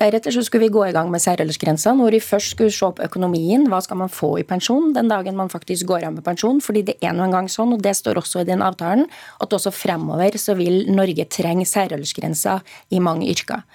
Deretter 0.00 0.32
så 0.32 0.44
skulle 0.46 0.68
vi 0.68 0.72
gå 0.72 0.84
i 0.86 0.92
gang 0.94 1.10
med 1.12 1.20
særaldersgrensa, 1.20 1.92
hvor 1.98 2.14
vi 2.14 2.22
først 2.24 2.54
skulle 2.54 2.72
se 2.72 2.88
på 2.94 3.04
økonomien. 3.04 3.66
Hva 3.68 3.82
skal 3.84 3.98
man 4.00 4.08
få 4.08 4.30
i 4.40 4.46
pensjon 4.48 4.94
den 4.96 5.10
dagen 5.10 5.36
man 5.36 5.50
faktisk 5.52 5.90
går 5.90 6.06
av 6.08 6.14
med 6.14 6.24
pensjon? 6.24 6.62
Fordi 6.64 6.84
det 6.88 6.94
er 7.04 7.12
nå 7.12 7.26
engang 7.26 7.50
sånn, 7.52 7.74
og 7.74 7.82
det 7.84 7.92
står 7.98 8.22
også 8.22 8.40
i 8.40 8.48
den 8.48 8.62
avtalen, 8.64 9.10
at 9.42 9.52
også 9.52 9.74
fremover 9.74 10.38
så 10.40 10.54
vil 10.56 10.86
Norge 10.94 11.26
trenge 11.28 11.66
særaldersgrensa 11.68 12.62
i 12.96 13.02
mange 13.02 13.28
yrker. 13.28 13.66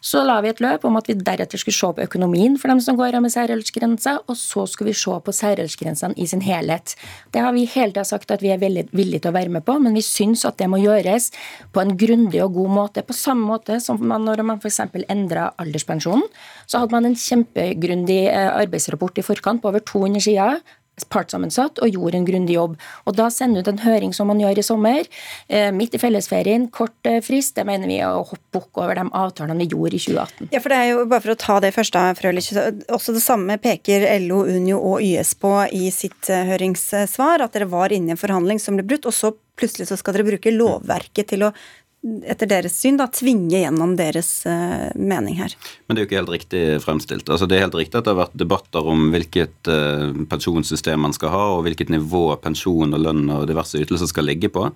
Så 0.00 0.22
la 0.24 0.38
vi 0.40 0.48
et 0.48 0.60
løp 0.64 0.84
om 0.88 0.96
at 0.96 1.08
vi 1.10 1.16
deretter 1.18 1.60
skulle 1.60 1.76
se 1.76 1.90
på 1.96 2.04
økonomien 2.06 2.56
for 2.60 2.72
dem 2.72 2.80
som 2.80 2.96
går 2.96 3.18
av 3.18 3.24
med 3.24 3.32
særaldersgrensa, 3.34 4.16
og 4.26 4.38
så 4.38 4.64
skulle 4.70 4.94
vi 4.94 5.00
se 5.00 5.12
på 5.12 5.34
særaldersgrensene 5.36 6.16
i 6.16 6.26
sin 6.30 6.40
helhet. 6.44 6.94
Det 7.34 7.42
har 7.44 7.52
vi 7.56 7.66
hele 7.68 7.92
tida 7.92 8.06
sagt 8.08 8.32
at 8.32 8.42
vi 8.44 8.52
er 8.54 8.60
villige 8.60 9.20
til 9.20 9.30
å 9.30 9.36
være 9.36 9.52
med 9.52 9.66
på, 9.66 9.76
men 9.82 9.96
vi 9.96 10.04
syns 10.04 10.46
at 10.48 10.56
det 10.60 10.70
må 10.72 10.80
gjøres 10.80 11.30
på 11.74 11.84
en 11.84 11.94
grundig 12.00 12.40
og 12.44 12.56
god 12.56 12.74
måte. 12.78 13.04
På 13.04 13.16
samme 13.16 13.44
måte 13.46 13.76
som 13.84 14.00
man, 14.00 14.24
når 14.24 14.44
man 14.46 14.62
f.eks. 14.62 14.80
endra 15.10 15.50
alderspensjonen, 15.60 16.24
så 16.66 16.80
hadde 16.80 16.96
man 16.96 17.10
en 17.10 17.18
kjempegrundig 17.18 18.22
eh, 18.32 18.50
arbeidsrapport 18.56 19.20
i 19.20 19.26
forkant 19.26 19.60
på 19.62 19.68
over 19.68 19.84
200 19.84 20.24
sider 20.24 20.60
partssammensatt 21.08 21.80
og 21.80 21.94
gjorde 21.94 22.20
en 22.20 22.26
grundig 22.28 22.56
jobb. 22.56 22.76
Og 23.06 23.16
Da 23.20 23.28
sende 23.30 23.60
ut 23.60 23.68
en 23.68 23.82
høring 23.82 24.14
som 24.16 24.30
man 24.30 24.40
gjør 24.40 24.58
i 24.58 24.62
sommer, 24.66 25.08
eh, 25.48 25.70
midt 25.72 25.94
i 25.94 25.98
fellesferien, 25.98 26.70
kort 26.70 26.94
eh, 27.04 27.20
frist, 27.20 27.54
det 27.56 27.66
mener 27.66 27.86
vi 27.86 27.98
er 27.98 28.08
å 28.08 28.24
hoppe 28.24 28.50
bukk 28.52 28.82
over 28.82 28.94
de 28.94 29.06
avtalene 29.10 29.58
vi 29.58 29.68
gjorde 29.70 29.96
i 29.96 30.02
2018. 30.02 30.50
Ja, 30.52 30.60
for 30.60 30.68
det 30.68 30.78
er 30.78 30.88
jo, 30.92 31.06
Bare 31.10 31.24
for 31.24 31.34
å 31.34 31.38
ta 31.38 31.58
det 31.60 31.74
først, 31.74 31.92
da, 31.92 32.14
Frølich. 32.14 32.50
Også 32.90 33.12
det 33.12 33.22
samme 33.22 33.56
peker 33.58 34.06
LO, 34.26 34.44
Unio 34.46 34.78
og 34.78 35.02
YS 35.02 35.34
på 35.40 35.52
i 35.72 35.90
sitt 35.94 36.30
eh, 36.30 36.48
høringssvar, 36.50 37.44
at 37.44 37.52
dere 37.56 37.70
var 37.70 37.92
inne 37.92 38.12
i 38.12 38.16
en 38.16 38.20
forhandling 38.20 38.60
som 38.62 38.76
ble 38.78 38.86
brutt, 38.86 39.06
og 39.06 39.14
så 39.16 39.32
plutselig 39.60 39.90
så 39.90 39.98
skal 40.00 40.16
dere 40.16 40.28
bruke 40.28 40.52
lovverket 40.54 41.32
til 41.34 41.44
å 41.44 41.52
etter 42.00 42.48
deres 42.48 42.78
syn 42.80 42.96
da, 42.96 43.06
tvinge 43.12 43.58
gjennom 43.60 43.92
deres 43.98 44.28
uh, 44.48 44.88
mening 44.96 45.36
her. 45.36 45.52
Men 45.84 45.96
det 45.96 46.00
er 46.00 46.04
jo 46.04 46.08
ikke 46.08 46.20
helt 46.20 46.32
riktig 46.32 46.62
fremstilt. 46.80 47.28
Altså, 47.28 47.48
det 47.48 47.58
er 47.58 47.66
helt 47.66 47.76
riktig 47.76 48.00
at 48.00 48.06
det 48.06 48.14
har 48.14 48.22
vært 48.22 48.38
debatter 48.40 48.88
om 48.88 49.10
hvilket 49.12 49.68
uh, 49.68 50.08
pensjonssystem 50.30 51.04
man 51.04 51.14
skal 51.16 51.34
ha, 51.34 51.44
og 51.58 51.66
hvilket 51.68 51.92
nivå 51.92 52.24
pensjon 52.40 52.96
og 52.96 53.04
lønn 53.04 53.26
og 53.36 53.46
diverse 53.50 53.80
ytelser 53.82 54.08
skal 54.08 54.30
ligge 54.30 54.48
på. 54.52 54.70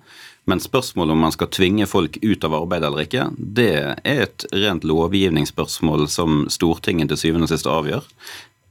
Men 0.45 0.61
spørsmålet 0.61 1.17
om 1.17 1.25
man 1.25 1.33
skal 1.33 1.49
tvinge 1.49 1.89
folk 1.89 2.19
ut 2.21 2.45
av 2.45 2.59
arbeid 2.61 2.85
eller 2.85 3.07
ikke, 3.07 3.29
det 3.37 3.71
er 3.73 3.95
et 4.05 4.45
rent 4.53 4.85
lovgivningsspørsmål 4.85 6.05
som 6.13 6.43
Stortinget 6.53 7.09
til 7.09 7.23
syvende 7.23 7.49
og 7.49 7.55
sist 7.55 7.69
avgjør. 7.69 8.05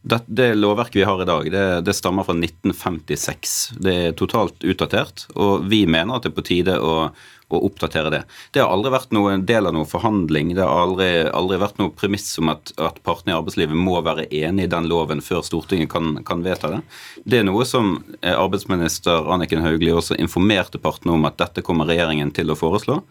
Det, 0.04 0.20
det, 0.26 0.50
lovverket 0.60 1.00
vi 1.00 1.06
har 1.08 1.22
i 1.22 1.26
dag, 1.26 1.46
det, 1.50 1.64
det, 1.88 1.94
stammer 1.96 2.26
fra 2.28 2.34
1956. 2.36 3.54
Det 3.80 3.94
er 4.10 4.16
totalt 4.18 4.60
utdatert, 4.60 5.24
og 5.32 5.64
vi 5.70 5.86
mener 5.88 6.18
at 6.18 6.26
det 6.26 6.34
er 6.34 6.36
på 6.36 6.44
tide 6.44 6.74
å 6.76 7.08
å 7.52 7.60
oppdatere 7.68 8.10
det. 8.10 8.22
Det 8.54 8.62
har 8.62 8.72
aldri 8.72 8.92
vært 8.94 9.12
noen 9.14 9.44
del 9.46 9.68
av 9.68 9.74
noen 9.76 9.88
forhandling. 9.88 10.54
Det 10.56 10.64
har 10.64 10.86
aldri, 10.86 11.08
aldri 11.28 11.60
vært 11.60 11.80
noe 11.80 11.92
premiss 11.94 12.26
om 12.40 12.52
at, 12.54 12.72
at, 12.80 13.00
partene 13.04 13.34
i 13.34 13.36
arbeidslivet 13.36 13.76
må 13.76 13.98
være 14.04 14.26
enig 14.32 14.66
i 14.66 14.72
den 14.72 14.88
loven 14.90 15.22
før 15.24 15.44
Stortinget 15.46 15.92
kan, 15.92 16.16
kan 16.26 16.44
vedta 16.46 16.72
det. 16.76 16.82
Det 17.24 17.40
er 17.40 17.48
noe 17.48 17.66
som 17.68 17.96
eh, 18.20 18.34
arbeidsminister 18.34 19.30
Anniken 19.34 19.64
Hauglie 19.64 19.94
også 19.94 20.18
informerte 20.20 20.80
partene 20.82 21.16
om 21.16 21.28
at 21.28 21.38
dette 21.40 21.64
kommer 21.66 21.88
regjeringen 21.90 22.32
til 22.34 22.52
å 22.52 22.58
foreslå. 22.58 23.02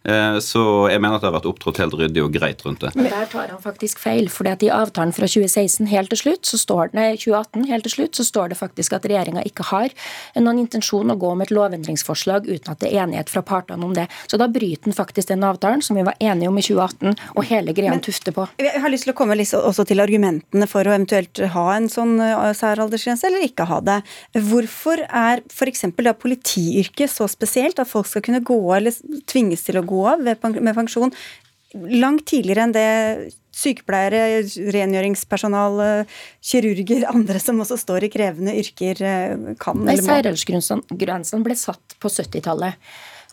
Eh, 0.00 0.38
så 0.40 0.62
jeg 0.88 1.00
mener 1.02 1.18
at 1.18 1.24
det 1.24 1.28
har 1.28 1.34
vært 1.34 1.48
opptrådt 1.50 1.80
helt 1.82 1.94
ryddig 1.98 2.22
og 2.24 2.32
greit 2.32 2.62
rundt 2.64 2.80
det. 2.80 2.94
Men 2.96 3.10
der 3.12 3.28
tar 3.28 3.50
han 3.52 3.60
faktisk 3.60 4.00
feil. 4.00 4.30
for 4.32 4.48
i 4.48 4.70
avtalen 4.72 5.12
fra 5.12 5.28
2016 5.28 5.86
helt 5.90 6.10
til 6.10 6.20
slutt, 6.22 6.46
så 6.48 6.56
står, 6.58 6.94
nei, 6.96 7.12
2018 7.20 7.66
helt 7.68 7.84
til 7.84 7.92
slutt, 7.92 8.16
så 8.16 8.24
står 8.24 8.52
det 8.52 8.58
faktisk 8.58 8.96
at 8.96 9.04
regjeringa 9.04 9.44
ikke 9.44 9.66
har 9.70 9.92
noen 10.40 10.62
intensjon 10.62 11.12
å 11.12 11.18
gå 11.20 11.34
med 11.36 11.48
et 11.48 11.54
lovendringsforslag 11.54 12.48
uten 12.48 12.72
at 12.72 12.80
det 12.80 12.90
er 12.90 13.04
enighet 13.04 13.30
fra 13.32 13.42
partene 13.44 13.84
om 13.84 13.92
det. 13.96 14.06
Så 14.26 14.40
da 14.40 14.48
bryter 14.48 14.88
han 14.88 14.96
faktisk 14.96 15.28
den 15.28 15.44
avtalen 15.44 15.84
som 15.84 15.98
vi 15.98 16.06
var 16.06 16.16
enige 16.20 16.48
om 16.48 16.58
i 16.58 16.64
2018, 16.64 17.16
og 17.36 17.48
hele 17.50 17.74
greia 17.76 17.92
han 17.92 18.04
tufter 18.04 18.34
på. 18.36 18.46
Jeg 18.60 18.80
har 18.80 18.92
lyst 18.92 19.06
til 19.08 19.14
å 19.14 19.18
komme 19.18 19.36
også 19.40 19.86
til 19.88 20.00
argumentene 20.02 20.68
for 20.70 20.86
å 20.86 20.94
eventuelt 20.94 21.42
ha 21.54 21.66
en 21.76 21.90
sånn 21.92 22.16
eh, 22.24 22.50
særaldersgrense, 22.56 23.28
eller 23.28 23.46
ikke 23.46 23.68
ha 23.68 23.80
det. 23.84 24.00
Hvorfor 24.48 25.04
er 25.06 25.44
f.eks. 25.50 25.86
politiyrket 26.20 27.12
så 27.12 27.28
spesielt 27.30 27.80
at 27.80 27.90
folk 27.90 28.08
skal 28.08 28.24
kunne 28.24 28.42
gå 28.44 28.58
eller 28.76 28.96
tvinges 29.30 29.64
til 29.66 29.80
å 29.80 29.84
gå 29.86 29.89
gå 29.90 30.02
av 30.14 30.22
med 30.22 30.74
pensjon 30.78 31.14
langt 31.74 32.26
tidligere 32.26 32.66
enn 32.66 32.74
det 32.74 32.88
sykepleiere, 33.54 34.42
rengjøringspersonal, 34.74 35.82
kirurger, 36.42 37.06
andre 37.10 37.42
som 37.42 37.60
også 37.62 37.78
står 37.80 38.06
i 38.06 38.10
krevende 38.12 38.54
yrker, 38.58 39.02
eh, 39.02 39.54
kan 39.60 39.84
Nei. 39.84 39.98
Særaldersgrensen 40.00 41.44
ble 41.44 41.56
satt 41.58 41.96
på 42.00 42.10
70-tallet. 42.10 42.78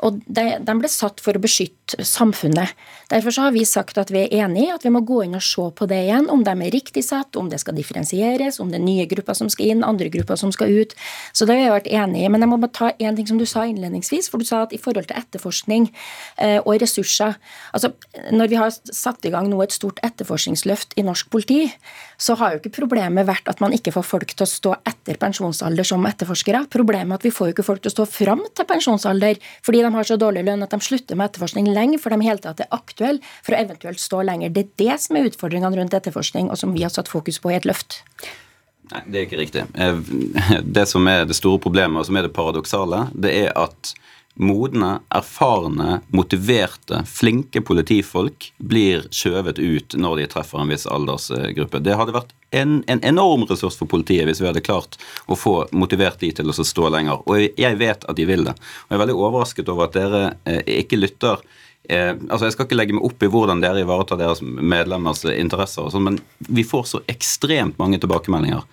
Og 0.05 0.21
Den 0.27 0.81
ble 0.81 0.89
satt 0.91 1.21
for 1.23 1.37
å 1.37 1.41
beskytte 1.41 2.03
samfunnet. 2.05 2.75
Derfor 3.09 3.33
så 3.33 3.47
har 3.47 3.53
vi 3.55 3.63
sagt 3.65 3.97
at 3.97 4.11
vi 4.11 4.25
er 4.25 4.43
enig 4.43 4.65
i 4.67 4.71
at 4.73 4.83
vi 4.85 4.91
må 4.93 5.01
gå 5.07 5.21
inn 5.23 5.37
og 5.37 5.45
se 5.45 5.63
på 5.73 5.87
det 5.89 6.01
igjen, 6.05 6.27
om 6.29 6.43
de 6.45 6.51
er 6.51 6.73
riktig 6.73 7.05
satt, 7.07 7.37
om 7.39 7.47
det 7.49 7.61
skal 7.63 7.77
differensieres, 7.77 8.59
om 8.59 8.69
det 8.71 8.81
er 8.81 8.85
nye 8.85 9.07
grupper 9.09 9.37
som 9.37 9.49
skal 9.49 9.71
inn, 9.71 9.85
andre 9.87 10.09
grupper 10.13 10.39
som 10.39 10.51
skal 10.53 10.73
ut. 10.75 10.93
Så 11.33 11.47
det 11.47 11.55
har 11.55 11.63
vi 11.63 11.75
vært 11.77 11.89
enig 11.89 12.25
i. 12.25 12.29
Men 12.29 12.43
jeg 12.43 12.51
må 12.51 12.59
bare 12.61 12.75
ta 12.75 12.91
én 12.99 13.17
ting 13.17 13.29
som 13.29 13.39
du 13.39 13.45
sa 13.49 13.65
innledningsvis, 13.65 14.29
for 14.29 14.43
du 14.43 14.47
sa 14.47 14.65
at 14.65 14.75
i 14.75 14.81
forhold 14.81 15.09
til 15.09 15.17
etterforskning 15.17 15.89
eh, 16.37 16.59
og 16.59 16.81
ressurser 16.81 17.37
altså 17.73 17.93
Når 18.31 18.47
vi 18.51 18.57
har 18.59 18.71
satt 18.71 19.25
i 19.25 19.31
gang 19.31 19.47
nå 19.49 19.59
et 19.63 19.73
stort 19.73 19.99
etterforskningsløft 20.05 20.95
i 20.99 21.05
norsk 21.05 21.29
politi, 21.31 21.71
så 22.19 22.35
har 22.39 22.53
jo 22.53 22.61
ikke 22.61 22.75
problemet 22.79 23.27
vært 23.27 23.47
at 23.49 23.61
man 23.63 23.73
ikke 23.75 23.93
får 23.95 24.05
folk 24.05 24.33
til 24.33 24.45
å 24.45 24.49
stå 24.49 24.73
etter 24.89 25.19
pensjonsalder 25.21 25.87
som 25.87 26.05
etterforskere. 26.09 26.65
Problemet 26.73 27.15
er 27.15 27.21
at 27.21 27.27
vi 27.27 27.33
får 27.33 27.49
jo 27.49 27.55
ikke 27.55 27.67
folk 27.67 27.83
til 27.83 27.91
å 27.91 27.95
stå 27.95 28.07
fram 28.09 28.43
til 28.57 28.67
pensjonsalder 28.69 29.39
fordi 29.65 29.83
de 29.87 29.95
har 29.95 30.07
så 30.07 30.17
dårlig 30.19 30.45
lønn 30.47 30.65
at 30.65 30.73
de 30.73 30.81
slutter 30.83 31.17
med 31.17 31.29
etterforskning 31.29 31.69
lenge 31.73 31.99
for 32.01 32.13
de 32.13 32.25
hele 32.25 32.43
tatt 32.43 32.63
er 32.63 32.73
aktuelle 32.75 33.23
for 33.41 33.55
å 33.55 33.61
eventuelt 33.61 34.01
stå 34.03 34.23
lenger. 34.27 34.53
Det 34.55 34.65
er 34.65 34.75
det 34.83 34.97
som 35.03 35.19
er 35.19 35.29
utfordringene 35.31 35.79
rundt 35.79 35.95
etterforskning, 35.97 36.51
og 36.51 36.59
som 36.59 36.75
vi 36.75 36.85
har 36.85 36.93
satt 36.93 37.11
fokus 37.11 37.39
på 37.43 37.53
i 37.53 37.57
et 37.57 37.67
løft. 37.69 38.01
Nei, 38.91 39.01
det 39.07 39.19
er 39.19 39.25
ikke 39.27 39.41
riktig. 39.41 39.63
Eh, 39.75 40.61
det 40.77 40.85
som 40.87 41.07
er 41.11 41.25
det 41.27 41.35
store 41.37 41.61
problemet, 41.63 41.99
og 41.99 42.07
som 42.07 42.19
er 42.19 42.27
det 42.27 42.35
paradoksale, 42.35 43.07
det 43.15 43.33
er 43.45 43.51
at 43.59 43.95
modne, 44.37 44.99
erfarne, 45.17 46.01
motiverte, 46.13 47.01
flinke 47.09 47.63
politifolk 47.65 48.51
blir 48.57 49.07
skjøvet 49.09 49.57
ut 49.57 49.97
når 49.97 50.21
de 50.21 50.27
treffer 50.35 50.61
en 50.61 50.71
viss 50.71 50.85
aldersgruppe. 50.89 51.81
Det 51.81 51.97
hadde 51.97 52.15
vært 52.15 52.36
en, 52.51 52.83
en, 52.87 53.03
enorm 53.03 53.45
ressurs 53.49 53.75
for 53.79 53.89
politiet 53.91 54.27
hvis 54.27 54.41
vi 54.41 54.47
hadde 54.47 54.63
klart 54.63 54.95
å 55.27 55.35
få 55.35 55.55
motivert 55.75 56.19
de 56.23 56.31
til 56.31 56.49
å 56.49 56.55
stå 56.55 56.91
lenger. 56.93 57.23
Og 57.27 57.59
jeg 57.59 57.79
vet 57.79 58.07
at 58.07 58.17
de 58.17 58.27
vil 58.29 58.47
det. 58.47 58.55
Og 58.55 58.93
jeg 58.93 58.99
er 58.99 59.03
veldig 59.03 59.17
overrasket 59.19 59.71
over 59.73 59.87
at 59.87 59.97
dere 59.97 60.23
eh, 60.47 60.63
ikke 60.83 61.01
lytter 61.01 61.43
Eh, 61.89 62.09
altså 62.29 62.45
Jeg 62.45 62.55
skal 62.55 62.67
ikke 62.67 62.75
legge 62.75 62.95
meg 62.97 63.05
opp 63.07 63.21
i 63.23 63.29
hvordan 63.31 63.61
dere 63.63 63.79
ivaretar 63.79 64.19
deres 64.19 64.41
medlemmers 64.43 65.23
interesser, 65.31 65.85
og 65.85 65.93
sånt, 65.93 66.03
men 66.03 66.17
vi 66.51 66.65
får 66.67 66.83
så 66.89 66.99
ekstremt 67.07 67.77
mange 67.79 67.99
tilbakemeldinger 68.03 68.65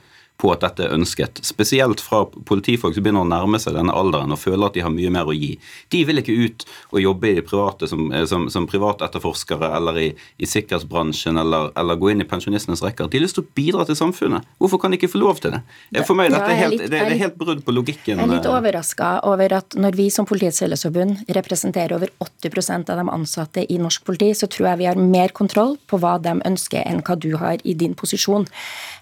på 0.45 0.53
at 0.53 0.65
dette 0.65 0.85
er 0.85 0.95
ønsket. 0.95 1.41
Spesielt 1.47 2.03
fra 2.05 2.25
politifolk 2.49 2.97
som 2.97 3.05
begynner 3.05 3.25
å 3.25 3.29
nærme 3.29 3.61
seg 3.63 3.79
denne 3.79 3.95
alderen 3.97 4.35
og 4.35 4.41
føler 4.41 4.69
at 4.69 4.77
de 4.77 4.85
har 4.85 4.93
mye 4.93 5.13
mer 5.15 5.31
å 5.31 5.37
gi. 5.37 5.55
De 5.95 6.03
vil 6.05 6.21
ikke 6.21 6.37
ut 6.37 6.67
og 6.93 7.01
jobbe 7.01 7.33
i 7.33 7.45
private 7.45 7.89
som, 7.89 8.07
eh, 8.13 8.27
som, 8.29 8.47
som 8.53 8.69
privatetterforskere 8.69 9.71
eller 9.79 10.01
i, 10.03 10.09
i 10.37 10.49
sikkerhetsbransjen 10.49 11.41
eller, 11.41 11.71
eller, 11.81 12.01
gå 12.01 12.13
inn 12.13 12.25
i 12.25 12.29
pensjonistenes 12.29 12.83
rekker. 12.85 13.09
De 13.09 13.21
har 13.21 13.25
lyst 13.25 13.39
til 13.39 13.47
å 13.47 13.53
bidra 13.57 13.87
til 13.89 13.99
samfunnet. 13.99 14.45
Hvorfor 14.61 14.83
kan 14.83 14.93
de 14.93 15.01
ikke 15.01 15.13
få 15.15 15.23
lov 15.23 15.41
til 15.41 15.57
det? 15.57 15.63
For 16.05 16.19
meg 16.19 16.35
dette 16.35 16.51
er 16.51 16.61
helt, 16.61 16.83
det, 16.83 16.91
det 16.93 17.01
er 17.01 17.23
helt 17.23 17.39
brudd 17.41 17.65
på 17.65 17.75
logikken. 17.75 18.19
Jeg 18.19 18.27
er 18.27 18.33
litt 18.35 18.49
eh. 18.51 18.59
overraska 18.59 19.15
over 19.31 19.57
at 19.61 19.79
når 19.81 19.99
vi 20.01 20.11
som 20.13 20.29
Politiets 20.29 20.61
Fellesforbund 20.65 21.25
representerer 21.39 21.97
over 21.97 22.13
80% 22.25 22.93
av 22.93 23.01
de 23.01 23.09
ansatte 23.15 23.65
i 23.65 23.79
norsk 23.81 24.05
politi, 24.05 24.33
så 24.37 24.51
tror 24.51 24.73
jeg 24.73 24.83
vi 24.83 24.91
har 24.91 25.01
mer 25.01 25.33
kontroll 25.37 25.79
på 25.89 26.01
hva 26.03 26.19
de 26.23 26.37
ønsker 26.45 26.85
enn 26.85 27.01
hva 27.05 27.17
du 27.21 27.33
har 27.41 27.63
i 27.65 27.77
din 27.79 27.97
posisjon. 27.97 28.45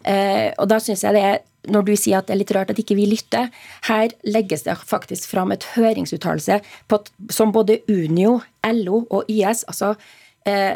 Eh, 0.08 0.50
og 0.58 0.68
da 0.70 0.80
synes 0.82 1.04
jeg 1.04 1.16
det 1.16 1.24
er 1.30 1.40
når 1.70 1.84
du 1.86 1.92
sier 1.94 2.18
at 2.18 2.26
det 2.26 2.34
er 2.34 2.40
litt 2.40 2.52
rart 2.56 2.72
at 2.72 2.80
ikke 2.82 2.96
vi 2.98 3.04
lytter, 3.06 3.52
her 3.86 4.14
legges 4.26 4.64
det 4.66 4.74
faktisk 4.82 5.28
fram 5.30 5.52
et 5.54 5.62
høringsuttalelse 5.76 6.58
som 7.30 7.52
både 7.54 7.78
Unio, 7.86 8.40
LO 8.66 9.04
og 9.14 9.30
YS, 9.30 9.62
altså 9.70 9.92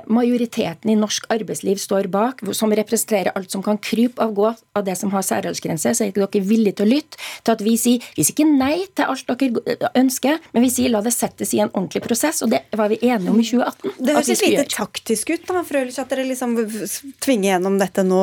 majoriteten 0.06 0.90
i 0.92 0.96
norsk 0.98 1.26
arbeidsliv 1.32 1.80
står 1.82 2.10
bak, 2.12 2.42
som 2.56 2.72
representerer 2.74 3.32
alt 3.34 3.50
som 3.50 3.64
kan 3.64 3.78
krype 3.82 4.22
av 4.22 4.34
gå 4.36 4.52
av 4.76 4.84
det 4.86 4.96
som 4.98 5.10
har 5.14 5.24
særaldersgrense, 5.26 5.94
så 5.94 6.04
er 6.04 6.12
ikke 6.12 6.26
dere 6.26 6.46
villige 6.46 6.78
til 6.78 6.86
å 6.86 6.90
lytte 6.90 7.20
til 7.42 7.54
at 7.54 7.64
vi 7.64 7.74
sier 7.80 8.04
vi 8.16 8.24
sier 8.24 8.34
ikke 8.34 8.46
nei 8.48 8.86
til 8.96 9.10
alt 9.10 9.32
dere 9.40 9.90
ønsker, 9.98 10.40
men 10.54 10.64
vi 10.64 10.70
sier 10.72 10.92
la 10.92 11.02
det 11.04 11.12
settes 11.14 11.52
i 11.56 11.60
en 11.64 11.72
ordentlig 11.72 12.02
prosess, 12.04 12.42
og 12.44 12.52
det 12.52 12.62
var 12.76 12.90
vi 12.92 12.98
enige 13.02 13.32
om 13.32 13.40
i 13.40 13.46
2018. 13.46 13.96
Det 13.98 14.16
høres 14.16 14.30
litt 14.32 14.44
lite 14.44 14.66
taktisk 14.72 15.32
ut, 15.34 15.46
da, 15.48 15.62
Frølich, 15.66 15.98
at 16.00 16.12
dere 16.12 16.26
liksom 16.28 16.56
tvinger 17.24 17.54
gjennom 17.54 17.78
dette 17.80 18.04
nå 18.06 18.22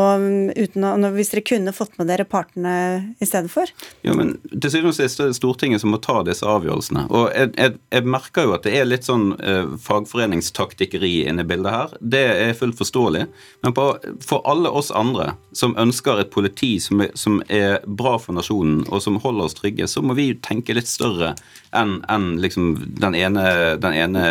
uten 0.57 0.87
å, 0.87 0.93
hvis 1.15 1.33
dere 1.33 1.45
kunne 1.47 1.75
fått 1.75 1.97
med 1.99 2.09
dere 2.11 2.27
partene 2.29 2.75
i 3.19 3.27
stedet 3.27 3.51
for? 3.53 3.69
Jo, 4.05 4.15
men 4.17 4.35
til 4.51 4.69
syvende 4.69 4.93
og 4.93 4.97
sist 4.97 5.21
er 5.21 5.31
det 5.31 5.37
Stortinget 5.37 5.83
som 5.83 5.93
må 5.93 5.99
ta 6.03 6.21
disse 6.25 6.47
avgjørelsene. 6.47 7.05
Og 7.13 7.27
jeg, 7.33 7.53
jeg, 7.57 7.77
jeg 7.93 8.09
merker 8.15 8.47
jo 8.47 8.55
at 8.57 8.67
det 8.67 8.75
er 8.77 8.89
litt 8.89 9.07
sånn 9.07 9.31
eh, 9.39 9.75
fagforeningstaktikkeri 9.83 11.13
inne 11.34 11.43
i 11.43 11.49
bildet 11.49 11.73
her, 11.73 11.95
det 11.99 12.23
er 12.45 12.53
fullt 12.57 12.77
forståelig. 12.79 13.25
Men 13.65 13.75
på, 13.75 13.88
for 14.23 14.45
alle 14.49 14.69
oss 14.69 14.91
andre 14.93 15.34
som 15.57 15.75
ønsker 15.79 16.21
et 16.21 16.31
politi 16.34 16.75
som 16.84 17.01
er, 17.03 17.11
som 17.17 17.41
er, 17.49 17.79
bra 17.84 18.15
for 18.21 18.36
nasjonen, 18.38 18.84
og 18.89 19.01
som 19.03 19.19
holder 19.23 19.49
oss 19.49 19.57
trygge, 19.57 19.88
så 19.89 20.03
må 20.05 20.15
vi 20.17 20.31
tenke 20.45 20.75
litt 20.77 20.89
større 20.89 21.34
enn 21.73 21.97
en 22.11 22.27
liksom 22.41 22.73
den 23.01 23.17
ene, 23.17 23.43
ene 23.81 24.23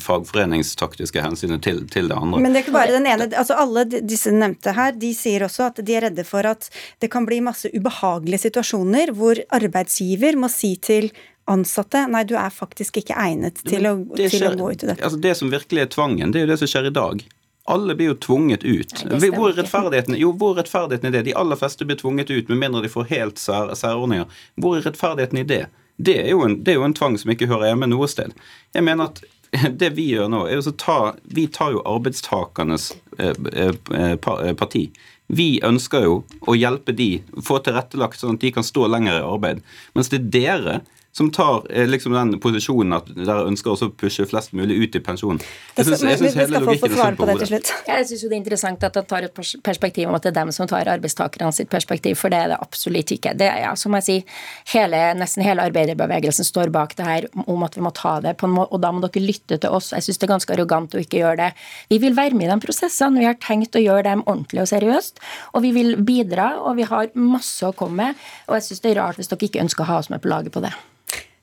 fagforeningstaktiske 0.00 1.22
hensynet 1.24 1.64
til, 1.64 1.82
til, 1.92 2.08
det 2.10 2.16
andre. 2.16 2.40
Men 2.40 2.54
det 2.54 2.62
er 2.62 2.66
ikke 2.66 2.76
bare 2.76 2.96
den 2.96 3.08
ene. 3.10 3.28
altså 3.30 3.58
Alle 3.60 3.84
disse 3.90 4.32
nevnte 4.34 4.74
her, 4.76 4.96
de 4.96 5.12
sier 5.16 5.44
også 5.46 5.68
at 5.68 5.82
de 5.84 5.96
er 5.96 6.08
redde 6.08 6.24
for 6.28 6.46
at 6.48 6.70
det 7.02 7.10
kan 7.12 7.28
bli 7.28 7.42
masse 7.44 7.70
ubehagelige 7.74 8.46
situasjoner 8.46 9.14
hvor 9.16 9.40
arbeidsgiver 9.60 10.38
må 10.40 10.50
si 10.52 10.74
til 10.80 11.10
ansatte 11.50 12.06
nei, 12.10 12.22
du 12.28 12.36
er 12.38 12.52
faktisk 12.54 13.00
ikke 13.02 13.16
egnet 13.18 13.60
til, 13.66 13.86
å, 13.88 13.96
skjer, 14.16 14.52
å, 14.52 14.56
gå 14.60 14.70
ut 14.72 14.84
i 14.84 14.90
dette. 14.92 15.04
Altså 15.04 15.20
det 15.20 15.34
som 15.38 15.52
virkelig 15.52 15.84
er 15.84 15.92
tvangen, 15.92 16.32
det 16.32 16.40
er 16.40 16.46
jo 16.46 16.52
det 16.52 16.58
som 16.62 16.70
skjer 16.70 16.90
i 16.90 16.94
dag. 16.96 17.24
Alle 17.70 17.94
blir 17.94 18.12
jo 18.12 18.16
tvunget 18.18 18.64
ut. 18.64 18.94
Nei, 19.10 19.30
hvor, 19.34 19.52
rettferdigheten, 19.54 20.16
jo, 20.18 20.32
hvor 20.34 20.54
er 20.54 20.62
rettferdigheten 20.62 21.10
i 21.10 21.14
det? 21.14 21.26
De 21.28 21.34
aller 21.38 21.58
fleste 21.60 21.86
blir 21.86 22.00
tvunget 22.00 22.32
ut, 22.32 22.48
med 22.50 22.62
mindre 22.64 22.82
de 22.86 22.92
får 22.92 23.10
helt 23.12 23.42
sær, 23.42 23.74
særordninger. 23.78 24.40
Hvor 24.58 24.78
er 24.78 24.86
rettferdigheten 24.88 25.42
i 25.42 25.46
det? 25.46 25.66
Det 26.00 26.16
er, 26.22 26.30
jo 26.32 26.46
en, 26.46 26.56
det 26.64 26.72
er 26.72 26.80
jo 26.80 26.86
en 26.88 26.96
tvang 26.96 27.18
som 27.20 27.30
ikke 27.34 27.50
hører 27.50 27.70
hjemme 27.70 27.90
noe 27.90 28.08
sted. 28.10 28.32
Jeg 28.74 28.86
mener 28.86 29.10
at 29.10 29.22
det 29.82 29.92
vi 29.98 30.08
gjør 30.14 30.30
nå, 30.32 30.44
er 30.48 30.58
jo 30.58 30.66
så 30.68 30.74
ta 30.78 30.98
Vi 31.34 31.46
tar 31.52 31.74
jo 31.74 31.82
arbeidstakernes 31.88 32.92
eh, 33.18 33.34
eh, 33.52 33.74
eh, 33.98 34.54
parti. 34.56 34.86
Vi 35.30 35.60
ønsker 35.62 36.06
jo 36.06 36.14
å 36.50 36.56
hjelpe 36.58 36.94
de, 36.96 37.20
få 37.46 37.60
tilrettelagt 37.62 38.18
sånn 38.18 38.38
at 38.38 38.42
de 38.42 38.50
kan 38.54 38.66
stå 38.66 38.88
lenger 38.90 39.20
i 39.20 39.26
arbeid. 39.26 39.60
Mens 39.94 40.10
det 40.10 40.18
er 40.18 40.30
dere 40.34 40.80
som 41.12 41.30
tar 41.30 41.66
eh, 41.70 41.88
liksom 41.88 42.14
den 42.14 42.36
posisjonen 42.42 42.94
at 42.94 43.08
dere 43.16 43.42
ønsker 43.48 43.72
å 43.74 43.88
pushe 43.98 44.24
flest 44.30 44.52
mulig 44.54 44.76
ut 44.78 44.98
i 44.98 45.02
pensjon. 45.02 45.40
Jeg 45.74 45.88
synes, 45.88 46.04
jeg 46.06 46.20
synes 46.20 46.36
hele 46.38 46.60
logikken 46.62 46.94
er 47.02 47.16
på 47.18 47.26
hodet. 47.26 47.48
Jeg 47.50 48.06
syns 48.06 48.22
det 48.22 48.30
er 48.30 48.36
interessant 48.38 48.86
at 48.86 48.94
det 48.94 49.02
tar 49.10 49.26
et 49.26 49.40
perspektiv 49.66 50.06
om 50.08 50.18
at 50.18 50.26
det 50.26 50.30
er 50.30 50.38
dem 50.38 50.52
som 50.54 50.70
tar 50.70 50.90
arbeidstakerne 50.92 51.50
sitt 51.56 51.70
perspektiv, 51.72 52.14
for 52.20 52.30
det 52.30 52.44
er 52.44 52.52
det 52.52 52.60
absolutt 52.62 53.10
ikke. 53.16 53.34
Det 53.38 53.48
er, 53.48 53.64
ja, 53.64 53.72
som 53.78 53.96
jeg 53.98 54.06
sier, 54.06 54.36
hele, 54.70 55.00
nesten 55.18 55.42
hele 55.44 55.64
arbeiderbevegelsen 55.70 56.46
står 56.46 56.70
bak 56.74 56.94
det 56.98 57.08
her 57.08 57.26
om 57.42 57.66
at 57.66 57.78
vi 57.78 57.82
må 57.82 57.90
ta 57.96 58.16
det 58.22 58.36
på 58.38 58.46
en 58.46 58.54
måte, 58.60 58.70
og 58.76 58.84
da 58.84 58.92
må 58.94 59.02
dere 59.02 59.24
lytte 59.24 59.58
til 59.58 59.74
oss. 59.80 59.90
Jeg 59.96 60.06
syns 60.06 60.22
det 60.22 60.28
er 60.28 60.34
ganske 60.36 60.54
arrogant 60.54 60.94
å 60.94 61.02
ikke 61.02 61.24
gjøre 61.24 61.40
det. 61.42 61.50
Vi 61.90 61.98
vil 62.04 62.14
være 62.18 62.38
med 62.38 62.46
i 62.46 62.52
de 62.52 62.60
prosessene, 62.62 63.18
vi 63.18 63.26
har 63.26 63.40
tenkt 63.42 63.74
å 63.74 63.82
gjøre 63.82 64.06
dem 64.12 64.22
ordentlig 64.28 64.62
og 64.62 64.70
seriøst, 64.70 65.18
og 65.58 65.66
vi 65.66 65.74
vil 65.74 65.96
bidra, 66.06 66.52
og 66.62 66.78
vi 66.78 66.86
har 66.86 67.10
masse 67.18 67.66
å 67.66 67.74
komme 67.74 67.98
med, 68.12 68.30
og 68.46 68.60
jeg 68.60 68.68
syns 68.68 68.86
det 68.86 68.94
er 68.94 69.02
rart 69.02 69.18
hvis 69.18 69.32
dere 69.32 69.50
ikke 69.50 69.66
ønsker 69.66 69.84
å 69.84 69.90
ha 69.90 70.00
oss 70.04 70.12
med 70.12 70.22
på 70.22 70.30
laget 70.30 70.54
på 70.54 70.62
det. 70.62 70.70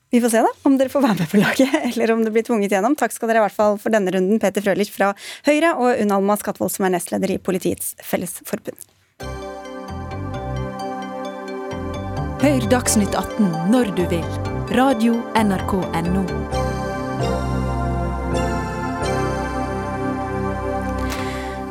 Vi 0.09 0.21
får 0.23 0.29
se 0.29 0.41
da, 0.45 0.51
om 0.63 0.77
dere 0.79 0.91
får 0.91 1.03
være 1.03 1.19
med 1.19 1.31
på 1.31 1.39
laget, 1.41 1.73
eller 1.89 2.13
om 2.13 2.23
det 2.23 2.31
blir 2.35 2.45
tvunget 2.47 2.71
gjennom. 2.71 2.95
Takk 2.99 3.15
skal 3.15 3.31
dere 3.31 3.41
i 3.41 3.45
hvert 3.47 3.57
fall 3.57 3.79
for 3.81 3.93
denne 3.93 4.13
runden, 4.15 4.39
Peter 4.39 4.63
Frølich 4.63 4.93
fra 4.93 5.13
Høyre 5.47 5.73
og 5.75 5.99
Unn 6.03 6.13
Alma 6.15 6.37
Skatvold, 6.39 6.71
som 6.73 6.87
er 6.87 6.95
nestleder 6.95 7.35
i 7.35 7.41
Politiets 7.41 7.95
Fellesforbund. 8.03 8.87
Hør 12.37 12.69
Dagsnytt 12.71 13.15
18 13.17 13.49
når 13.73 13.91
du 13.97 14.05
vil. 14.11 14.27
Radio 14.77 15.17
NRK 15.33 15.73
Radio.nrk.no. 15.81 16.23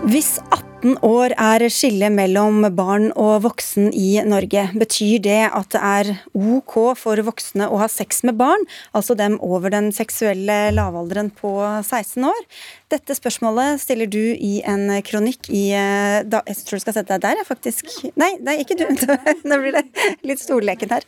Hvis 0.07 0.39
18 0.51 0.66
år 1.03 1.34
er 1.34 1.64
skillet 1.72 2.14
mellom 2.14 2.62
barn 2.78 3.09
og 3.18 3.43
voksen 3.49 3.89
i 3.91 4.20
Norge, 4.22 4.68
betyr 4.78 5.24
det 5.24 5.41
at 5.51 5.72
det 5.74 5.82
er 5.82 6.12
ok 6.32 6.76
for 7.01 7.18
voksne 7.26 7.66
å 7.66 7.80
ha 7.82 7.89
sex 7.91 8.22
med 8.28 8.39
barn, 8.39 8.62
altså 8.95 9.18
dem 9.18 9.41
over 9.43 9.74
den 9.74 9.91
seksuelle 9.97 10.70
lavalderen 10.76 11.32
på 11.34 11.57
16 11.82 12.28
år? 12.30 12.43
Dette 12.87 13.16
spørsmålet 13.18 13.80
stiller 13.82 14.07
du 14.07 14.20
i 14.20 14.61
en 14.62 14.87
kronikk 15.03 15.49
i 15.51 15.64
eh, 15.74 16.20
da, 16.22 16.39
Jeg 16.47 16.61
tror 16.68 16.78
du 16.78 16.82
skal 16.84 16.95
sette 16.95 17.16
deg 17.16 17.24
der, 17.24 17.41
jeg, 17.41 17.47
faktisk. 17.49 17.89
Nei, 18.14 18.28
nei, 18.47 18.61
ikke 18.62 18.76
du. 18.78 18.84
Nå 19.51 19.59
blir 19.59 19.74
det 19.74 19.82
litt 20.26 20.39
storleken 20.39 20.93
her. 20.95 21.07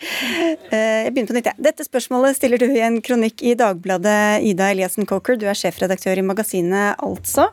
Eh, 0.75 1.05
jeg 1.07 1.13
begynner 1.15 1.31
på 1.31 1.37
nytt, 1.37 1.51
jeg. 1.53 1.65
Dette 1.69 1.87
spørsmålet 1.87 2.35
stiller 2.35 2.59
du 2.59 2.67
i 2.67 2.83
en 2.83 2.99
kronikk 3.05 3.45
i 3.47 3.55
Dagbladet, 3.59 4.43
Ida 4.51 4.73
Eliassen 4.75 5.07
Coker. 5.07 5.39
Du 5.39 5.47
er 5.47 5.59
sjefredaktør 5.59 6.19
i 6.19 6.27
magasinet 6.27 6.99
Altså. 7.05 7.47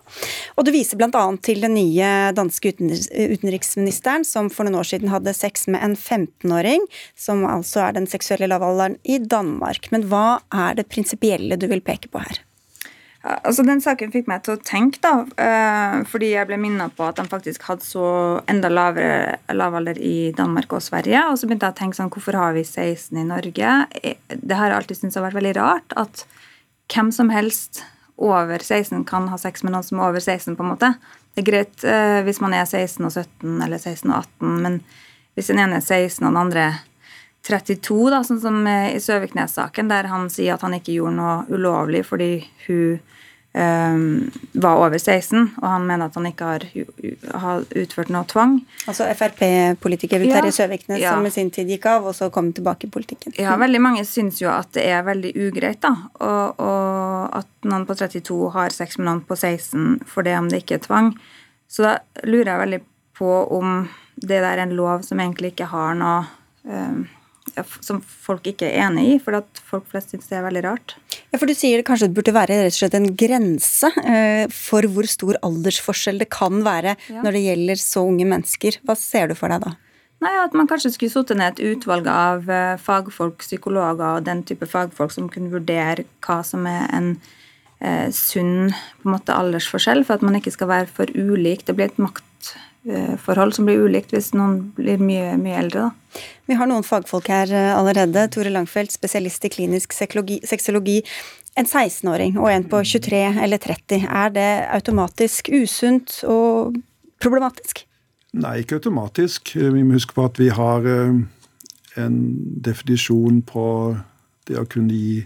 Og 0.58 0.66
du 0.66 0.74
viser 0.74 0.98
bl.a. 0.98 1.24
til 1.46 1.62
den 1.62 1.78
nye 1.78 2.10
danske 2.34 2.74
utenriksministeren 2.74 4.26
som 4.26 4.50
for 4.50 4.66
noen 4.66 4.80
år 4.82 4.90
siden 4.90 5.14
hadde 5.14 5.36
sex 5.38 5.68
med 5.70 5.86
en 5.86 5.94
15-åring, 5.94 6.90
som 7.14 7.46
altså 7.46 7.86
er 7.86 8.00
den 8.00 8.10
seksuelle 8.10 8.50
lavalderen 8.50 8.98
i 9.06 9.22
Danmark. 9.22 9.92
Men 9.94 10.10
hva 10.10 10.42
er 10.50 10.82
det 10.82 10.90
prinsipielle 10.90 11.62
du 11.62 11.70
vil 11.70 11.86
peke 11.86 12.10
på 12.10 12.26
her? 12.26 12.45
Altså, 13.26 13.64
Den 13.66 13.80
saken 13.82 14.12
fikk 14.14 14.28
meg 14.30 14.44
til 14.46 14.54
å 14.54 14.62
tenke, 14.62 15.00
da, 15.02 15.26
eh, 15.42 16.04
fordi 16.06 16.28
jeg 16.36 16.46
ble 16.46 16.60
minnet 16.62 16.94
på 16.94 17.08
at 17.08 17.18
de 17.18 17.24
faktisk 17.26 17.64
hadde 17.66 17.82
så 17.82 18.06
enda 18.52 18.70
lavere 18.70 19.40
lavalder 19.50 19.98
i 19.98 20.30
Danmark 20.38 20.76
og 20.78 20.84
Sverige. 20.86 21.24
Og 21.32 21.40
så 21.40 21.50
begynte 21.50 21.66
jeg 21.66 21.74
å 21.74 21.80
tenke 21.80 21.98
sånn, 21.98 22.12
hvorfor 22.14 22.38
har 22.38 22.54
vi 22.54 22.62
16 22.62 23.18
i 23.18 23.26
Norge? 23.26 23.72
Eh, 24.04 24.22
det 24.30 24.60
har 24.60 24.70
jeg 24.70 24.78
alltid 24.78 25.00
syntes 25.00 25.18
har 25.18 25.26
vært 25.26 25.40
veldig 25.40 25.56
rart. 25.58 25.96
At 25.98 26.26
hvem 26.94 27.10
som 27.12 27.34
helst 27.34 27.82
over 28.18 28.62
16 28.62 29.04
kan 29.10 29.28
ha 29.28 29.40
sex 29.42 29.64
med 29.64 29.74
noen 29.74 29.84
som 29.84 30.00
er 30.00 30.12
over 30.12 30.22
16, 30.22 30.54
på 30.56 30.64
en 30.64 30.72
måte. 30.76 30.94
Det 31.34 31.42
er 31.42 31.50
greit 31.50 31.84
eh, 31.84 32.22
hvis 32.24 32.40
man 32.40 32.54
er 32.54 32.70
16 32.70 33.04
og 33.04 33.12
17 33.12 33.66
eller 33.66 33.82
16 33.82 34.12
og 34.12 34.20
18, 34.22 34.62
men 34.62 34.78
hvis 35.34 35.50
den 35.50 35.60
ene 35.66 35.82
er 35.82 35.84
16 35.84 36.22
og 36.22 36.30
den 36.30 36.44
andre 36.46 36.68
32, 37.46 37.98
da, 38.14 38.22
sånn 38.26 38.40
som 38.42 38.62
i 38.70 39.02
Søviknes-saken, 39.02 39.90
der 39.90 40.08
han 40.14 40.30
sier 40.34 40.56
at 40.56 40.64
han 40.66 40.78
ikke 40.78 40.96
gjorde 40.96 41.18
noe 41.18 41.36
ulovlig 41.50 42.06
fordi 42.08 42.32
hun 42.70 43.02
var 43.56 44.82
over 44.84 44.98
16, 44.98 45.56
og 45.62 45.68
han 45.70 45.86
mener 45.88 46.10
at 46.10 46.16
han 46.18 46.26
ikke 46.28 46.48
har, 46.50 46.66
har 47.40 47.64
utført 47.80 48.10
noe 48.12 48.28
tvang. 48.28 48.58
Altså 48.90 49.08
Frp-politiker 49.16 50.26
Terje 50.26 50.52
ja, 50.52 50.56
Søviknes 50.58 51.00
ja. 51.00 51.14
som 51.16 51.28
i 51.28 51.32
sin 51.32 51.52
tid 51.56 51.72
gikk 51.72 51.88
av, 51.88 52.10
og 52.10 52.18
så 52.18 52.28
kom 52.34 52.52
tilbake 52.56 52.90
i 52.90 52.92
politikken. 52.92 53.36
Ja, 53.40 53.56
veldig 53.62 53.82
mange 53.84 54.04
syns 54.08 54.42
jo 54.44 54.52
at 54.52 54.74
det 54.76 54.84
er 54.92 55.06
veldig 55.08 55.32
ugreit, 55.48 55.80
da. 55.86 55.94
Og, 56.20 56.60
og 56.60 57.40
at 57.40 57.48
noen 57.64 57.88
på 57.88 57.96
32 57.96 58.52
har 58.58 58.76
sex 58.76 59.00
med 59.00 59.08
noen 59.08 59.24
på 59.24 59.40
16 59.40 60.04
for 60.10 60.28
det 60.28 60.36
om 60.40 60.52
det 60.52 60.66
ikke 60.66 60.82
er 60.82 60.86
tvang. 60.90 61.14
Så 61.72 61.88
da 61.88 61.98
lurer 62.28 62.52
jeg 62.52 62.64
veldig 62.66 62.82
på 63.16 63.32
om 63.56 63.86
det 64.16 64.42
der 64.42 64.52
er 64.52 64.64
en 64.66 64.76
lov 64.76 65.04
som 65.08 65.20
egentlig 65.20 65.54
ikke 65.54 65.72
har 65.72 65.96
noe 66.00 66.26
um, 66.64 67.06
som 67.86 68.02
folk 68.02 68.48
ikke 68.50 68.68
er 68.68 68.88
enig 68.88 69.06
i, 69.14 69.16
for 69.22 69.38
at 69.38 69.62
folk 69.68 69.86
flest 69.92 70.12
syns 70.12 70.28
det 70.30 70.40
er 70.40 70.46
veldig 70.48 70.64
rart. 70.66 70.96
Ja, 71.32 71.38
for 71.38 71.48
Du 71.48 71.56
sier 71.56 71.80
det 71.80 71.86
kanskje 71.88 72.10
det 72.10 72.18
burde 72.18 72.34
være 72.36 72.58
rett 72.66 72.74
og 72.74 72.80
slett 72.80 72.98
en 72.98 73.12
grense 73.18 73.92
eh, 74.04 74.46
for 74.52 74.88
hvor 74.92 75.08
stor 75.10 75.40
aldersforskjell 75.46 76.22
det 76.24 76.30
kan 76.34 76.64
være 76.66 76.96
ja. 76.98 77.22
når 77.22 77.38
det 77.38 77.46
gjelder 77.46 77.82
så 77.82 78.06
unge 78.10 78.28
mennesker. 78.34 78.80
Hva 78.86 78.98
ser 79.00 79.32
du 79.32 79.38
for 79.40 79.54
deg 79.54 79.66
da? 79.68 79.76
Nei, 80.24 80.34
At 80.42 80.56
man 80.58 80.68
kanskje 80.68 80.94
skulle 80.96 81.14
satt 81.14 81.34
ned 81.38 81.60
et 81.60 81.76
utvalg 81.76 82.08
av 82.10 82.50
eh, 82.50 82.76
fagfolk, 82.82 83.42
psykologer 83.44 84.20
og 84.20 84.28
den 84.28 84.44
type 84.48 84.68
fagfolk 84.70 85.14
som 85.14 85.32
kunne 85.32 85.54
vurdere 85.54 86.08
hva 86.26 86.40
som 86.48 86.66
er 86.70 86.88
en 86.96 87.12
eh, 87.80 88.08
sunn 88.16 88.72
på 88.72 89.10
en 89.10 89.16
måte 89.18 89.36
aldersforskjell, 89.36 90.06
for 90.08 90.18
at 90.18 90.26
man 90.26 90.40
ikke 90.40 90.56
skal 90.56 90.72
være 90.72 90.92
for 90.92 91.12
ulik. 91.14 91.68
Det 91.68 91.78
blir 91.78 91.92
et 91.92 92.02
makt 92.02 92.26
forhold 93.18 93.56
som 93.58 93.66
blir 93.66 93.82
ulikt 93.82 94.14
hvis 94.14 94.32
noen 94.38 94.60
blir 94.78 95.02
mye, 95.02 95.34
mye 95.42 95.58
eldre. 95.64 95.88
Da. 95.88 96.22
Vi 96.46 96.58
har 96.60 96.70
noen 96.70 96.86
fagfolk 96.86 97.30
her 97.32 97.52
eh, 97.54 97.72
allerede. 97.76 98.28
Tore 98.34 98.52
Langfeldt, 98.54 98.94
spesialist 98.96 99.46
i 99.48 99.52
klinisk 99.54 99.96
sexologi. 99.96 101.02
En 101.56 101.66
16-åring 101.66 102.38
og 102.38 102.50
en 102.52 102.66
på 102.70 102.82
23 102.84 103.22
eller 103.46 103.62
30, 103.64 104.06
er 104.06 104.34
det 104.36 104.50
automatisk 104.76 105.50
usunt 105.56 106.20
og 106.28 106.76
problematisk? 107.24 107.86
Nei, 108.36 108.60
ikke 108.62 108.82
automatisk. 108.82 109.56
Vi 109.56 109.84
må 109.84 109.96
huske 109.96 110.18
på 110.18 110.26
at 110.28 110.42
vi 110.42 110.50
har 110.52 110.86
eh, 110.92 111.22
en 112.02 112.20
definisjon 112.66 113.40
på 113.48 113.68
det 114.46 114.60
å 114.60 114.68
kunne 114.70 114.94
gi 114.94 115.24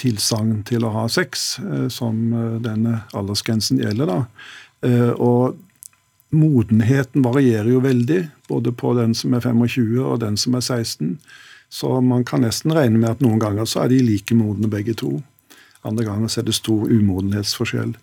tilsagn 0.00 0.60
til 0.68 0.84
å 0.84 0.92
ha 0.92 1.06
sex, 1.08 1.56
som 1.88 2.16
denne 2.60 2.98
aldersgrensen 3.16 3.78
gjelder. 3.80 4.10
da. 4.10 5.14
Og 5.24 5.56
modenheten 6.34 7.22
varierer 7.22 7.70
jo 7.70 7.82
veldig, 7.84 8.20
både 8.48 8.72
på 8.72 8.94
den 8.98 9.14
som 9.14 9.34
er 9.36 9.44
25 9.44 10.00
og 10.02 10.20
den 10.22 10.36
som 10.40 10.56
er 10.58 10.64
16. 10.64 11.18
Så 11.68 12.00
man 12.00 12.24
kan 12.24 12.42
nesten 12.46 12.74
regne 12.74 12.98
med 12.98 13.10
at 13.10 13.22
noen 13.24 13.40
ganger 13.42 13.66
så 13.66 13.84
er 13.84 13.92
de 13.92 14.02
like 14.02 14.34
modne 14.34 14.70
begge 14.70 14.94
to. 14.98 15.20
Andre 15.86 16.06
ganger 16.06 16.30
så 16.30 16.42
er 16.42 16.48
det 16.48 16.58
stor 16.58 16.90
umodenhetsforskjell. 16.90 17.94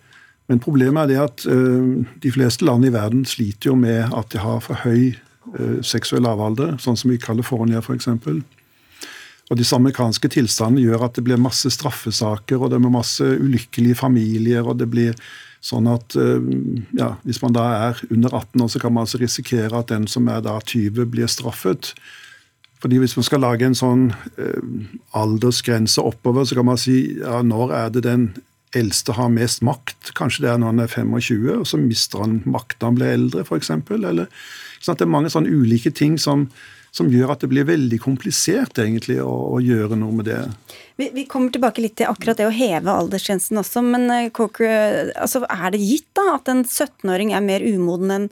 Men 0.51 0.59
problemet 0.59 1.05
er 1.05 1.11
det 1.11 1.19
at 1.23 1.45
ø, 1.47 2.03
de 2.23 2.31
fleste 2.31 2.65
land 2.67 2.85
i 2.85 2.91
verden 2.91 3.23
sliter 3.27 3.71
jo 3.71 3.77
med 3.79 4.11
at 4.11 4.33
de 4.33 4.41
har 4.43 4.59
for 4.63 4.83
høy 4.83 5.13
ø, 5.55 5.79
seksuell 5.83 6.25
lavalder, 6.27 6.75
sånn 6.83 6.99
som 6.99 7.13
i 7.13 7.19
California 7.19 7.79
f.eks. 7.79 8.09
Og 9.51 9.59
Disse 9.59 9.75
amerikanske 9.75 10.31
tilstandene 10.31 10.83
gjør 10.83 11.07
at 11.07 11.15
det 11.15 11.23
blir 11.27 11.39
masse 11.39 11.71
straffesaker, 11.71 12.59
og 12.59 12.71
det 12.71 12.79
er 12.79 12.91
masse 12.91 13.23
ulykkelige 13.23 13.99
familier, 13.99 14.67
og 14.67 14.79
det 14.79 14.89
blir 14.91 15.15
Sånn 15.63 15.87
at 15.87 16.15
eh, 16.19 16.43
ja, 16.99 17.13
Hvis 17.23 17.39
man 17.43 17.55
da 17.55 17.63
er 17.87 18.01
under 18.11 18.35
18 18.35 18.65
år, 18.65 18.71
så 18.73 18.81
kan 18.83 18.93
man 18.93 19.05
altså 19.05 19.21
risikere 19.21 19.79
at 19.79 19.93
den 19.93 20.09
som 20.11 20.27
er 20.27 20.43
da 20.43 20.57
20, 20.59 21.05
blir 21.13 21.31
straffet. 21.31 21.93
Fordi 22.83 22.99
Hvis 22.99 23.15
man 23.15 23.27
skal 23.27 23.43
lage 23.45 23.69
en 23.69 23.77
sånn 23.77 24.09
eh, 24.35 24.89
aldersgrense 25.15 26.03
oppover, 26.03 26.43
så 26.43 26.59
kan 26.59 26.67
man 26.67 26.81
si 26.81 26.97
ja, 27.21 27.39
når 27.47 27.77
er 27.79 27.93
det 27.95 28.03
den 28.09 28.33
eldste 28.75 29.15
har 29.15 29.31
mest 29.31 29.63
makt. 29.63 30.11
Kanskje 30.17 30.43
det 30.43 30.51
er 30.51 30.59
når 30.59 30.73
han 30.73 30.83
er 30.83 30.91
25, 30.91 31.49
og 31.61 31.67
så 31.69 31.79
mister 31.79 32.23
han 32.25 32.39
makt 32.49 32.79
når 32.81 32.89
han 32.89 32.99
blir 32.99 33.13
eldre, 33.13 33.43
f.eks. 33.45 33.71
Sånn 34.83 34.97
Det 34.97 35.05
er 35.05 35.15
mange 35.15 35.31
sånne 35.31 35.53
ulike 35.53 35.93
ting 35.95 36.17
som, 36.19 36.47
som 36.93 37.09
gjør 37.09 37.33
at 37.33 37.41
det 37.41 37.49
blir 37.49 37.65
veldig 37.65 37.97
komplisert 38.03 38.77
egentlig 38.81 39.17
å, 39.23 39.31
å 39.55 39.61
gjøre 39.63 39.97
noe 39.97 40.13
med 40.19 40.27
det. 40.29 40.41
Vi, 41.01 41.07
vi, 41.15 41.23
kommer 41.29 41.53
tilbake 41.53 41.81
litt 41.81 41.95
til 41.97 42.09
akkurat 42.11 42.37
det 42.37 42.45
å 42.45 42.53
heve 42.53 42.93
aldersgrensen 42.93 43.57
også, 43.63 43.81
men 43.87 44.05
eh, 44.13 44.29
Coker, 44.33 45.09
altså, 45.17 45.41
er 45.49 45.73
det 45.73 45.81
gitt 45.81 46.11
da 46.17 46.35
at 46.35 46.51
en 46.53 46.61
17-åring 46.61 47.33
er 47.33 47.45
mer 47.45 47.65
umoden 47.65 48.13
enn 48.13 48.29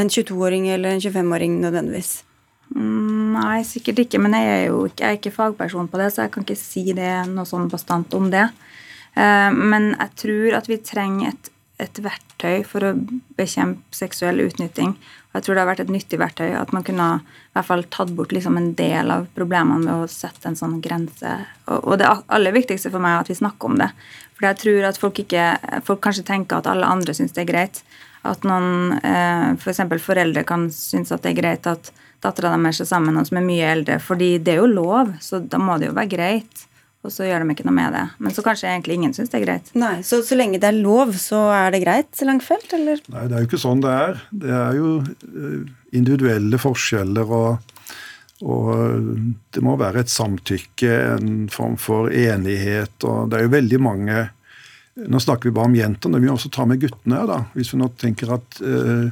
en 0.00 0.12
22-åring 0.12 0.68
eller 0.72 0.96
en 0.96 1.02
25-åring 1.04 1.56
nødvendigvis? 1.62 2.12
Mm, 2.72 3.32
nei, 3.36 3.62
sikkert 3.68 4.04
ikke, 4.04 4.20
men 4.20 4.36
jeg 4.36 4.52
er 4.52 4.62
jo 4.70 4.84
ikke, 4.88 5.00
jeg 5.04 5.08
er 5.08 5.18
ikke 5.20 5.34
fagperson 5.34 5.88
på 5.92 6.00
det, 6.00 6.12
så 6.12 6.26
jeg 6.26 6.34
kan 6.34 6.46
ikke 6.46 6.60
si 6.60 6.84
det 6.96 7.10
noe 7.32 7.48
sånn 7.48 7.68
bastant 7.72 8.12
om 8.16 8.28
det. 8.32 8.46
Eh, 9.16 9.48
men 9.56 9.92
jeg 9.94 10.14
tror 10.24 10.60
at 10.60 10.68
vi 10.68 10.80
trenger 10.84 11.32
et, 11.32 11.52
et 11.80 11.98
verktøy 12.04 12.62
for 12.68 12.84
å 12.84 12.92
bekjempe 13.38 13.96
seksuell 13.96 14.42
utnytting. 14.44 14.92
Og 15.32 15.38
jeg 15.38 15.46
tror 15.46 15.56
det 15.56 15.62
har 15.62 15.70
vært 15.70 15.82
et 15.86 15.92
nyttig 15.92 16.18
verktøy 16.20 16.52
at 16.58 16.74
man 16.76 16.84
kunne 16.86 17.06
i 17.22 17.54
hvert 17.56 17.68
fall 17.68 17.84
tatt 17.94 18.12
bort 18.16 18.34
liksom 18.34 18.58
en 18.60 18.72
del 18.78 19.10
av 19.14 19.24
problemene 19.36 19.80
med 19.86 20.04
å 20.04 20.10
sette 20.10 20.50
en 20.50 20.58
sånn 20.58 20.78
grense. 20.84 21.32
Og, 21.72 21.94
det 22.00 22.10
aller 22.10 22.54
viktigste 22.54 22.92
for 22.92 23.02
meg 23.02 23.16
er 23.16 23.24
at 23.24 23.32
vi 23.32 23.38
snakker 23.40 23.72
om 23.72 23.80
det. 23.80 23.88
For 24.36 24.48
jeg 24.50 24.60
tror 24.62 24.88
at 24.90 25.00
folk, 25.00 25.22
ikke, 25.24 25.46
folk 25.88 26.02
kanskje 26.04 26.26
tenker 26.28 26.60
at 26.60 26.68
alle 26.70 26.90
andre 26.90 27.16
syns 27.16 27.34
det 27.36 27.46
er 27.46 27.52
greit. 27.52 27.82
At 28.28 28.44
noen, 28.46 28.98
eh, 29.00 29.48
f.eks. 29.56 29.82
For 29.88 30.06
foreldre 30.12 30.44
kan 30.46 30.68
synes 30.74 31.14
at 31.14 31.24
det 31.24 31.32
er 31.32 31.40
greit 31.40 31.70
at 31.70 31.90
dattera 32.22 32.52
deres 32.54 32.82
er 32.84 32.86
sammen 32.86 33.10
med 33.10 33.18
noen 33.18 33.30
som 33.30 33.40
er 33.40 33.48
mye 33.48 33.70
eldre. 33.72 33.98
fordi 33.98 34.36
det 34.38 34.54
er 34.54 34.60
jo 34.62 34.68
lov, 34.70 35.16
så 35.20 35.40
da 35.40 35.58
må 35.58 35.78
det 35.78 35.88
jo 35.88 35.96
være 35.96 36.12
greit. 36.12 36.66
Og 37.02 37.10
så 37.10 37.26
gjør 37.26 37.42
de 37.42 37.54
ikke 37.54 37.66
noe 37.66 37.74
med 37.74 37.96
det. 37.96 38.02
Men 38.22 38.34
så 38.34 38.44
kanskje 38.46 38.68
egentlig 38.70 38.98
ingen 39.00 39.14
syns 39.16 39.32
det 39.32 39.40
er 39.40 39.46
greit. 39.46 39.70
Nei, 39.78 39.94
Så 40.06 40.20
så 40.26 40.38
lenge 40.38 40.60
det 40.62 40.68
er 40.70 40.78
lov, 40.78 41.16
så 41.18 41.48
er 41.54 41.74
det 41.74 41.82
greit, 41.82 42.14
Langfelt, 42.22 42.70
eller? 42.76 43.02
Nei, 43.10 43.24
det 43.26 43.36
er 43.36 43.42
jo 43.42 43.50
ikke 43.50 43.62
sånn 43.64 43.82
det 43.82 43.94
er. 44.04 44.20
Det 44.44 44.52
er 44.54 44.78
jo 44.78 44.92
eh, 45.02 45.72
individuelle 45.98 46.60
forskjeller, 46.62 47.34
og, 47.34 47.82
og 48.46 48.70
det 49.50 49.64
må 49.66 49.74
være 49.80 50.04
et 50.04 50.14
samtykke, 50.14 50.94
en 51.16 51.34
form 51.50 51.74
for 51.80 52.14
enighet, 52.14 52.94
og 53.02 53.32
det 53.32 53.40
er 53.40 53.48
jo 53.48 53.56
veldig 53.58 53.82
mange 53.82 54.22
Nå 54.92 55.16
snakker 55.24 55.48
vi 55.48 55.54
bare 55.56 55.70
om 55.70 55.74
jenter, 55.74 56.10
men 56.12 56.20
vi 56.20 56.28
må 56.28 56.34
også 56.34 56.50
ta 56.52 56.66
med 56.68 56.82
guttene 56.82 57.16
her, 57.16 57.24
da. 57.30 57.38
Hvis 57.56 57.70
vi 57.72 57.78
nå 57.80 57.86
tenker 57.96 58.34
at 58.34 58.58
uh, 58.60 59.06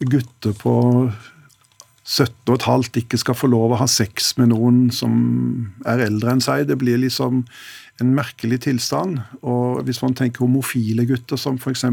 gutter 0.00 0.54
på 0.56 0.72
17 2.08 2.48
og 2.48 2.54
et 2.54 2.64
halvt 2.64 2.98
ikke 3.02 3.20
skal 3.20 3.36
få 3.36 3.50
lov 3.52 3.74
å 3.74 3.80
ha 3.82 3.86
sex 3.90 4.32
med 4.40 4.48
noen 4.54 4.86
som 4.94 5.12
er 5.84 6.06
eldre 6.06 6.32
enn 6.32 6.44
seg. 6.44 6.64
Det 6.70 6.78
blir 6.80 7.00
liksom 7.02 7.42
en 8.00 8.14
merkelig 8.16 8.62
tilstand. 8.64 9.20
Og 9.42 9.82
hvis 9.84 10.00
man 10.00 10.16
tenker 10.16 10.46
homofile 10.46 11.04
gutter 11.08 11.40
som 11.40 11.58
f.eks. 11.60 11.84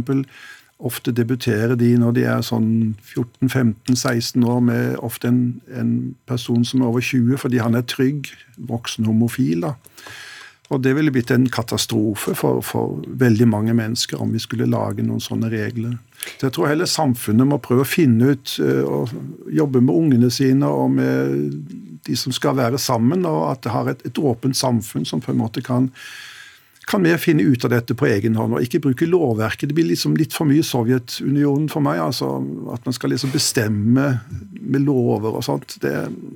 Ofte 0.85 1.13
debuterer 1.15 1.77
de 1.79 1.93
når 1.99 2.15
de 2.17 2.23
er 2.27 2.41
sånn 2.43 2.95
14-15-16 3.13 4.43
år 4.43 4.63
med 4.63 4.97
ofte 5.03 5.29
en, 5.31 5.41
en, 5.71 5.91
person 6.27 6.65
som 6.67 6.81
er 6.81 6.89
over 6.89 7.03
20 7.03 7.39
fordi 7.39 7.61
han 7.63 7.79
er 7.79 7.85
trygg, 7.87 8.27
voksen 8.71 9.07
homofil. 9.07 9.63
da. 9.63 9.75
Og 10.73 10.81
det 10.83 10.95
ville 10.97 11.13
blitt 11.13 11.31
en 11.31 11.47
katastrofe 11.51 12.33
for, 12.35 12.59
for, 12.65 12.99
veldig 13.07 13.47
mange 13.47 13.75
mennesker 13.77 14.19
om 14.21 14.33
vi 14.33 14.41
skulle 14.43 14.67
lage 14.67 15.05
noen 15.05 15.23
sånne 15.23 15.51
regler. 15.53 15.95
Så 16.35 16.47
jeg 16.47 16.55
tror 16.55 16.69
heller 16.71 16.89
samfunnet 16.89 17.47
må 17.47 17.61
prøve 17.63 17.85
å 17.85 17.89
finne 17.89 18.33
ut 18.35 18.55
eh, 18.63 18.83
og 18.83 19.11
jobbe 19.53 19.81
med 19.83 19.95
ungene 19.95 20.31
sine 20.33 20.69
og 20.69 20.95
med 20.97 21.59
de 22.05 22.15
som 22.19 22.33
skal 22.35 22.57
være 22.57 22.79
sammen, 22.81 23.25
og 23.25 23.49
at 23.51 23.65
det 23.65 23.73
har 23.73 23.91
et, 23.91 24.05
et 24.05 24.21
åpent 24.21 24.57
samfunn 24.57 25.05
som 25.07 25.23
på 25.23 25.33
en 25.33 25.41
måte 25.41 25.63
kan 25.65 25.91
kan 26.85 27.01
vi 27.03 27.15
finne 27.17 27.43
ut 27.43 27.65
av 27.65 27.71
dette 27.73 27.95
på 27.97 28.05
egen 28.05 28.35
hånd, 28.37 28.53
og 28.53 28.61
ikke 28.61 28.83
bruke 28.83 29.07
lovverket. 29.09 29.69
Det 29.69 29.77
blir 29.77 29.87
liksom 29.89 30.13
litt 30.19 30.35
for 30.35 30.45
mye 30.45 30.61
Sovjetunionen 30.65 31.65
for 31.71 31.81
meg. 31.81 31.97
altså 31.97 32.37
At 32.73 32.85
man 32.85 32.93
skal 32.93 33.09
liksom 33.09 33.33
bestemme 33.33 34.19
med 34.61 34.85
lover 34.85 35.39
og 35.39 35.43
sånt. 35.47 35.79
Det, 35.81 35.93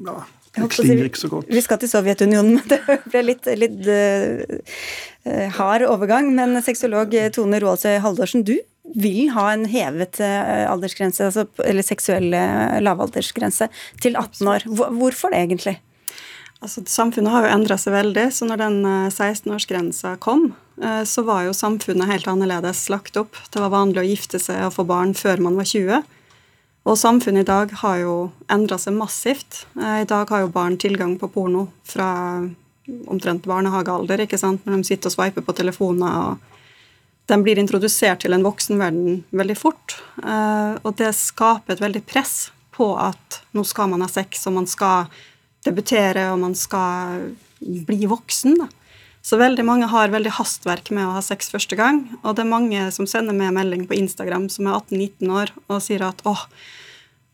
ja, 0.07 0.15
det 0.57 0.69
klinger 0.73 1.05
ikke 1.05 1.21
så 1.21 1.29
godt. 1.35 1.51
Vi 1.53 1.61
skal 1.61 1.81
til 1.81 1.91
Sovjetunionen, 1.91 2.57
men 2.57 2.65
det 2.71 2.81
ble 3.11 3.23
litt, 3.29 3.51
litt 3.61 3.77
uh, 3.93 5.45
hard 5.59 5.85
overgang. 5.85 6.33
Men 6.33 6.57
sexolog 6.65 7.13
Tone 7.35 7.61
Roaldsøy 7.61 7.99
Haldorsen, 8.01 8.45
du 8.47 8.57
vil 8.95 9.29
ha 9.35 9.49
en 9.53 9.67
hevet 9.69 10.21
uh, 10.23 10.65
aldersgrense, 10.71 11.29
altså, 11.29 11.45
eller 11.65 11.85
seksuell 11.85 12.33
uh, 12.33 12.79
lavaldersgrense, 12.81 13.69
til 14.01 14.17
18 14.17 14.51
år. 14.53 14.67
Hvorfor 14.69 15.33
det, 15.33 15.43
egentlig? 15.45 15.75
Altså, 16.59 16.83
samfunnet 16.89 17.31
har 17.33 17.45
jo 17.45 17.53
endra 17.55 17.77
seg 17.79 17.95
veldig, 17.95 18.27
så 18.35 18.47
når 18.49 18.63
den 18.65 18.79
16-årsgrensa 19.13 20.17
kom, 20.19 20.49
så 21.07 21.23
var 21.27 21.45
jo 21.45 21.53
samfunnet 21.55 22.07
helt 22.07 22.27
annerledes 22.27 22.85
lagt 22.91 23.15
opp. 23.19 23.35
Det 23.51 23.59
var 23.63 23.71
vanlig 23.71 23.99
å 23.99 24.07
gifte 24.07 24.39
seg 24.39 24.65
og 24.65 24.73
få 24.75 24.83
barn 24.87 25.13
før 25.15 25.39
man 25.43 25.55
var 25.59 25.67
20. 25.67 26.03
Og 26.89 26.97
samfunnet 26.97 27.43
i 27.43 27.49
dag 27.49 27.73
har 27.81 27.99
jo 28.01 28.13
endra 28.51 28.79
seg 28.81 28.95
massivt. 28.97 29.65
Eh, 29.77 30.01
I 30.03 30.09
dag 30.09 30.29
har 30.31 30.45
jo 30.45 30.53
barn 30.53 30.77
tilgang 30.79 31.17
på 31.19 31.29
porno 31.33 31.67
fra 31.85 32.09
omtrent 33.09 33.45
barnehagealder, 33.45 34.23
ikke 34.23 34.39
sant, 34.41 34.63
når 34.65 34.79
de 34.79 34.87
sitter 34.87 35.11
og 35.11 35.17
sveiper 35.17 35.45
på 35.45 35.53
telefoner. 35.53 36.15
og 36.31 36.58
De 37.29 37.37
blir 37.45 37.59
introdusert 37.61 38.23
til 38.23 38.33
en 38.33 38.45
voksenverden 38.45 39.21
veldig 39.29 39.57
fort. 39.57 39.99
Eh, 40.23 40.79
og 40.81 40.95
det 40.97 41.11
skaper 41.17 41.75
et 41.75 41.83
veldig 41.83 42.01
press 42.09 42.49
på 42.73 42.93
at 42.97 43.41
nå 43.53 43.65
skal 43.67 43.91
man 43.91 44.01
ha 44.05 44.09
sex, 44.09 44.47
og 44.49 44.55
man 44.57 44.67
skal 44.69 45.09
debutere, 45.67 46.29
og 46.33 46.39
man 46.41 46.55
skal 46.57 47.29
bli 47.59 48.07
voksen. 48.09 48.57
Så 49.21 49.37
veldig 49.37 49.65
mange 49.67 49.89
har 49.91 50.13
veldig 50.13 50.31
hastverk 50.39 50.89
med 50.95 51.05
å 51.05 51.13
ha 51.17 51.21
sex 51.23 51.51
første 51.51 51.77
gang. 51.77 52.05
Og 52.23 52.33
det 52.35 52.45
er 52.45 52.53
mange 52.53 52.85
som 52.95 53.07
sender 53.09 53.35
med 53.35 53.53
melding 53.57 53.85
på 53.89 53.97
Instagram 53.99 54.47
som 54.49 54.69
er 54.69 54.79
18-19 54.79 55.33
år 55.35 55.53
og 55.67 55.83
sier 55.83 56.05
at 56.07 56.23
åh, 56.29 56.45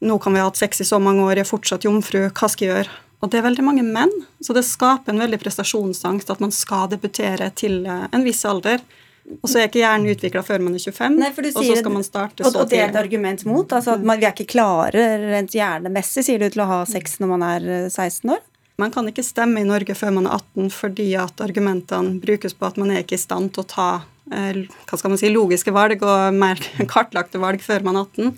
nå 0.04 0.18
kan 0.20 0.36
vi 0.36 0.42
ha 0.42 0.50
hatt 0.50 0.60
sex 0.60 0.82
i 0.82 0.88
så 0.88 1.00
mange 1.00 1.24
år, 1.24 1.38
jeg 1.38 1.46
er 1.46 1.54
fortsatt 1.54 1.86
jomfru, 1.88 2.26
hva 2.26 2.50
skal 2.52 2.68
jeg 2.68 2.74
gjøre? 2.74 3.02
Og 3.24 3.32
det 3.32 3.40
er 3.40 3.46
veldig 3.46 3.64
mange 3.66 3.86
menn, 3.86 4.12
så 4.44 4.54
det 4.54 4.66
skaper 4.68 5.14
en 5.14 5.22
veldig 5.24 5.40
prestasjonsangst 5.42 6.30
at 6.34 6.42
man 6.44 6.52
skal 6.54 6.90
debutere 6.92 7.48
til 7.58 7.86
eh, 7.88 8.08
en 8.12 8.26
viss 8.26 8.44
alder. 8.46 8.84
Og 9.26 9.50
så 9.50 9.60
er 9.60 9.70
ikke 9.70 9.82
hjernen 9.82 10.12
utvikla 10.14 10.42
før 10.46 10.62
man 10.62 10.76
er 10.78 10.84
25, 10.84 11.16
Nei, 11.18 11.30
og 11.34 11.64
så 11.66 11.78
skal 11.80 11.94
man 11.96 12.04
starte 12.06 12.44
så 12.44 12.52
tidlig. 12.52 12.62
Og 12.62 12.70
det 12.70 12.82
er 12.82 12.92
et 12.92 13.00
argument 13.00 13.46
mot? 13.50 13.72
altså 13.74 13.96
at 13.96 14.04
man, 14.06 14.20
Vi 14.22 14.28
er 14.28 14.36
ikke 14.36 14.52
klare 14.54 15.06
rent 15.24 15.56
hjernemessig, 15.56 16.26
sier 16.28 16.42
du, 16.42 16.50
til 16.54 16.62
å 16.62 16.68
ha 16.70 16.82
sex 16.90 17.18
når 17.22 17.32
man 17.34 17.46
er 17.48 17.66
16 17.90 18.06
eh, 18.06 18.36
år? 18.36 18.44
Man 18.82 18.92
kan 18.92 19.08
ikke 19.10 19.24
stemme 19.24 19.64
i 19.64 19.68
Norge 19.68 19.96
før 19.96 20.14
man 20.18 20.28
er 20.28 20.36
18 20.38 20.70
fordi 20.76 21.08
at 21.18 21.42
argumentene 21.42 22.20
brukes 22.22 22.54
på 22.54 22.68
at 22.68 22.78
man 22.82 22.92
er 22.92 23.02
ikke 23.06 23.18
i 23.18 23.24
stand 23.24 23.54
til 23.56 23.64
å 23.64 23.70
ta 23.72 23.90
eh, 24.30 24.62
hva 24.86 25.00
skal 25.00 25.16
man 25.16 25.22
si, 25.22 25.32
logiske 25.34 25.74
valg 25.74 26.06
og 26.06 26.38
mer 26.38 26.62
kartlagte 26.94 27.42
valg 27.42 27.66
før 27.66 27.88
man 27.88 28.02
er 28.02 28.08
18. 28.12 28.38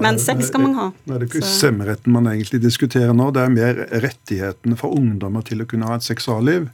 Men 0.00 0.16
sex 0.16 0.46
skal 0.48 0.62
man 0.62 0.74
ha. 0.78 0.84
Det 1.04 1.16
er 1.18 1.24
ikke 1.26 1.44
stemmeretten 1.44 2.14
man 2.14 2.28
egentlig 2.30 2.62
diskuterer 2.62 3.12
nå. 3.16 3.26
Det 3.36 3.42
er 3.42 3.52
mer 3.52 3.80
rettighetene 4.00 4.78
for 4.80 4.96
ungdommer 4.96 5.44
til 5.44 5.60
å 5.60 5.66
kunne 5.68 5.90
ha 5.90 5.98
et 5.98 6.06
seksualliv. 6.06 6.70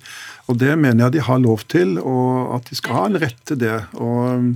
Og 0.49 0.59
det 0.61 0.75
mener 0.81 1.07
jeg 1.07 1.19
de 1.19 1.25
har 1.29 1.41
lov 1.45 1.65
til, 1.69 1.99
og 2.01 2.55
at 2.57 2.69
de 2.71 2.79
skal 2.79 2.97
ha 2.97 3.07
en 3.09 3.21
rett 3.21 3.41
til 3.49 3.61
det. 3.61 3.81
og 4.01 4.55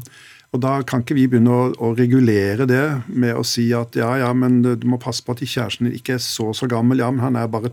og 0.53 0.61
Da 0.61 0.72
kan 0.84 1.01
ikke 1.01 1.16
vi 1.16 1.28
begynne 1.32 1.53
å, 1.53 1.68
å, 1.80 1.95
regulere 1.97 2.66
det 2.68 2.84
med 3.09 3.38
å 3.40 3.45
si 3.47 3.70
at 3.72 3.97
ja, 3.97 4.11
ja, 4.20 4.32
men 4.36 4.61
du 4.61 4.84
må 4.84 4.99
passe 5.01 5.24
på 5.24 5.32
at 5.32 5.40
kjæresten 5.40 5.88
din 5.88 5.97
ikke 5.97 6.18
er 6.18 6.20
så 6.20 6.51
så 6.53 6.68
gammel. 6.68 7.01
Ja, 7.01 7.09
men 7.09 7.24
han 7.24 7.38
er 7.40 7.49
bare 7.49 7.72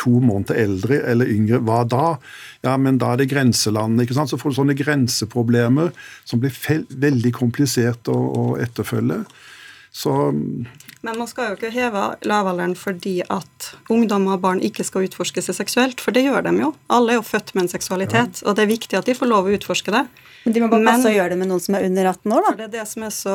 to 0.00 0.12
måneder 0.22 0.58
eldre 0.60 1.00
eller 1.08 1.28
yngre, 1.32 1.62
hva 1.64 1.80
da? 1.88 2.18
Ja, 2.64 2.76
men 2.80 3.00
da 3.00 3.14
er 3.14 3.22
det 3.22 3.30
grenselandet. 3.32 4.04
ikke 4.04 4.18
sant? 4.18 4.32
Så 4.32 4.38
får 4.40 4.52
du 4.52 4.58
sånne 4.60 4.76
grenseproblemer 4.76 5.94
som 6.28 6.42
blir 6.42 6.52
veldig 6.92 7.32
komplisert 7.36 8.12
å, 8.12 8.16
å 8.16 8.44
etterfølge. 8.60 9.22
Så 9.90 10.12
men 11.06 11.16
man 11.16 11.28
skal 11.30 11.50
jo 11.50 11.56
ikke 11.56 11.72
heve 11.72 12.02
lavalderen 12.28 12.74
fordi 12.76 13.20
at 13.32 13.70
ungdommer 13.92 14.36
og 14.36 14.42
barn 14.44 14.64
ikke 14.64 14.84
skal 14.84 15.06
utforske 15.08 15.42
seg 15.44 15.56
seksuelt, 15.56 16.02
for 16.02 16.12
det 16.16 16.26
gjør 16.26 16.44
de 16.44 16.52
jo. 16.60 16.74
Alle 16.92 17.14
er 17.14 17.20
jo 17.20 17.26
født 17.26 17.54
med 17.54 17.64
en 17.66 17.72
seksualitet, 17.72 18.42
ja. 18.42 18.48
og 18.48 18.58
det 18.58 18.66
er 18.66 18.74
viktig 18.74 18.98
at 18.98 19.08
de 19.08 19.16
får 19.16 19.30
lov 19.30 19.48
å 19.48 19.54
utforske 19.56 19.94
det. 19.94 20.04
Men 20.44 20.54
de 20.56 20.60
må 20.62 20.70
bare 20.72 20.86
passe 20.86 21.08
å 21.10 21.12
gjøre 21.12 21.34
det 21.34 21.36
med 21.36 21.50
noen 21.50 21.60
som 21.60 21.74
er 21.76 21.84
under 21.84 22.06
18 22.14 22.32
år, 22.32 22.44
da. 22.44 22.50
For 22.50 22.60
det 22.60 22.66
er 22.66 22.72
det 22.72 22.84
som 22.88 23.02
er 23.04 23.10
så 23.12 23.34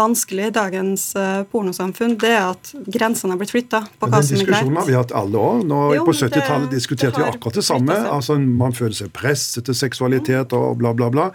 vanskelig 0.00 0.48
i 0.48 0.54
dagens 0.54 1.04
uh, 1.14 1.42
pornosamfunn, 1.52 2.16
det 2.18 2.32
er 2.34 2.48
at 2.48 2.72
grensene 2.90 3.34
har 3.34 3.38
blitt 3.38 3.52
flytta 3.54 3.84
på 3.86 4.08
hva 4.10 4.18
som 4.18 4.40
er 4.40 4.48
greit. 4.48 4.64
Den 4.66 4.72
diskusjonen 4.72 4.80
har 4.80 4.88
vi 4.88 4.96
hatt 4.98 5.14
alle 5.14 5.44
år. 5.44 5.60
Nå, 5.70 5.80
jo, 5.94 6.06
på 6.08 6.16
70-tallet 6.18 6.74
diskuterte 6.74 7.22
vi 7.22 7.28
akkurat 7.28 7.60
det 7.60 7.66
samme. 7.66 7.98
Altså, 8.10 8.38
man 8.42 8.74
føler 8.74 8.96
seg 8.98 9.12
presset 9.14 9.68
til 9.68 9.78
seksualitet 9.78 10.56
og 10.58 10.80
bla, 10.82 10.90
bla, 10.98 11.10
bla. 11.14 11.28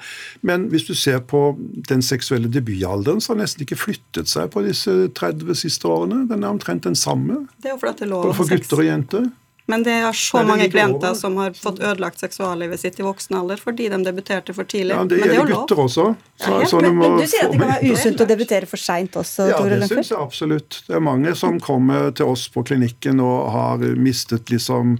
Men 0.43 0.67
hvis 0.73 0.89
du 0.89 0.91
ser 0.99 1.23
på 1.23 1.45
den 1.87 2.03
seksuelle 2.03 2.51
debutalderen, 2.51 3.23
så 3.23 3.31
har 3.31 3.39
den 3.39 3.47
nesten 3.47 3.63
ikke 3.63 3.79
flyttet 3.79 4.31
seg 4.31 4.51
på 4.51 4.65
disse 4.67 4.97
30 5.15 5.48
siste 5.57 5.87
årene. 5.89 6.25
Den 6.29 6.43
er 6.43 6.53
omtrent 6.53 6.83
den 6.85 6.97
samme. 6.97 7.45
Det 7.57 7.71
er 7.71 7.75
jo 7.75 7.81
fordi 7.81 8.03
det 8.03 8.07
er 8.07 8.11
lov 8.13 8.33
for 8.37 8.49
gutter 8.49 8.83
og 8.83 8.89
jenter. 8.89 9.29
Men 9.69 9.83
det 9.85 9.93
er 10.01 10.15
så 10.17 10.41
mange 10.43 10.65
klienter 10.73 11.13
som 11.13 11.35
har 11.37 11.53
fått 11.53 11.77
ødelagt 11.77 12.17
seksuallivet 12.23 12.81
sitt 12.81 12.95
i 12.97 13.03
voksen 13.05 13.35
alder 13.37 13.59
fordi 13.61 13.85
de 13.93 13.99
debuterte 14.01 14.55
for 14.57 14.65
tidlig. 14.65 14.95
Ja, 14.95 15.03
Det 15.05 15.19
gjelder 15.21 15.51
gutter 15.51 15.81
også. 15.83 16.05
Så, 16.41 16.55
ja, 16.55 16.69
så 16.71 16.79
men, 16.81 16.97
men, 16.97 17.19
du 17.19 17.27
sier 17.29 17.45
at 17.45 17.53
det 17.53 17.59
kan 17.61 17.73
være 17.75 17.91
usunt 17.93 18.23
å 18.25 18.27
debutere 18.31 18.69
for 18.71 18.81
seint 18.81 19.19
også? 19.21 19.45
Ja, 19.51 19.59
det 19.69 19.91
syns 19.91 20.09
jeg 20.09 20.17
absolutt. 20.17 20.79
Det 20.87 20.97
er 20.97 21.05
mange 21.05 21.35
som 21.37 21.61
kommer 21.61 22.09
til 22.17 22.33
oss 22.33 22.47
på 22.49 22.65
klinikken 22.65 23.21
og 23.21 23.51
har 23.53 23.85
mistet 24.01 24.49
liksom 24.49 24.97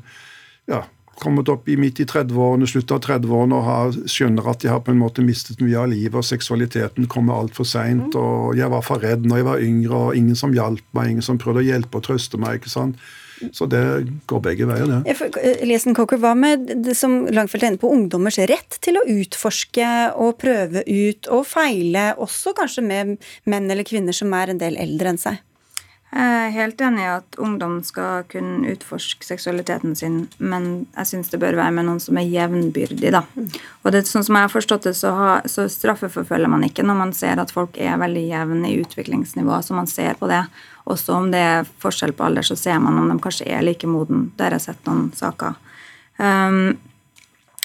ja, 0.70 0.84
kommet 1.22 1.49
opp 1.51 1.70
i 1.70 1.78
midt 1.80 2.01
i 2.03 2.07
30-årene, 2.09 2.67
slutt 2.70 2.91
av 2.95 3.03
30-årene 3.05 3.57
og 3.57 3.65
har, 3.67 3.95
skjønner 4.09 4.49
at 4.51 4.63
de 4.63 4.72
har 4.72 4.84
på 4.86 4.93
en 4.93 5.01
måte 5.01 5.26
mistet 5.26 5.61
mye 5.63 5.78
av 5.80 5.89
livet, 5.91 6.17
og 6.20 6.28
seksualiteten 6.28 7.09
kommer 7.11 7.39
altfor 7.39 7.67
seint. 7.67 8.15
Mm. 8.15 8.20
Og 8.20 8.59
jeg 8.59 8.74
var 8.74 8.86
for 8.86 9.03
redd 9.03 9.28
når 9.28 9.41
jeg 9.41 9.49
var 9.49 9.65
yngre, 9.65 10.03
og 10.09 10.20
ingen 10.20 10.39
som 10.39 10.55
hjalp 10.55 10.86
meg, 10.97 11.15
ingen 11.15 11.26
som 11.26 11.41
prøvde 11.41 11.63
å 11.63 11.70
hjelpe 11.70 11.99
og 11.99 12.07
trøste 12.07 12.41
meg. 12.41 12.59
ikke 12.61 12.74
sant? 12.74 13.01
Så 13.55 13.65
det 13.72 13.82
går 14.28 14.41
begge 14.43 14.67
veier, 14.67 14.89
det. 14.89 15.59
Lesen 15.67 15.95
Cocker, 15.95 16.20
Hva 16.20 16.34
med 16.36 16.67
det 16.84 16.95
som 16.99 17.22
Langfeldt 17.32 17.63
er 17.63 17.74
inne 17.74 17.82
på, 17.82 17.91
ungdommers 17.91 18.39
rett 18.51 18.80
til 18.84 18.99
å 18.99 19.05
utforske 19.07 19.91
og 20.20 20.39
prøve 20.41 20.84
ut 20.84 21.30
og 21.32 21.45
feile, 21.47 22.11
også 22.20 22.55
kanskje 22.57 22.84
med 22.86 23.15
menn 23.49 23.70
eller 23.72 23.88
kvinner 23.88 24.15
som 24.15 24.34
er 24.36 24.51
en 24.51 24.59
del 24.61 24.80
eldre 24.80 25.13
enn 25.13 25.22
seg? 25.22 25.39
Jeg 26.10 26.26
er 26.49 26.53
helt 26.55 26.80
enig 26.82 27.03
i 27.03 27.10
at 27.12 27.36
ungdom 27.38 27.76
skal 27.86 28.24
kunne 28.32 28.72
utforske 28.72 29.28
seksualiteten 29.28 29.93
sin, 29.95 30.24
men 30.41 30.88
jeg 30.95 31.10
syns 31.12 31.30
det 31.30 31.38
bør 31.43 31.60
være 31.60 31.76
med 31.76 31.86
noen 31.86 32.01
som 32.01 32.18
er 32.18 32.26
jevnbyrdig, 32.26 33.12
da. 33.14 33.22
Og 33.84 33.93
det, 33.93 34.01
sånn 34.10 34.26
som 34.26 34.39
jeg 34.39 34.47
har 34.47 34.53
forstått 34.53 34.88
det, 34.89 34.95
så, 34.97 35.14
ha, 35.14 35.36
så 35.45 35.68
straffeforfølger 35.70 36.49
man 36.49 36.66
ikke 36.66 36.86
når 36.88 36.97
man 37.03 37.14
ser 37.14 37.38
at 37.38 37.53
folk 37.53 37.78
er 37.78 38.01
veldig 38.01 38.26
jevne 38.26 38.72
i 38.72 38.80
utviklingsnivå, 38.82 39.62
så 39.62 39.78
man 39.78 39.91
ser 39.91 40.18
på 40.18 40.32
det. 40.32 40.41
Også 40.89 41.14
om 41.14 41.30
det 41.30 41.45
er 41.45 41.70
forskjell 41.84 42.16
på 42.18 42.26
alder, 42.26 42.47
så 42.47 42.57
ser 42.57 42.82
man 42.82 42.97
om 42.97 43.14
de 43.14 43.20
kanskje 43.22 43.45
er 43.45 43.62
like 43.62 43.86
moden. 43.88 44.32
Der 44.39 44.49
har 44.49 44.57
jeg 44.57 44.72
sett 44.72 44.89
noen 44.89 45.12
saker. 45.14 45.62
Um, 46.18 46.74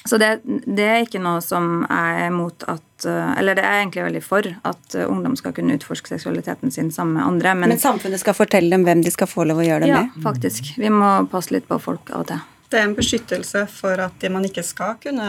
så 0.09 0.19
det, 0.19 0.41
det, 0.45 0.85
er 0.85 1.05
ikke 1.07 1.21
noe 1.23 1.41
som 1.41 1.85
jeg 1.89 2.25
er 2.27 2.33
mot 2.35 2.65
at 2.69 3.07
eh, 3.09 3.31
Eller 3.41 3.57
det 3.57 3.63
er 3.65 3.79
egentlig 3.79 4.03
veldig 4.05 4.21
for 4.25 4.49
at 4.69 4.97
eh, 4.99 5.07
ungdom 5.09 5.37
skal 5.41 5.55
kunne 5.57 5.79
utforske 5.79 6.11
seksualiteten 6.13 6.75
sin 6.75 6.91
sammen 6.93 7.17
med 7.17 7.25
andre. 7.25 7.55
Men, 7.57 7.73
men 7.73 7.81
samfunnet 7.81 8.21
skal 8.21 8.37
fortelle 8.37 8.69
dem 8.75 8.85
hvem 8.85 9.01
de 9.05 9.13
skal 9.15 9.31
få 9.31 9.47
lov 9.49 9.63
å 9.63 9.65
gjøre 9.65 9.87
det 9.87 9.95
ja, 9.95 10.03
med? 10.03 10.19
Ja, 10.19 10.25
faktisk. 10.27 10.75
Vi 10.77 10.91
må 10.93 11.15
passe 11.33 11.57
litt 11.57 11.65
på 11.71 11.79
folk 11.81 12.13
av 12.13 12.27
og 12.27 12.29
til. 12.33 12.43
Det 12.69 12.83
er 12.83 12.89
en 12.91 12.97
beskyttelse 12.99 13.65
for 13.71 14.03
at 14.03 14.29
man 14.35 14.45
ikke 14.45 14.65
skal 14.67 14.99
kunne 15.01 15.29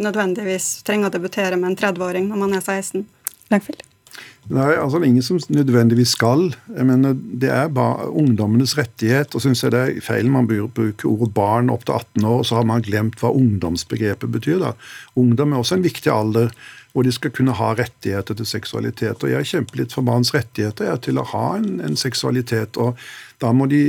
nødvendigvis 0.00 0.70
trenge 0.86 1.10
å 1.10 1.12
debutere 1.12 1.60
med 1.60 1.74
en 1.74 1.78
30-åring 1.82 2.30
når 2.30 2.40
man 2.40 2.56
er 2.56 2.64
16. 2.64 3.04
Langfeld? 3.52 3.84
Nei, 4.46 4.76
altså 4.78 5.00
det 5.00 5.08
er 5.08 5.10
ingen 5.10 5.26
som 5.26 5.40
nødvendigvis 5.50 6.12
skal. 6.14 6.52
Jeg 6.70 6.86
mener, 6.86 7.14
Det 7.14 7.50
er 7.50 7.68
bare 7.68 8.10
ungdommenes 8.10 8.76
rettighet. 8.78 9.34
Og 9.34 9.42
syns 9.42 9.64
jeg 9.64 9.74
det 9.74 9.80
er 9.80 10.00
feil 10.00 10.30
man 10.30 10.46
bruker 10.46 11.08
ordet 11.10 11.34
barn 11.34 11.70
opp 11.70 11.84
til 11.84 11.94
18 11.94 12.24
år, 12.24 12.42
så 12.46 12.60
har 12.60 12.64
man 12.64 12.82
glemt 12.82 13.18
hva 13.20 13.34
ungdomsbegrepet 13.34 14.30
betyr. 14.30 14.58
da. 14.58 14.72
Ungdom 15.16 15.52
er 15.52 15.58
også 15.58 15.76
en 15.76 15.86
viktig 15.86 16.12
alder 16.12 16.54
og 16.96 17.04
de 17.04 17.12
skal 17.12 17.32
kunne 17.36 17.52
ha 17.58 17.74
rettigheter 17.76 18.36
til 18.38 18.48
seksualitet. 18.48 19.20
Og 19.20 19.30
jeg 19.30 19.48
kjemper 19.50 19.82
litt 19.82 19.92
for 19.92 20.06
barns 20.06 20.32
rettigheter 20.32 20.88
jeg, 20.88 21.02
til 21.04 21.20
å 21.20 21.26
ha 21.34 21.46
en, 21.58 21.80
en 21.84 21.98
seksualitet. 22.00 22.80
og 22.80 22.96
da 23.42 23.52
må 23.52 23.66
de 23.68 23.82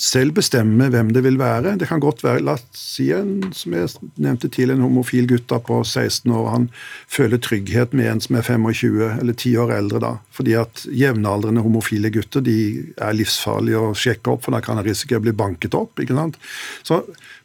selv 0.00 0.32
bestemme 0.38 0.86
hvem 0.92 1.10
det 1.12 1.22
vil 1.26 1.36
være. 1.40 1.74
Det 1.80 1.88
kan 1.90 2.00
godt 2.00 2.22
være 2.24 2.42
la 2.46 2.54
oss 2.56 2.64
si 2.78 3.10
en 3.12 3.50
som 3.56 3.74
jeg 3.76 3.90
nevnte 4.22 4.48
til, 4.52 4.72
en 4.72 4.84
homofil 4.84 5.26
gutt 5.28 5.52
på 5.66 5.80
16 5.82 6.30
år. 6.32 6.46
Han 6.54 6.68
føler 7.10 7.42
trygghet 7.42 7.92
med 7.96 8.08
en 8.08 8.22
som 8.24 8.38
er 8.38 8.46
25 8.46 9.02
eller 9.18 9.34
10 9.34 9.56
år 9.64 9.74
eldre. 9.76 10.00
da, 10.00 10.12
Fordi 10.32 10.56
at 10.56 10.86
jevnaldrende 10.88 11.64
homofile 11.66 12.12
gutter 12.14 12.40
de 12.40 12.56
er 12.96 13.18
livsfarlige 13.18 13.82
å 13.82 13.92
sjekke 13.94 14.32
opp, 14.32 14.46
for 14.46 14.56
da 14.56 14.62
kan 14.64 14.80
han 14.80 14.86
risikere 14.86 15.20
å 15.20 15.26
bli 15.28 15.36
banket 15.36 15.76
opp. 15.76 16.00
ikke 16.00 16.16
sant? 16.16 16.40
Så 16.82 17.02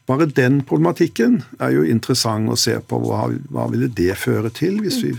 bare 0.08 0.30
den 0.30 0.62
problematikken 0.64 1.42
er 1.60 1.74
jo 1.76 1.84
interessant 1.84 2.50
å 2.50 2.60
se 2.60 2.78
på. 2.80 3.02
Hva, 3.02 3.28
hva 3.50 3.68
ville 3.72 3.90
det 3.90 4.14
føre 4.22 4.54
til 4.54 4.80
hvis 4.86 5.02
vi 5.04 5.16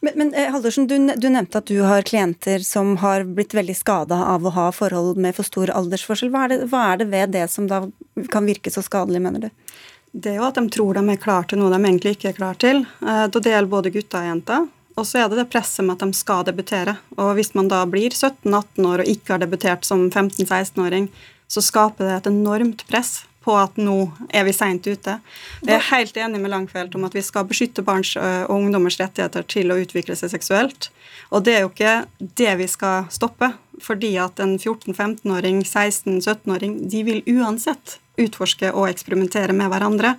men, 0.00 0.12
men 0.14 0.34
eh, 0.34 0.50
Haldorsen, 0.50 0.86
du, 0.86 0.96
du, 1.16 1.28
nevnte 1.28 1.58
at 1.58 1.66
du 1.66 1.80
har 1.82 2.06
klienter 2.06 2.62
som 2.62 2.96
har 3.02 3.24
blitt 3.24 3.54
veldig 3.54 3.74
skada 3.76 4.20
av 4.30 4.46
å 4.46 4.54
ha 4.54 4.68
forhold 4.72 5.18
med 5.18 5.34
for 5.36 5.46
stor 5.46 5.72
aldersforskjell. 5.74 6.30
Hva 6.34 6.46
er, 6.46 6.54
det, 6.54 6.68
hva 6.70 6.84
er 6.92 7.00
det 7.00 7.08
ved 7.10 7.34
det 7.34 7.46
som 7.50 7.66
da 7.70 7.82
kan 8.30 8.46
virke 8.46 8.70
så 8.70 8.84
skadelig, 8.84 9.22
mener 9.24 9.48
du? 9.48 9.78
Det 10.12 10.32
er 10.32 10.38
jo 10.38 10.46
at 10.46 10.56
de 10.56 10.64
tror 10.72 10.96
de 10.96 11.04
er 11.12 11.20
klar 11.20 11.48
til 11.48 11.60
noe 11.60 11.72
de 11.74 11.80
egentlig 11.82 12.16
ikke 12.16 12.30
er 12.30 12.38
klar 12.38 12.58
til. 12.62 12.84
Eh, 13.02 13.24
da 13.26 13.42
det 13.42 13.54
gjelder 13.54 13.74
både 13.74 13.94
gutter 13.94 14.22
og 14.22 14.30
jenter. 14.30 14.68
Og 14.98 15.06
så 15.06 15.22
er 15.22 15.30
det 15.30 15.38
det 15.38 15.50
presset 15.50 15.86
med 15.86 15.98
at 15.98 16.06
de 16.06 16.18
skal 16.18 16.46
debutere. 16.46 16.96
Og 17.18 17.34
hvis 17.38 17.52
man 17.58 17.70
da 17.70 17.84
blir 17.86 18.14
17-18 18.14 18.86
år 18.88 19.02
og 19.02 19.10
ikke 19.10 19.34
har 19.34 19.42
debutert 19.42 19.86
som 19.86 20.08
15-16-åring, 20.10 21.10
så 21.48 21.62
skaper 21.64 22.06
det 22.06 22.16
et 22.16 22.30
enormt 22.32 22.86
press 22.90 23.22
på 23.48 23.56
at 23.56 23.78
nå 23.80 23.96
er 24.28 24.44
vi 24.44 24.52
seint 24.52 24.84
ute. 24.84 25.16
Jeg 25.64 25.74
er 25.78 25.86
helt 25.88 26.18
enig 26.20 26.42
med 26.42 26.52
Langfeldt 26.52 26.96
om 26.98 27.06
at 27.08 27.16
vi 27.16 27.24
skal 27.24 27.46
beskytte 27.48 27.84
barns 27.86 28.12
og 28.20 28.52
ungdommers 28.52 28.98
rettigheter 29.00 29.46
til 29.48 29.72
å 29.72 29.78
utvikle 29.80 30.16
seg 30.18 30.34
seksuelt. 30.34 30.90
Og 31.32 31.46
det 31.46 31.56
er 31.56 31.64
jo 31.64 31.72
ikke 31.72 31.94
det 32.40 32.52
vi 32.60 32.68
skal 32.68 33.08
stoppe, 33.12 33.54
fordi 33.84 34.14
at 34.20 34.40
en 34.42 34.56
14-15-åring, 34.58 35.62
16-17-åring, 35.64 36.76
de 36.92 37.02
vil 37.06 37.24
uansett 37.38 37.98
utforske 38.18 38.72
og 38.74 38.88
eksperimentere 38.90 39.54
med 39.56 39.70
hverandre. 39.72 40.16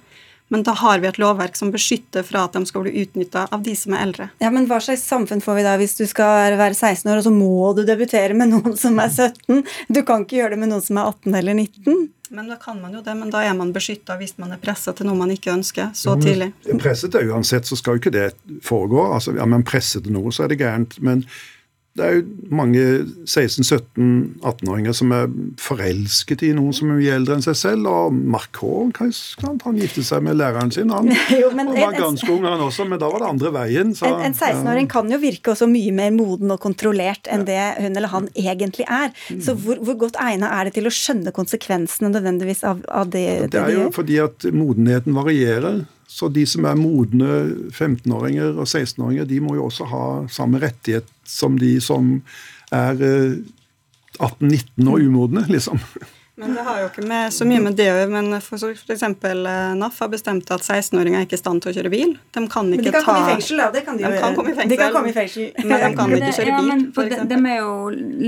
Men 0.50 0.64
da 0.66 0.74
har 0.78 1.00
vi 1.00 1.10
et 1.10 1.20
lovverk 1.22 1.58
som 1.58 1.72
beskytter 1.74 2.26
fra 2.26 2.48
at 2.48 2.56
de 2.58 2.66
skal 2.66 2.86
bli 2.86 3.04
utnytta 3.04 3.46
av 3.54 3.64
de 3.66 3.76
som 3.78 3.94
er 3.94 4.06
eldre. 4.08 4.30
Ja, 4.42 4.50
Men 4.54 4.66
hva 4.70 4.80
slags 4.82 5.06
samfunn 5.06 5.44
får 5.46 5.60
vi 5.60 5.66
da 5.68 5.76
hvis 5.78 5.98
du 6.00 6.06
skal 6.10 6.58
være 6.58 6.74
16 6.74 7.10
år, 7.12 7.22
og 7.22 7.28
så 7.28 7.34
må 7.34 7.74
du 7.78 7.84
debutere 7.88 8.38
med 8.38 8.52
noen 8.54 8.78
som 8.78 8.98
er 9.02 9.12
17? 9.14 9.62
Du 9.88 10.02
kan 10.08 10.26
ikke 10.26 10.42
gjøre 10.42 10.56
det 10.56 10.64
med 10.64 10.74
noen 10.74 10.86
som 10.86 10.98
er 10.98 11.12
18 11.12 11.38
eller 11.42 11.60
19? 11.62 12.10
Men 12.30 12.50
da 12.50 12.60
kan 12.62 12.82
man 12.82 12.94
jo 12.94 13.02
det, 13.02 13.14
men 13.18 13.32
da 13.34 13.42
er 13.42 13.56
man 13.58 13.72
beskytta 13.74 14.18
hvis 14.20 14.36
man 14.42 14.54
er 14.54 14.60
pressa 14.62 14.94
til 14.94 15.10
noe 15.10 15.18
man 15.18 15.32
ikke 15.34 15.54
ønsker 15.54 15.94
så 15.98 16.14
ja, 16.14 16.20
tidlig. 16.22 16.52
Presset 16.82 17.18
er 17.18 17.30
uansett, 17.30 17.66
så 17.66 17.78
skal 17.78 17.98
jo 17.98 18.04
ikke 18.04 18.14
det 18.14 18.28
foregå. 18.66 19.02
Altså, 19.16 19.34
ja, 19.38 19.48
man 19.50 19.66
presset 19.66 20.06
til 20.06 20.14
noe, 20.14 20.34
så 20.34 20.46
er 20.46 20.54
det 20.54 20.60
gærent. 20.62 21.00
Men 21.02 21.24
det 22.00 22.06
er 22.08 22.18
jo 22.18 22.56
mange 22.56 22.84
16-17-18-åringer 23.28 24.96
som 24.96 25.12
er 25.16 25.28
forelsket 25.60 26.46
i 26.48 26.52
noen 26.56 26.74
som 26.76 26.94
er 26.94 27.00
mye 27.02 27.18
eldre 27.20 27.38
enn 27.38 27.44
seg 27.44 27.58
selv. 27.60 27.90
Og 27.92 28.16
Marcon 28.16 28.94
han 29.00 29.80
giftet 29.80 30.08
seg 30.08 30.24
med 30.26 30.40
læreren 30.40 30.72
sin. 30.74 30.94
Han, 30.96 31.12
jo, 31.42 31.52
han 31.56 31.74
var 31.76 31.98
ganske 31.98 32.32
ung, 32.32 32.48
han 32.48 32.64
også, 32.64 32.88
men 32.90 33.02
da 33.02 33.12
var 33.12 33.24
det 33.24 33.32
andre 33.34 33.54
veien. 33.60 33.94
Så, 33.98 34.08
en, 34.08 34.24
en 34.30 34.38
16-åring 34.38 34.88
ja. 34.88 34.94
kan 34.96 35.12
jo 35.12 35.20
virke 35.22 35.54
også 35.54 35.68
mye 35.70 35.94
mer 35.96 36.16
moden 36.16 36.56
og 36.56 36.62
kontrollert 36.64 37.30
enn 37.30 37.46
det 37.50 37.60
hun 37.80 37.92
eller 37.92 38.14
han 38.14 38.32
egentlig 38.34 38.88
er. 38.88 39.14
Mm. 39.30 39.44
Så 39.46 39.56
hvor, 39.60 39.84
hvor 39.84 40.00
godt 40.08 40.20
egnet 40.24 40.50
er 40.50 40.70
det 40.70 40.78
til 40.80 40.90
å 40.90 40.94
skjønne 40.94 41.36
konsekvensene 41.36 42.14
nødvendigvis 42.14 42.66
av, 42.68 42.84
av 42.88 43.12
det, 43.14 43.28
det, 43.46 43.54
det 43.56 43.64
er 43.66 43.76
jo 43.76 43.88
fordi 43.96 44.20
at 44.24 44.50
modenheten 44.56 45.18
varierer. 45.18 45.84
Så 46.10 46.28
de 46.34 46.42
som 46.50 46.66
er 46.66 46.80
modne 46.80 47.34
15-åringer 47.70 48.56
og 48.58 48.66
16-åringer, 48.66 49.28
de 49.30 49.40
må 49.46 49.54
jo 49.60 49.68
også 49.68 49.86
ha 49.92 50.06
samme 50.34 50.62
rettighet 50.64 51.06
som 51.28 51.60
de 51.62 51.76
som 51.84 52.16
er 52.74 52.98
18-19 54.18 54.18
eh, 54.18 54.90
og 54.90 55.06
umodne, 55.06 55.46
liksom. 55.54 55.78
Men 56.40 56.54
det 56.56 56.64
har 56.64 56.78
jo 56.80 56.88
ikke 56.88 57.04
med, 57.04 57.34
så 57.36 57.44
mye 57.48 57.60
med 57.64 57.76
det 57.76 57.90
å 57.92 57.96
gjøre. 57.98 58.12
Men 58.14 58.36
f.eks. 58.38 59.04
Eh, 59.04 59.40
NAF 59.76 59.98
har 60.00 60.12
bestemt 60.14 60.52
at 60.56 60.64
16-åringer 60.64 61.20
er 61.20 61.26
ikke 61.28 61.36
i 61.36 61.42
stand 61.42 61.64
til 61.64 61.72
å 61.72 61.76
kjøre 61.76 61.92
bil. 61.92 62.14
De 62.36 62.44
kan 62.48 62.70
ikke 62.72 62.80
men 62.80 62.86
de 62.86 62.94
kan 62.94 62.96
ta 62.96 63.02
komme 63.10 63.26
i 63.26 63.34
fengsel, 63.34 63.60
da. 63.60 63.68
Det 63.76 63.84
kan 63.84 64.00
de, 64.00 64.06
de 64.06 64.22
kan 64.24 64.40
i 64.40 64.56
fengsel. 64.56 64.72
De 64.72 64.78
kan 64.80 64.96
komme 64.96 65.12
i 65.12 65.18
fengsel. 65.18 65.50
Men 65.60 65.74
de 65.74 65.90
kan 65.98 66.16
ikke 66.16 66.32
kjøre 66.38 66.54
bil. 66.54 66.54
Ja, 66.54 66.62
men 66.70 66.86
for 66.96 67.12
de, 67.12 67.20
de, 67.28 67.40
er 67.52 67.60
jo 67.60 67.74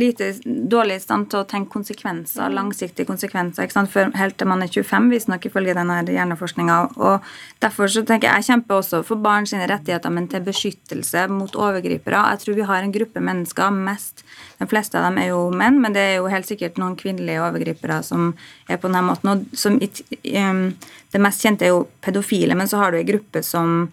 lite 0.04 0.30
dårlig 0.76 1.00
i 1.00 1.06
stand 1.06 1.30
til 1.32 1.40
å 1.40 1.48
tenke 1.56 1.72
konsekvenser, 1.78 2.52
langsiktige 2.52 3.08
konsekvenser, 3.08 3.70
ikke 3.70 3.78
sant? 3.80 3.94
For 3.96 4.12
helt 4.20 4.38
til 4.42 4.52
man 4.52 4.66
er 4.66 4.74
25, 4.76 5.10
visstnok 5.16 5.48
ifølge 5.48 5.78
denne 5.80 6.02
hjerneforskninga. 6.12 6.80
Og 7.00 7.32
derfor 7.64 7.92
så 7.96 8.04
tenker 8.04 8.28
jeg 8.28 8.42
jeg 8.42 8.50
kjemper 8.52 8.82
også 8.82 9.04
for 9.08 9.22
barn 9.24 9.48
sine 9.48 9.72
rettigheter, 9.72 10.12
men 10.12 10.28
til 10.32 10.44
beskyttelse 10.44 11.28
mot 11.32 11.56
overgripere. 11.56 12.28
Jeg 12.34 12.44
tror 12.44 12.60
vi 12.60 12.68
har 12.68 12.84
en 12.84 12.96
gruppe 12.96 13.24
mennesker, 13.24 13.72
mest 13.88 14.26
de 14.62 14.68
fleste 14.70 15.00
av 15.00 15.08
dem 15.08 15.18
er 15.18 15.32
jo 15.32 15.46
menn, 15.58 15.80
men 15.82 15.96
det 15.96 16.02
er 16.06 16.20
jo 16.20 16.30
helt 16.30 16.46
sikkert 16.46 16.78
noen 16.78 16.94
kvinnelige 17.00 17.42
overgripere 17.42 18.02
som 18.06 18.28
er 18.70 18.78
på 18.78 18.92
denne 18.92 19.02
måten. 19.08 19.32
Og 19.32 19.58
som, 19.58 19.80
det 19.82 21.22
mest 21.26 21.42
kjente 21.42 21.66
er 21.66 21.74
jo 21.74 21.88
pedofile, 22.06 22.54
men 22.58 22.70
så 22.70 22.84
har 22.84 22.94
du 22.94 23.00
ei 23.00 23.08
gruppe 23.08 23.42
som, 23.46 23.88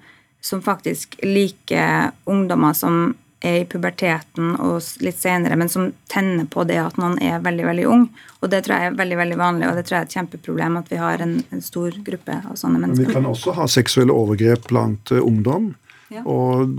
som 0.45 0.61
faktisk 0.65 1.17
liker 1.25 2.13
ungdommer 2.29 2.77
som 2.77 3.17
er 3.41 3.63
i 3.63 3.67
puberteten 3.71 4.57
og 4.59 4.83
litt 5.01 5.19
senere, 5.23 5.57
men 5.57 5.71
som 5.73 5.89
tenner 6.11 6.45
på 6.51 6.67
det 6.69 6.79
at 6.83 7.01
noen 7.01 7.17
er 7.23 7.41
veldig 7.41 7.67
veldig 7.71 7.89
ung. 7.89 8.07
Og 8.43 8.51
Det 8.51 8.65
tror 8.67 8.77
jeg 8.77 8.91
er 8.93 9.01
veldig 9.01 9.19
veldig 9.25 9.39
vanlig, 9.39 9.69
og 9.71 9.79
det 9.79 9.87
tror 9.87 9.97
jeg 9.97 10.05
er 10.05 10.09
et 10.11 10.17
kjempeproblem 10.21 10.79
at 10.83 10.93
vi 10.93 11.01
har 11.01 11.23
en, 11.25 11.37
en 11.55 11.65
stor 11.65 11.97
gruppe 12.07 12.41
av 12.45 12.57
sånne 12.59 12.83
mennesker. 12.83 13.07
Men 13.07 13.15
vi 13.15 13.21
kan 13.23 13.31
også 13.31 13.55
ha 13.57 13.69
seksuelle 13.71 14.15
overgrep 14.15 14.69
blant 14.69 15.15
uh, 15.15 15.23
ungdom. 15.23 15.73
Ja. 16.13 16.25
Og 16.27 16.77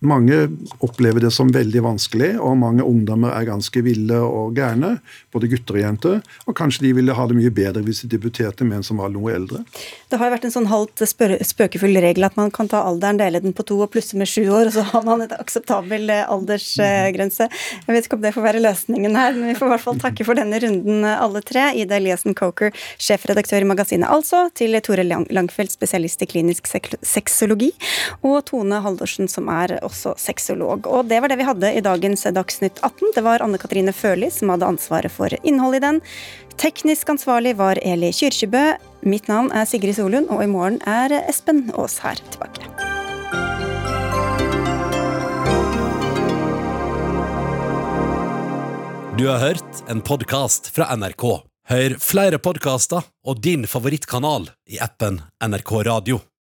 mange 0.00 0.48
opplever 0.80 1.20
det 1.20 1.30
som 1.34 1.50
veldig 1.52 1.82
vanskelig, 1.84 2.30
og 2.40 2.56
mange 2.60 2.84
ungdommer 2.86 3.34
er 3.36 3.48
ganske 3.48 3.82
ville 3.84 4.16
og 4.24 4.56
gærne. 4.56 4.94
Både 5.32 5.50
gutter 5.52 5.76
og 5.76 5.82
jenter. 5.82 6.20
Og 6.48 6.56
kanskje 6.56 6.86
de 6.86 6.92
ville 6.96 7.16
ha 7.16 7.26
det 7.28 7.36
mye 7.36 7.52
bedre 7.52 7.82
hvis 7.84 8.02
de 8.04 8.12
debuterte 8.14 8.64
med 8.64 8.80
en 8.80 8.86
som 8.86 9.00
var 9.02 9.12
noe 9.12 9.34
eldre. 9.34 9.62
Det 10.08 10.18
har 10.18 10.30
jo 10.30 10.34
vært 10.34 10.46
en 10.48 10.54
sånn 10.54 10.70
halvt 10.70 11.04
spøkefull 11.04 12.00
regel 12.00 12.24
at 12.26 12.38
man 12.40 12.52
kan 12.54 12.70
ta 12.70 12.82
alderen, 12.86 13.20
dele 13.20 13.42
den 13.44 13.54
på 13.56 13.66
to 13.68 13.76
og 13.84 13.92
plusse 13.92 14.16
med 14.18 14.30
sju 14.30 14.46
år, 14.48 14.70
og 14.70 14.76
så 14.78 14.86
har 14.88 15.04
man 15.06 15.24
et 15.26 15.34
akseptabel 15.36 16.08
eh, 16.12 16.24
aldersgrense. 16.24 17.50
Jeg 17.84 17.92
vet 17.92 18.08
ikke 18.08 18.18
om 18.18 18.24
det 18.24 18.34
får 18.36 18.46
være 18.46 18.64
løsningen 18.64 19.20
her, 19.20 19.36
men 19.36 19.52
vi 19.52 19.58
får 19.58 19.68
i 19.68 19.74
hvert 19.74 19.84
fall 19.84 20.00
takke 20.00 20.26
for 20.26 20.38
denne 20.38 20.62
runden 20.64 21.04
alle 21.10 21.44
tre. 21.46 21.70
Ida 21.80 22.00
Eliassen 22.00 22.36
Coker, 22.38 22.72
sjefredaktør 23.00 23.64
i 23.64 23.68
magasinet 23.68 24.08
Altså, 24.10 24.46
til 24.56 24.74
Tore 24.84 25.04
Langfeldt, 25.04 25.76
spesialist 25.76 26.24
i 26.24 26.30
klinisk 26.30 26.66
sexologi, 26.70 27.70
og 28.26 28.40
Tone 28.48 28.80
Haldorsen, 28.84 29.28
som 29.30 29.48
er 29.52 29.76
også 29.90 30.14
sexolog. 30.18 30.86
Og 30.88 31.08
det 31.10 31.20
var 31.20 31.32
det 31.32 31.40
vi 31.40 31.48
hadde 31.48 31.72
i 31.74 31.82
dagens 31.84 32.24
Dagsnytt 32.30 32.80
18. 32.80 33.12
Det 33.16 33.24
var 33.26 33.44
Anne 33.44 33.60
Katrine 33.60 33.94
Førli 33.94 34.30
som 34.32 34.52
hadde 34.54 34.68
ansvaret 34.68 35.12
for 35.12 35.34
innholdet 35.42 35.82
i 35.82 35.86
den. 35.88 36.00
Teknisk 36.60 37.08
ansvarlig 37.08 37.54
var 37.60 37.80
Eli 37.82 38.12
Kyrkjebø. 38.12 38.64
Mitt 39.08 39.30
navn 39.30 39.48
er 39.56 39.68
Sigrid 39.68 39.96
Solund, 39.96 40.28
og 40.28 40.44
i 40.44 40.50
morgen 40.50 40.80
er 40.88 41.14
Espen 41.22 41.70
Aas 41.72 41.98
her 42.04 42.20
tilbake. 42.32 42.68
Du 49.20 49.26
har 49.28 49.38
hørt 49.38 49.82
en 49.88 50.00
podkast 50.00 50.70
fra 50.72 50.86
NRK. 50.96 51.24
Hør 51.68 51.96
flere 52.00 52.38
podkaster 52.40 53.04
og 53.28 53.42
din 53.44 53.66
favorittkanal 53.68 54.48
i 54.70 54.80
appen 54.80 55.20
NRK 55.44 55.72
Radio. 55.86 56.20